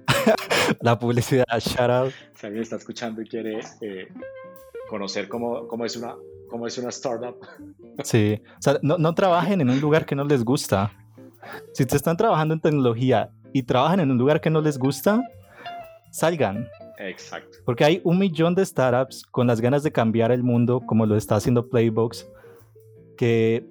La 0.81 0.97
publicidad, 0.97 1.45
shout 1.59 1.89
out. 1.89 2.13
Si 2.35 2.45
alguien 2.45 2.63
está 2.63 2.75
escuchando 2.75 3.21
y 3.21 3.27
quiere 3.27 3.59
eh, 3.81 4.07
conocer 4.89 5.27
cómo, 5.27 5.67
cómo, 5.67 5.85
es 5.85 5.95
una, 5.95 6.15
cómo 6.49 6.67
es 6.67 6.77
una 6.77 6.89
startup. 6.89 7.35
Sí. 8.03 8.41
O 8.57 8.61
sea, 8.61 8.79
no, 8.81 8.97
no 8.97 9.13
trabajen 9.15 9.61
en 9.61 9.69
un 9.69 9.79
lugar 9.79 10.05
que 10.05 10.15
no 10.15 10.23
les 10.23 10.43
gusta. 10.43 10.91
Si 11.73 11.85
te 11.85 11.95
están 11.95 12.17
trabajando 12.17 12.53
en 12.53 12.61
tecnología 12.61 13.31
y 13.53 13.63
trabajan 13.63 13.99
en 13.99 14.11
un 14.11 14.17
lugar 14.17 14.41
que 14.41 14.49
no 14.49 14.61
les 14.61 14.77
gusta, 14.77 15.21
salgan. 16.11 16.67
Exacto. 16.99 17.59
Porque 17.65 17.85
hay 17.85 18.01
un 18.03 18.19
millón 18.19 18.55
de 18.55 18.65
startups 18.65 19.23
con 19.23 19.47
las 19.47 19.61
ganas 19.61 19.83
de 19.83 19.91
cambiar 19.91 20.31
el 20.31 20.43
mundo, 20.43 20.81
como 20.85 21.05
lo 21.05 21.15
está 21.15 21.35
haciendo 21.35 21.69
Playbox, 21.69 22.27
que 23.17 23.69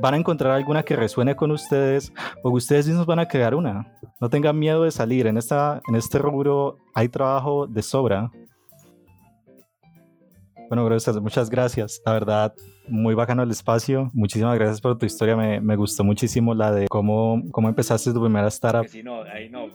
van 0.00 0.14
a 0.14 0.16
encontrar 0.16 0.52
alguna 0.52 0.82
que 0.82 0.96
resuene 0.96 1.36
con 1.36 1.50
ustedes 1.50 2.12
o 2.42 2.50
ustedes 2.50 2.86
mismos 2.86 3.06
van 3.06 3.18
a 3.18 3.28
crear 3.28 3.54
una. 3.54 3.86
No 4.20 4.28
tengan 4.28 4.58
miedo 4.58 4.84
de 4.84 4.90
salir. 4.90 5.26
En, 5.26 5.36
esta, 5.36 5.80
en 5.88 5.96
este 5.96 6.18
rubro 6.18 6.78
hay 6.94 7.08
trabajo 7.08 7.66
de 7.66 7.82
sobra. 7.82 8.30
Bueno, 10.74 11.20
muchas 11.20 11.50
gracias. 11.50 12.02
La 12.04 12.12
verdad, 12.12 12.54
muy 12.88 13.14
bacano 13.14 13.44
el 13.44 13.50
espacio. 13.50 14.10
Muchísimas 14.12 14.56
gracias 14.56 14.80
por 14.80 14.98
tu 14.98 15.06
historia. 15.06 15.36
Me, 15.36 15.60
me 15.60 15.76
gustó 15.76 16.02
muchísimo 16.02 16.52
la 16.52 16.72
de 16.72 16.88
cómo, 16.88 17.42
cómo 17.52 17.68
empezaste 17.68 18.12
tu 18.12 18.20
primera 18.20 18.48
startup. 18.48 18.88
Sí, 18.88 19.04
no, 19.04 19.22
ahí 19.22 19.48
no, 19.48 19.68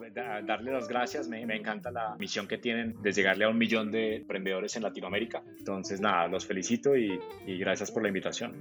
darle 0.45 0.73
las 0.73 0.89
gracias. 0.89 1.29
Me, 1.29 1.45
me, 1.45 1.55
encanta 1.55 1.89
la 1.89 2.17
misión 2.19 2.47
que 2.47 2.57
tienen 2.57 3.01
de 3.01 3.13
llegarle 3.13 3.45
a 3.45 3.49
un 3.49 3.57
millón 3.57 3.91
de 3.91 4.17
emprendedores 4.17 4.75
en 4.75 4.83
Latinoamérica. 4.83 5.41
Entonces, 5.57 6.01
nada, 6.01 6.27
los 6.27 6.45
felicito 6.45 6.97
y, 6.97 7.17
y 7.47 7.57
gracias 7.57 7.91
por 7.91 8.01
la 8.01 8.09
invitación. 8.09 8.51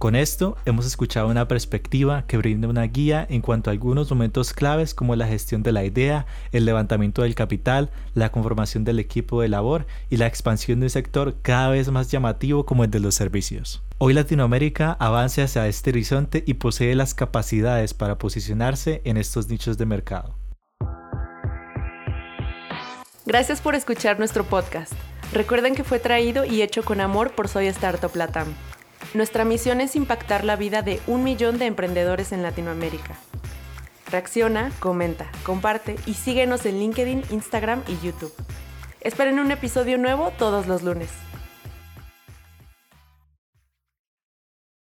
Con 0.00 0.16
esto 0.16 0.56
hemos 0.64 0.86
escuchado 0.86 1.28
una 1.28 1.46
perspectiva 1.46 2.24
que 2.26 2.38
brinda 2.38 2.68
una 2.68 2.84
guía 2.84 3.26
en 3.28 3.42
cuanto 3.42 3.68
a 3.68 3.74
algunos 3.74 4.08
momentos 4.08 4.54
claves 4.54 4.94
como 4.94 5.14
la 5.14 5.26
gestión 5.26 5.62
de 5.62 5.72
la 5.72 5.84
idea, 5.84 6.24
el 6.52 6.64
levantamiento 6.64 7.20
del 7.20 7.34
capital, 7.34 7.90
la 8.14 8.32
conformación 8.32 8.84
del 8.84 8.98
equipo 8.98 9.42
de 9.42 9.48
labor 9.48 9.86
y 10.08 10.16
la 10.16 10.26
expansión 10.26 10.80
de 10.80 10.86
un 10.86 10.90
sector 10.90 11.34
cada 11.42 11.68
vez 11.68 11.90
más 11.90 12.10
llamativo 12.10 12.64
como 12.64 12.84
el 12.84 12.90
de 12.90 12.98
los 12.98 13.14
servicios. 13.14 13.82
Hoy 13.98 14.14
Latinoamérica 14.14 14.96
avanza 14.98 15.42
hacia 15.42 15.68
este 15.68 15.90
horizonte 15.90 16.44
y 16.46 16.54
posee 16.54 16.94
las 16.94 17.12
capacidades 17.12 17.92
para 17.92 18.16
posicionarse 18.16 19.02
en 19.04 19.18
estos 19.18 19.50
nichos 19.50 19.76
de 19.76 19.84
mercado. 19.84 20.34
Gracias 23.26 23.60
por 23.60 23.74
escuchar 23.74 24.18
nuestro 24.18 24.44
podcast. 24.44 24.94
Recuerden 25.34 25.74
que 25.74 25.84
fue 25.84 25.98
traído 25.98 26.46
y 26.46 26.62
hecho 26.62 26.82
con 26.82 27.02
amor 27.02 27.32
por 27.32 27.48
Soy 27.48 27.66
Startup 27.66 28.16
Latam. 28.16 28.46
Nuestra 29.12 29.44
misión 29.44 29.80
es 29.80 29.96
impactar 29.96 30.44
la 30.44 30.54
vida 30.54 30.82
de 30.82 31.00
un 31.08 31.24
millón 31.24 31.58
de 31.58 31.66
emprendedores 31.66 32.30
en 32.30 32.44
Latinoamérica. 32.44 33.16
Reacciona, 34.08 34.70
comenta, 34.78 35.28
comparte 35.42 35.96
y 36.06 36.14
síguenos 36.14 36.64
en 36.64 36.78
LinkedIn, 36.78 37.24
Instagram 37.30 37.82
y 37.88 38.04
YouTube. 38.04 38.32
Esperen 39.00 39.40
un 39.40 39.50
episodio 39.50 39.98
nuevo 39.98 40.30
todos 40.38 40.68
los 40.68 40.82
lunes. 40.82 41.10